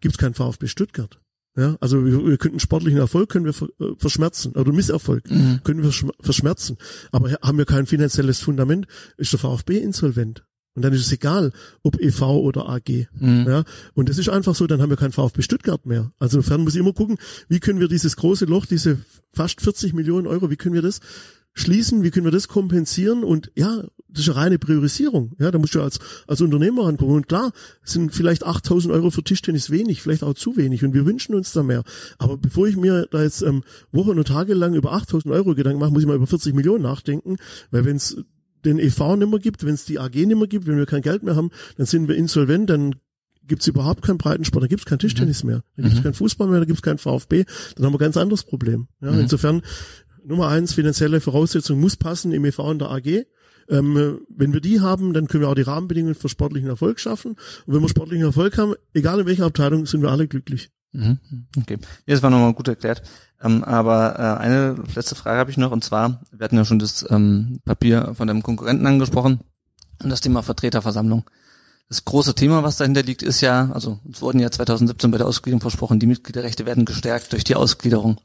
[0.00, 1.20] gibt's kein VfB Stuttgart.
[1.56, 5.60] Ja, also wir, wir könnten sportlichen Erfolg können wir äh, verschmerzen oder Misserfolg mhm.
[5.64, 6.76] können wir verschmerzen,
[7.10, 10.44] aber haben wir kein finanzielles Fundament, ist der VfB insolvent.
[10.78, 11.50] Und dann ist es egal,
[11.82, 13.08] ob EV oder AG.
[13.18, 13.46] Mhm.
[13.48, 13.64] Ja,
[13.94, 16.12] und das ist einfach so, dann haben wir kein VfB Stuttgart mehr.
[16.20, 17.18] Also insofern muss ich immer gucken,
[17.48, 18.98] wie können wir dieses große Loch, diese
[19.32, 21.00] fast 40 Millionen Euro, wie können wir das
[21.54, 25.32] schließen, wie können wir das kompensieren und ja, das ist eine reine Priorisierung.
[25.40, 25.98] Ja, da musst du als,
[26.28, 27.16] als Unternehmer rangucken.
[27.16, 27.50] Und klar,
[27.82, 31.50] sind vielleicht 8000 Euro für Tischtennis wenig, vielleicht auch zu wenig und wir wünschen uns
[31.50, 31.82] da mehr.
[32.18, 35.80] Aber bevor ich mir da jetzt ähm, Wochen und Tage lang über 8000 Euro Gedanken
[35.80, 37.34] mache, muss ich mal über 40 Millionen nachdenken,
[37.72, 38.16] weil wenn es
[38.64, 41.02] den EV nicht mehr gibt, wenn es die AG nicht mehr gibt, wenn wir kein
[41.02, 42.94] Geld mehr haben, dann sind wir insolvent, dann
[43.44, 45.50] gibt's überhaupt keinen Breitensport, dann gibt's kein Tischtennis mhm.
[45.50, 46.02] mehr, dann gibt's mhm.
[46.04, 47.44] keinen Fußball mehr, dann gibt's kein VfB,
[47.76, 48.88] dann haben wir ein ganz anderes Problem.
[49.00, 49.20] Ja, mhm.
[49.20, 49.62] Insofern,
[50.24, 53.24] Nummer eins, finanzielle Voraussetzung muss passen im EV und der AG.
[53.70, 57.32] Ähm, wenn wir die haben, dann können wir auch die Rahmenbedingungen für sportlichen Erfolg schaffen.
[57.66, 60.70] Und wenn wir sportlichen Erfolg haben, egal in welcher Abteilung, sind wir alle glücklich.
[60.92, 61.18] Mhm.
[61.56, 63.02] Okay, das war nochmal gut erklärt.
[63.42, 66.78] Ähm, aber äh, eine letzte Frage habe ich noch, und zwar, wir hatten ja schon
[66.78, 69.40] das ähm, Papier von dem Konkurrenten angesprochen
[70.02, 71.24] und das Thema Vertreterversammlung.
[71.88, 75.26] Das große Thema, was dahinter liegt, ist ja, also es wurden ja 2017 bei der
[75.26, 78.20] Ausgliederung versprochen, die Mitgliederrechte werden gestärkt durch die Ausgliederung.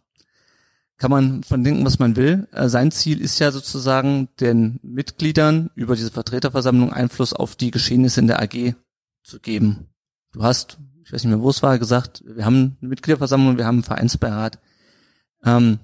[0.97, 2.47] Kann man von denken, was man will.
[2.51, 8.19] Äh, sein Ziel ist ja sozusagen, den Mitgliedern über diese Vertreterversammlung Einfluss auf die Geschehnisse
[8.19, 8.75] in der AG
[9.23, 9.87] zu geben.
[10.33, 13.65] Du hast, ich weiß nicht mehr, wo es war, gesagt, wir haben eine Mitgliederversammlung, wir
[13.65, 14.59] haben einen Vereinsbeirat
[15.45, 15.79] Ähm,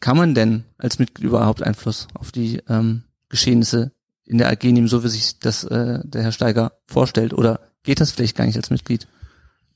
[0.00, 3.92] kann man denn als Mitglied überhaupt Einfluss auf die ähm, Geschehnisse
[4.24, 7.32] in der AG nehmen, so wie sich das äh, der Herr Steiger vorstellt?
[7.32, 9.06] Oder geht das vielleicht gar nicht als Mitglied?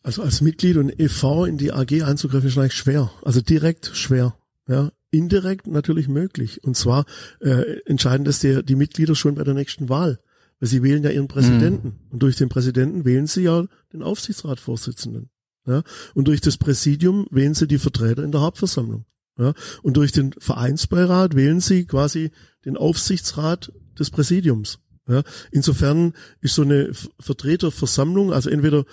[0.02, 3.10] Also als Mitglied und EV in die AG einzugreifen ist eigentlich schwer.
[3.22, 4.34] Also direkt schwer.
[4.66, 6.64] Ja, indirekt natürlich möglich.
[6.64, 7.04] Und zwar
[7.40, 10.20] äh, entscheiden das die, die Mitglieder schon bei der nächsten Wahl.
[10.60, 11.88] Weil sie wählen ja ihren Präsidenten.
[11.88, 12.10] Mhm.
[12.10, 15.30] Und durch den Präsidenten wählen sie ja den Aufsichtsratsvorsitzenden.
[15.66, 15.82] Ja?
[16.14, 19.06] Und durch das Präsidium wählen sie die Vertreter in der Hauptversammlung.
[19.38, 19.54] Ja?
[19.82, 22.30] Und durch den Vereinsbeirat wählen sie quasi
[22.64, 24.78] den Aufsichtsrat des Präsidiums.
[25.08, 25.22] Ja?
[25.50, 28.84] Insofern ist so eine Vertreterversammlung, also entweder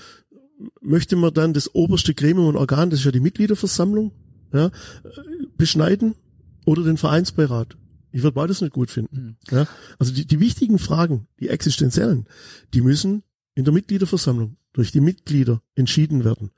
[0.82, 4.12] möchte man dann das oberste Gremium und Organ, das ist ja die Mitgliederversammlung,
[4.54, 4.72] ja,
[5.58, 6.16] beschneiden
[6.66, 7.78] oder den Vereinsbeirat.
[8.18, 9.38] Ich würde beides nicht gut finden.
[9.52, 9.56] Mhm.
[9.56, 9.68] Ja,
[10.00, 12.26] also die, die wichtigen Fragen, die existenziellen,
[12.74, 13.22] die müssen
[13.54, 16.50] in der Mitgliederversammlung durch die Mitglieder entschieden werden.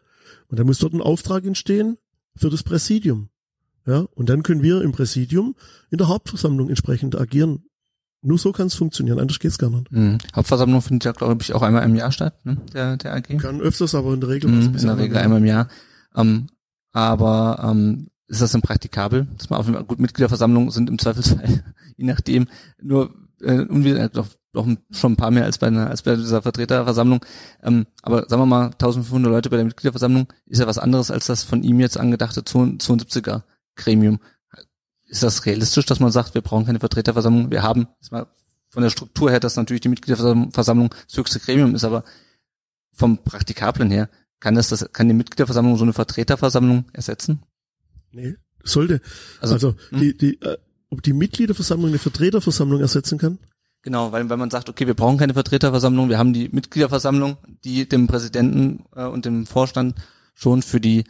[0.48, 1.98] Und da muss dort ein Auftrag entstehen
[2.34, 3.28] für das Präsidium.
[3.86, 5.56] Ja, und dann können wir im Präsidium
[5.90, 7.66] in der Hauptversammlung entsprechend agieren.
[8.22, 9.92] Nur so kann es funktionieren, anders geht's gar nicht.
[9.92, 10.18] Mhm.
[10.34, 12.56] Hauptversammlung findet ja, glaube ich, auch einmal im Jahr statt, ne?
[12.74, 13.38] der, der AG.
[13.38, 14.50] Kann öfters, aber in der Regel.
[14.50, 15.68] Mhm, in der Regel einmal im Jahr.
[16.16, 16.48] Ähm,
[16.94, 19.28] aber ähm, ist das denn praktikabel?
[19.38, 21.64] Dass man auf eine gut Mitgliederversammlung sind im Zweifelsfall,
[21.98, 22.48] je nachdem,
[22.82, 26.42] nur äh, äh, doch, doch schon ein paar mehr als bei einer, als bei dieser
[26.42, 27.26] Vertreterversammlung.
[27.64, 31.26] Ähm, aber sagen wir mal, 1500 Leute bei der Mitgliederversammlung ist ja was anderes als
[31.26, 33.44] das von ihm jetzt angedachte 72er
[33.76, 34.20] Gremium.
[35.08, 37.50] Ist das realistisch, dass man sagt, wir brauchen keine Vertreterversammlung?
[37.50, 38.28] Wir haben, mal
[38.70, 42.04] von der Struktur her, dass natürlich die Mitgliederversammlung das höchste Gremium ist, aber
[42.94, 44.10] vom Praktikablen her,
[44.40, 47.42] kann das, das kann die Mitgliederversammlung so eine Vertreterversammlung ersetzen?
[48.12, 49.02] Nee, sollte.
[49.42, 50.00] Also, also hm?
[50.00, 50.58] die, die, äh,
[50.90, 53.40] ob die Mitgliederversammlung eine Vertreterversammlung ersetzen kann?
[53.82, 57.88] Genau, weil wenn man sagt, okay, wir brauchen keine Vertreterversammlung, wir haben die Mitgliederversammlung, die
[57.88, 59.96] dem Präsidenten äh, und dem Vorstand
[60.34, 61.06] schon für die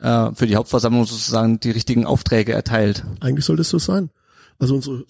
[0.00, 3.04] äh, für die Hauptversammlung sozusagen die richtigen Aufträge erteilt.
[3.20, 4.10] Eigentlich soll das so sein.
[4.60, 5.04] Also unser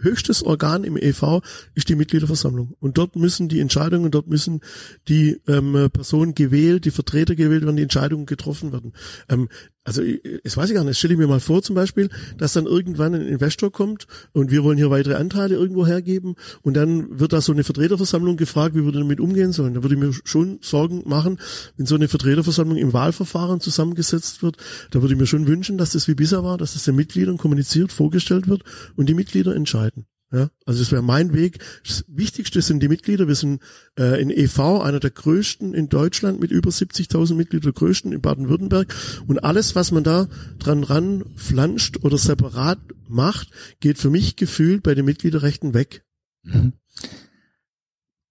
[0.00, 1.42] höchstes Organ im EV
[1.74, 2.74] ist die Mitgliederversammlung.
[2.80, 4.60] Und dort müssen die Entscheidungen, dort müssen
[5.08, 8.94] die ähm, Personen gewählt, die Vertreter gewählt werden, die Entscheidungen getroffen werden.
[9.28, 9.48] Ähm,
[9.86, 10.02] also
[10.42, 10.98] das weiß ich gar nicht.
[10.98, 14.64] Stelle ich mir mal vor zum Beispiel, dass dann irgendwann ein Investor kommt und wir
[14.64, 18.84] wollen hier weitere Anteile irgendwo hergeben und dann wird da so eine Vertreterversammlung gefragt, wie
[18.84, 19.74] wir damit umgehen sollen.
[19.74, 21.38] Da würde ich mir schon Sorgen machen,
[21.76, 24.56] wenn so eine Vertreterversammlung im Wahlverfahren zusammengesetzt wird.
[24.90, 27.38] Da würde ich mir schon wünschen, dass das wie bisher war, dass das den Mitgliedern
[27.38, 28.64] kommuniziert, vorgestellt wird
[28.96, 30.06] und die Mitglieder entscheiden.
[30.32, 31.60] Ja, also das wäre mein Weg.
[31.86, 33.28] Das Wichtigste sind die Mitglieder.
[33.28, 33.62] Wir sind
[33.96, 38.20] äh, in EV einer der größten in Deutschland mit über 70.000 Mitgliedern, der größten in
[38.20, 38.92] Baden-Württemberg.
[39.28, 40.26] Und alles, was man da
[40.58, 46.04] dran ran flanscht oder separat macht, geht für mich gefühlt bei den Mitgliederrechten weg.
[46.42, 46.72] Mhm.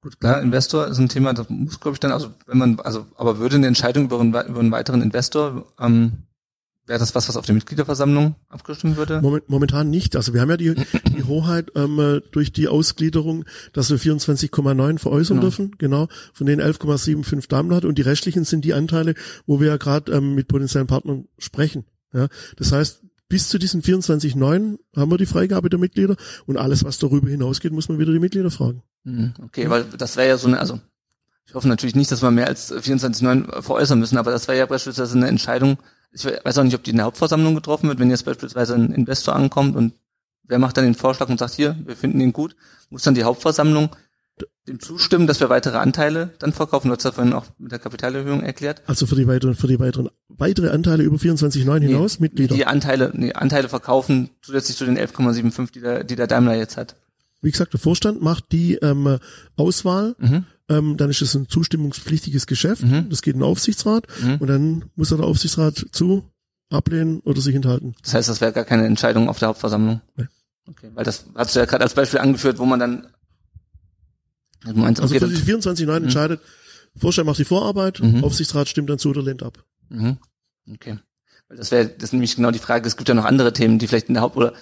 [0.01, 3.07] Gut, klar, Investor ist ein Thema, das muss, glaube ich, dann, also wenn man, also,
[3.15, 6.25] aber würde eine Entscheidung über einen, über einen weiteren Investor ähm,
[6.87, 9.19] Wäre das was, was auf der Mitgliederversammlung abgestimmt würde?
[9.19, 10.15] Moment, momentan nicht.
[10.15, 10.75] Also wir haben ja die,
[11.15, 15.41] die Hoheit ähm, äh, durch die Ausgliederung, dass wir 24,9 veräußern genau.
[15.41, 19.15] dürfen, genau, von denen 11,75 Daimler hat und die restlichen sind die Anteile,
[19.47, 21.85] wo wir ja gerade ähm, mit potenziellen Partnern sprechen.
[22.13, 26.15] Ja, das heißt, bis zu diesen 24,9 haben wir die Freigabe der Mitglieder
[26.45, 28.83] und alles, was darüber hinausgeht, muss man wieder die Mitglieder fragen.
[29.03, 30.79] Mhm, okay, weil das wäre ja so eine, also
[31.47, 34.65] ich hoffe natürlich nicht, dass wir mehr als 24,9 veräußern müssen, aber das wäre ja
[34.67, 35.77] beispielsweise eine Entscheidung,
[36.15, 38.93] ich weiß auch nicht, ob die in der Hauptversammlung getroffen wird, wenn jetzt beispielsweise ein
[38.93, 39.93] Investor ankommt und
[40.43, 42.55] wer macht dann den Vorschlag und sagt, hier, wir finden ihn gut,
[42.89, 43.89] muss dann die Hauptversammlung
[44.67, 46.89] dem zustimmen, dass wir weitere Anteile dann verkaufen.
[46.89, 48.81] Du hast ja vorhin auch mit der Kapitalerhöhung erklärt.
[48.87, 52.55] Also für die weiteren, für die weiteren, weitere Anteile über 24,9 nee, hinaus, Mitglieder?
[52.55, 56.77] Die Anteile, nee, Anteile verkaufen zusätzlich zu den 11,75, die der, die der Daimler jetzt
[56.77, 56.95] hat.
[57.41, 59.19] Wie gesagt, der Vorstand macht die ähm,
[59.55, 60.15] Auswahl.
[60.17, 63.09] Mhm ähm, dann ist es ein zustimmungspflichtiges Geschäft, mhm.
[63.09, 64.37] das geht in den Aufsichtsrat mhm.
[64.37, 66.29] und dann muss der Aufsichtsrat zu,
[66.69, 67.95] ablehnen oder sich enthalten.
[68.03, 70.01] Das heißt, das wäre gar keine Entscheidung auf der Hauptversammlung?
[70.15, 70.27] Nee.
[70.67, 73.07] Okay, weil das hast du ja gerade als Beispiel angeführt, wo man dann
[74.63, 76.05] also, meinst, okay, also für die 24.9 mhm.
[76.05, 76.41] entscheidet,
[76.97, 78.23] Vorstand macht die Vorarbeit, mhm.
[78.23, 79.63] Aufsichtsrat stimmt dann zu oder lehnt ab.
[79.89, 80.17] Mhm.
[80.71, 80.97] Okay.
[81.47, 83.77] Weil das wäre, das ist nämlich genau die Frage, es gibt ja noch andere Themen,
[83.77, 84.53] die vielleicht in der Haupt, oder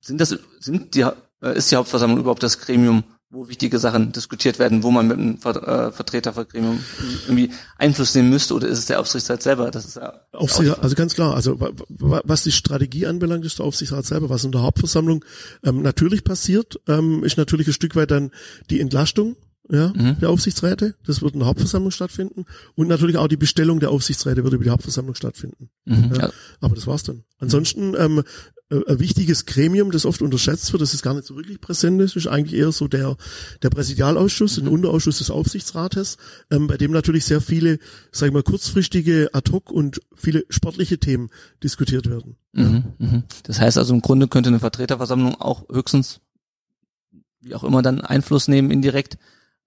[0.00, 1.06] sind das, sind die,
[1.40, 5.38] ist die Hauptversammlung überhaupt das Gremium, wo wichtige Sachen diskutiert werden, wo man mit einem
[5.38, 5.56] Ver
[5.88, 6.80] äh, Vertretergremium
[7.24, 9.70] irgendwie Einfluss nehmen müsste, oder ist es der Aufsichtsrat selber?
[9.70, 11.58] Das ist ja Aufsichtsrat, also ganz klar, also
[11.88, 14.30] was die Strategie anbelangt, ist der Aufsichtsrat selber.
[14.30, 15.24] Was in der Hauptversammlung
[15.64, 18.30] ähm, natürlich passiert, ähm, ist natürlich ein Stück weit dann
[18.70, 19.36] die Entlastung
[19.70, 20.18] ja, Mhm.
[20.20, 20.94] der Aufsichtsräte.
[21.04, 22.44] Das wird in der Hauptversammlung stattfinden.
[22.74, 25.70] Und natürlich auch die Bestellung der Aufsichtsräte wird über die Hauptversammlung stattfinden.
[25.84, 26.12] Mhm.
[26.14, 26.22] Ja.
[26.22, 26.30] Ja.
[26.60, 27.24] Aber das war's dann.
[27.38, 28.22] Ansonsten ähm,
[28.70, 32.00] äh, ein wichtiges Gremium, das oft unterschätzt wird, das ist gar nicht so wirklich präsent
[32.00, 33.16] ist, ist eigentlich eher so der
[33.62, 36.16] der Präsidialausschuss, ein Unterausschuss des Aufsichtsrates,
[36.50, 37.78] ähm, bei dem natürlich sehr viele,
[38.10, 41.30] sag ich mal, kurzfristige Ad-hoc und viele sportliche Themen
[41.62, 42.36] diskutiert werden.
[42.52, 42.84] Mhm.
[42.98, 43.22] Mhm.
[43.44, 46.20] Das heißt also im Grunde könnte eine Vertreterversammlung auch höchstens,
[47.40, 49.16] wie auch immer, dann Einfluss nehmen indirekt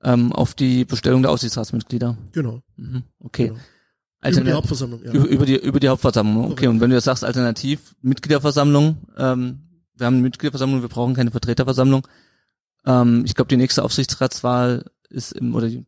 [0.03, 2.17] ähm, auf die Bestellung der Aufsichtsratsmitglieder.
[2.31, 2.61] Genau.
[2.77, 3.03] Mhm.
[3.19, 3.47] Okay.
[3.47, 3.59] Genau.
[4.21, 5.01] Also über die Hauptversammlung.
[5.03, 5.13] Ja.
[5.13, 6.51] Über, die über die Hauptversammlung.
[6.51, 9.59] Okay, und wenn du jetzt sagst alternativ Mitgliederversammlung, ähm,
[9.95, 12.05] wir haben eine Mitgliederversammlung, wir brauchen keine Vertreterversammlung.
[12.85, 15.85] Ähm, ich glaube, die nächste Aufsichtsratswahl ist im oder die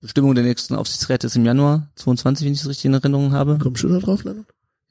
[0.00, 3.58] Bestimmung der nächsten Aufsichtsräte ist im Januar 22, wenn ich es richtig in Erinnerung habe.
[3.58, 4.46] Kommst du da drauf, Leonard?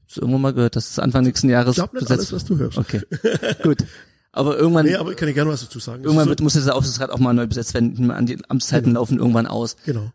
[0.05, 2.45] Hast du irgendwann mal gehört, dass es Anfang nächsten Jahres Ich glaube nicht alles, was
[2.45, 2.77] du hörst.
[2.77, 3.01] Okay,
[3.63, 3.83] gut.
[4.35, 6.03] Aber irgendwann, Nee, aber ich kann dir gerne was dazu sagen.
[6.03, 8.11] Irgendwann wird, muss dieser Aufsichtsrat auch mal neu besetzt werden.
[8.11, 8.99] An die Amtszeiten Genau.
[8.99, 9.71] laufen irgendwann aus.
[9.71, 10.11] so, genau.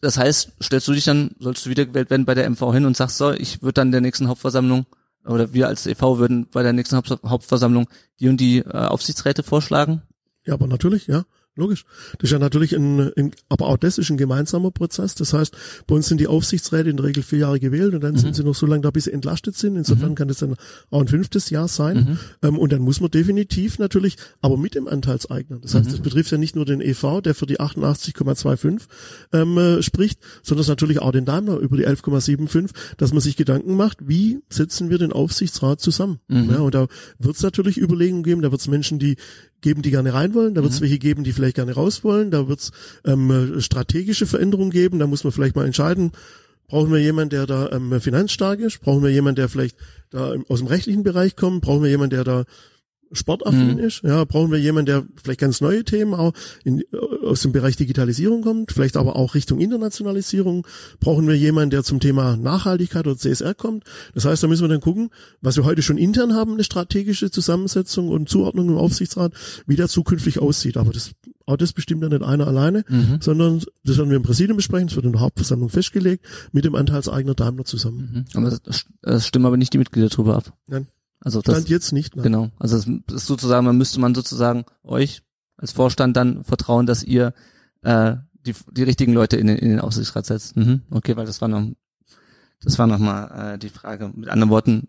[0.00, 2.96] Das heißt, stellst du dich dann, sollst du wiedergewählt werden bei der MV hin und
[2.96, 4.86] sagst so, ich würde dann der nächsten Hauptversammlung
[5.24, 6.18] oder wir als e.V.
[6.18, 7.88] würden bei der nächsten Haupt Hauptversammlung
[8.20, 10.02] die und die äh, Aufsichtsräte vorschlagen?
[10.44, 11.24] Ja, aber natürlich, ja,
[11.56, 11.84] logisch.
[12.18, 15.14] Das ist ja natürlich ein, ein, aber auch das ist ein gemeinsamer Prozess.
[15.14, 15.54] Das heißt,
[15.86, 18.44] bei uns sind die Aufsichtsräte in der Regel vier Jahre gewählt und dann sind sie
[18.44, 19.76] noch so lange da, bis sie entlastet sind.
[19.76, 20.56] Insofern kann das dann
[20.90, 22.18] auch ein fünftes Jahr sein.
[22.42, 25.58] Ähm, und dann muss man definitiv natürlich, aber mit dem Anteilseigner.
[25.58, 28.82] Das heißt, das betrifft ja nicht nur den EV, der für die 88,25
[29.32, 33.36] ähm, äh, spricht, sondern es natürlich auch den Daimler über die 11,75, dass man sich
[33.36, 36.20] Gedanken macht, wie setzen wir den Aufsichtsrat zusammen.
[36.50, 36.86] Ja, und da
[37.18, 39.16] wird es natürlich Überlegungen geben, da wird es Menschen, die
[39.62, 42.30] geben, die gerne rein wollen, da wird es welche geben, die vielleicht gerne raus wollen,
[42.30, 42.72] da wird es
[43.04, 46.12] ähm, äh, strategische Veränderungen geben, da muss man vielleicht mal entscheiden,
[46.68, 49.76] brauchen wir jemanden, der da ähm, finanzstark ist, brauchen wir jemanden, der vielleicht
[50.10, 52.44] da aus dem rechtlichen Bereich kommt, brauchen wir jemanden, der da
[53.12, 56.32] sportaffin ist, ja, brauchen wir jemanden, der vielleicht ganz neue Themen auch
[56.64, 56.82] in,
[57.24, 60.66] aus dem Bereich Digitalisierung kommt, vielleicht aber auch Richtung Internationalisierung,
[61.00, 63.84] brauchen wir jemanden, der zum Thema Nachhaltigkeit oder CSR kommt.
[64.14, 65.10] Das heißt, da müssen wir dann gucken,
[65.40, 69.32] was wir heute schon intern haben, eine strategische Zusammensetzung und Zuordnung im Aufsichtsrat,
[69.66, 70.76] wie der zukünftig aussieht.
[70.76, 71.12] Aber das,
[71.46, 72.84] auch das bestimmt ja nicht einer alleine,
[73.20, 76.74] sondern das werden wir im Präsidium besprechen, das wird in der Hauptversammlung festgelegt, mit dem
[76.74, 78.26] Anteilseigner Daimler zusammen.
[78.34, 78.38] Mhm.
[78.38, 80.52] Aber das, das stimmen aber nicht die Mitglieder drüber ab.
[80.66, 80.86] Nein.
[81.24, 82.16] Also das, Stand jetzt nicht.
[82.16, 82.24] Nein.
[82.24, 82.50] genau.
[82.58, 82.76] Also
[83.06, 85.22] das ist sozusagen, man müsste man sozusagen euch
[85.56, 87.32] als Vorstand dann vertrauen, dass ihr
[87.82, 90.56] äh, die, die richtigen Leute in den, in den Aufsichtsrat setzt.
[90.56, 90.82] Mhm.
[90.90, 91.64] Okay, weil das war noch,
[92.62, 94.10] das war noch mal äh, die Frage.
[94.14, 94.88] Mit anderen Worten,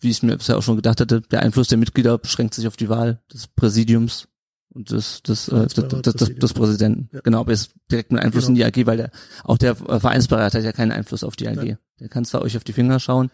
[0.00, 2.76] wie ich mir bisher auch schon gedacht hatte, der Einfluss der Mitglieder beschränkt sich auf
[2.76, 4.28] die Wahl des Präsidiums
[4.72, 7.08] und des, des, äh, des, des, des, des, Präsidenten.
[7.12, 7.20] Ja.
[7.22, 8.64] Genau, aber jetzt direkt mit Einfluss Genau.
[8.64, 9.10] in die AG, weil der,
[9.44, 11.56] auch der Vereinsberater hat ja keinen Einfluss auf die AG.
[11.56, 11.78] Nein.
[11.98, 13.30] Der kann zwar euch auf die Finger schauen.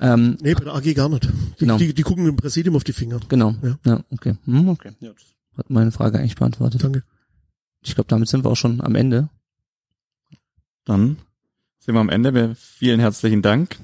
[0.00, 1.24] Ähm, Nee, bei der AG gar nicht.
[1.24, 1.78] Die, Genau.
[1.78, 3.20] die, die gucken im Präsidium auf die Finger.
[3.28, 3.54] genau.
[3.62, 3.78] Ja.
[3.84, 4.36] Ja, okay.
[4.44, 4.92] Hm, okay.
[5.00, 5.10] Ja,
[5.56, 6.84] hat meine Frage eigentlich beantwortet.
[6.84, 7.02] Danke.
[7.82, 9.28] Ich glaube, damit sind wir auch schon am Ende.
[10.84, 11.16] Dann
[11.78, 12.34] sind wir am Ende.
[12.34, 13.76] Wir, vielen herzlichen Dank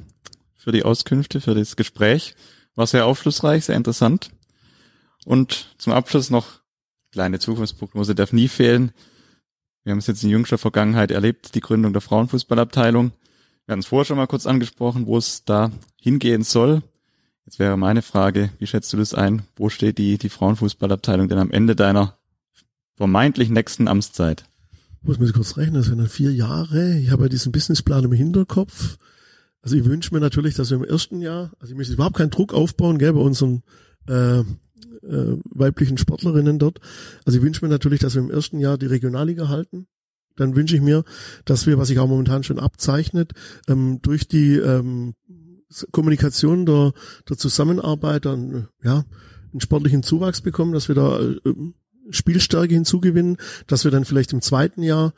[0.56, 2.34] für die Auskünfte, für das Gespräch.
[2.74, 4.30] War sehr aufschlussreich, sehr interessant.
[5.24, 6.60] Und zum Abschluss noch
[7.10, 8.93] kleine Zukunftsprognose darf nie fehlen.
[9.84, 13.12] Wir haben es jetzt in jüngster Vergangenheit erlebt, die Gründung der Frauenfußballabteilung.
[13.66, 15.70] Wir hatten es vorher schon mal kurz angesprochen, wo es da
[16.01, 16.82] hingehen soll.
[17.47, 19.43] Jetzt wäre meine Frage, wie schätzt du das ein?
[19.56, 22.16] Wo steht die, die Frauenfußballabteilung denn am Ende deiner
[22.94, 24.44] vermeintlich nächsten Amtszeit?
[25.02, 26.97] Muss man sich kurz rechnen, das sind dann vier Jahre.
[26.98, 28.98] Ich habe ja diesen Businessplan im Hinterkopf.
[29.60, 32.30] Also ich wünsche mir natürlich, dass wir im ersten Jahr, also ich möchte überhaupt keinen
[32.30, 33.62] Druck aufbauen, gell, bei unseren
[34.09, 34.44] äh, äh,
[35.51, 36.80] weiblichen Sportlerinnen dort.
[37.24, 39.86] Also ich wünsche mir natürlich, dass wir im ersten Jahr die Regionalliga halten.
[40.37, 41.05] Dann wünsche ich mir,
[41.45, 43.33] dass wir, was sich auch momentan schon abzeichnet,
[43.69, 45.15] ähm, durch die ähm,
[45.91, 46.93] Kommunikation der,
[47.29, 49.05] der Zusammenarbeit dann ja
[49.53, 51.37] einen sportlichen Zuwachs bekommen, dass wir da äh,
[52.11, 53.37] Spielstärke hinzugewinnen,
[53.67, 55.13] dass wir dann vielleicht im zweiten Jahr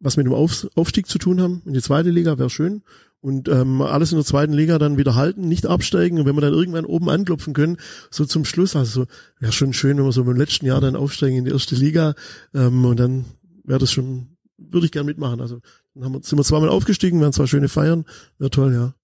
[0.00, 2.82] was mit dem Auf, Aufstieg zu tun haben in die zweite Liga, wäre schön.
[3.20, 6.18] Und ähm, alles in der zweiten Liga dann wieder halten, nicht absteigen.
[6.18, 7.76] Und wenn wir dann irgendwann oben anklopfen können,
[8.10, 9.06] so zum Schluss, also so,
[9.38, 12.14] wäre schon schön, wenn wir so im letzten Jahr dann aufsteigen in die erste Liga.
[12.54, 13.26] Ähm, und dann
[13.62, 15.40] wäre das schon, würde ich gern mitmachen.
[15.40, 15.60] Also
[15.94, 18.04] dann haben wir, sind wir zweimal aufgestiegen, wären zwei schöne Feiern,
[18.38, 18.94] wäre toll, ja.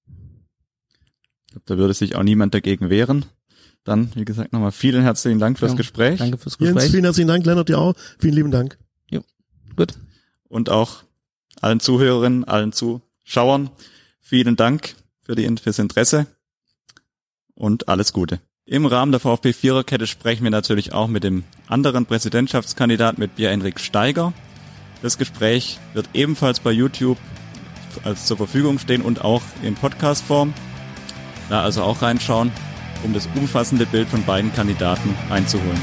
[1.46, 3.24] Ich glaube, da würde sich auch niemand dagegen wehren.
[3.84, 6.90] Dann, wie gesagt, nochmal vielen herzlichen Dank fürs Ja, Gespräch Danke fürs Jens, Gespräch.
[6.90, 7.94] vielen herzlichen Dank, Lennart, dir auch.
[8.18, 8.78] Vielen lieben Dank.
[9.76, 9.92] Gut.
[10.48, 11.02] und auch
[11.60, 13.68] allen Zuhörerinnen, allen Zuschauern
[14.20, 16.26] vielen Dank für die, fürs Interesse
[17.54, 18.40] und alles Gute.
[18.64, 23.78] Im Rahmen der VfB Viererkette sprechen wir natürlich auch mit dem anderen Präsidentschaftskandidat, mit Pierre-Henrik
[23.78, 24.32] Steiger.
[25.06, 27.16] Das Gespräch wird ebenfalls bei YouTube
[28.02, 30.52] als zur Verfügung stehen und auch in Podcastform.
[31.48, 32.50] Da also auch reinschauen,
[33.04, 35.80] um das umfassende Bild von beiden Kandidaten einzuholen.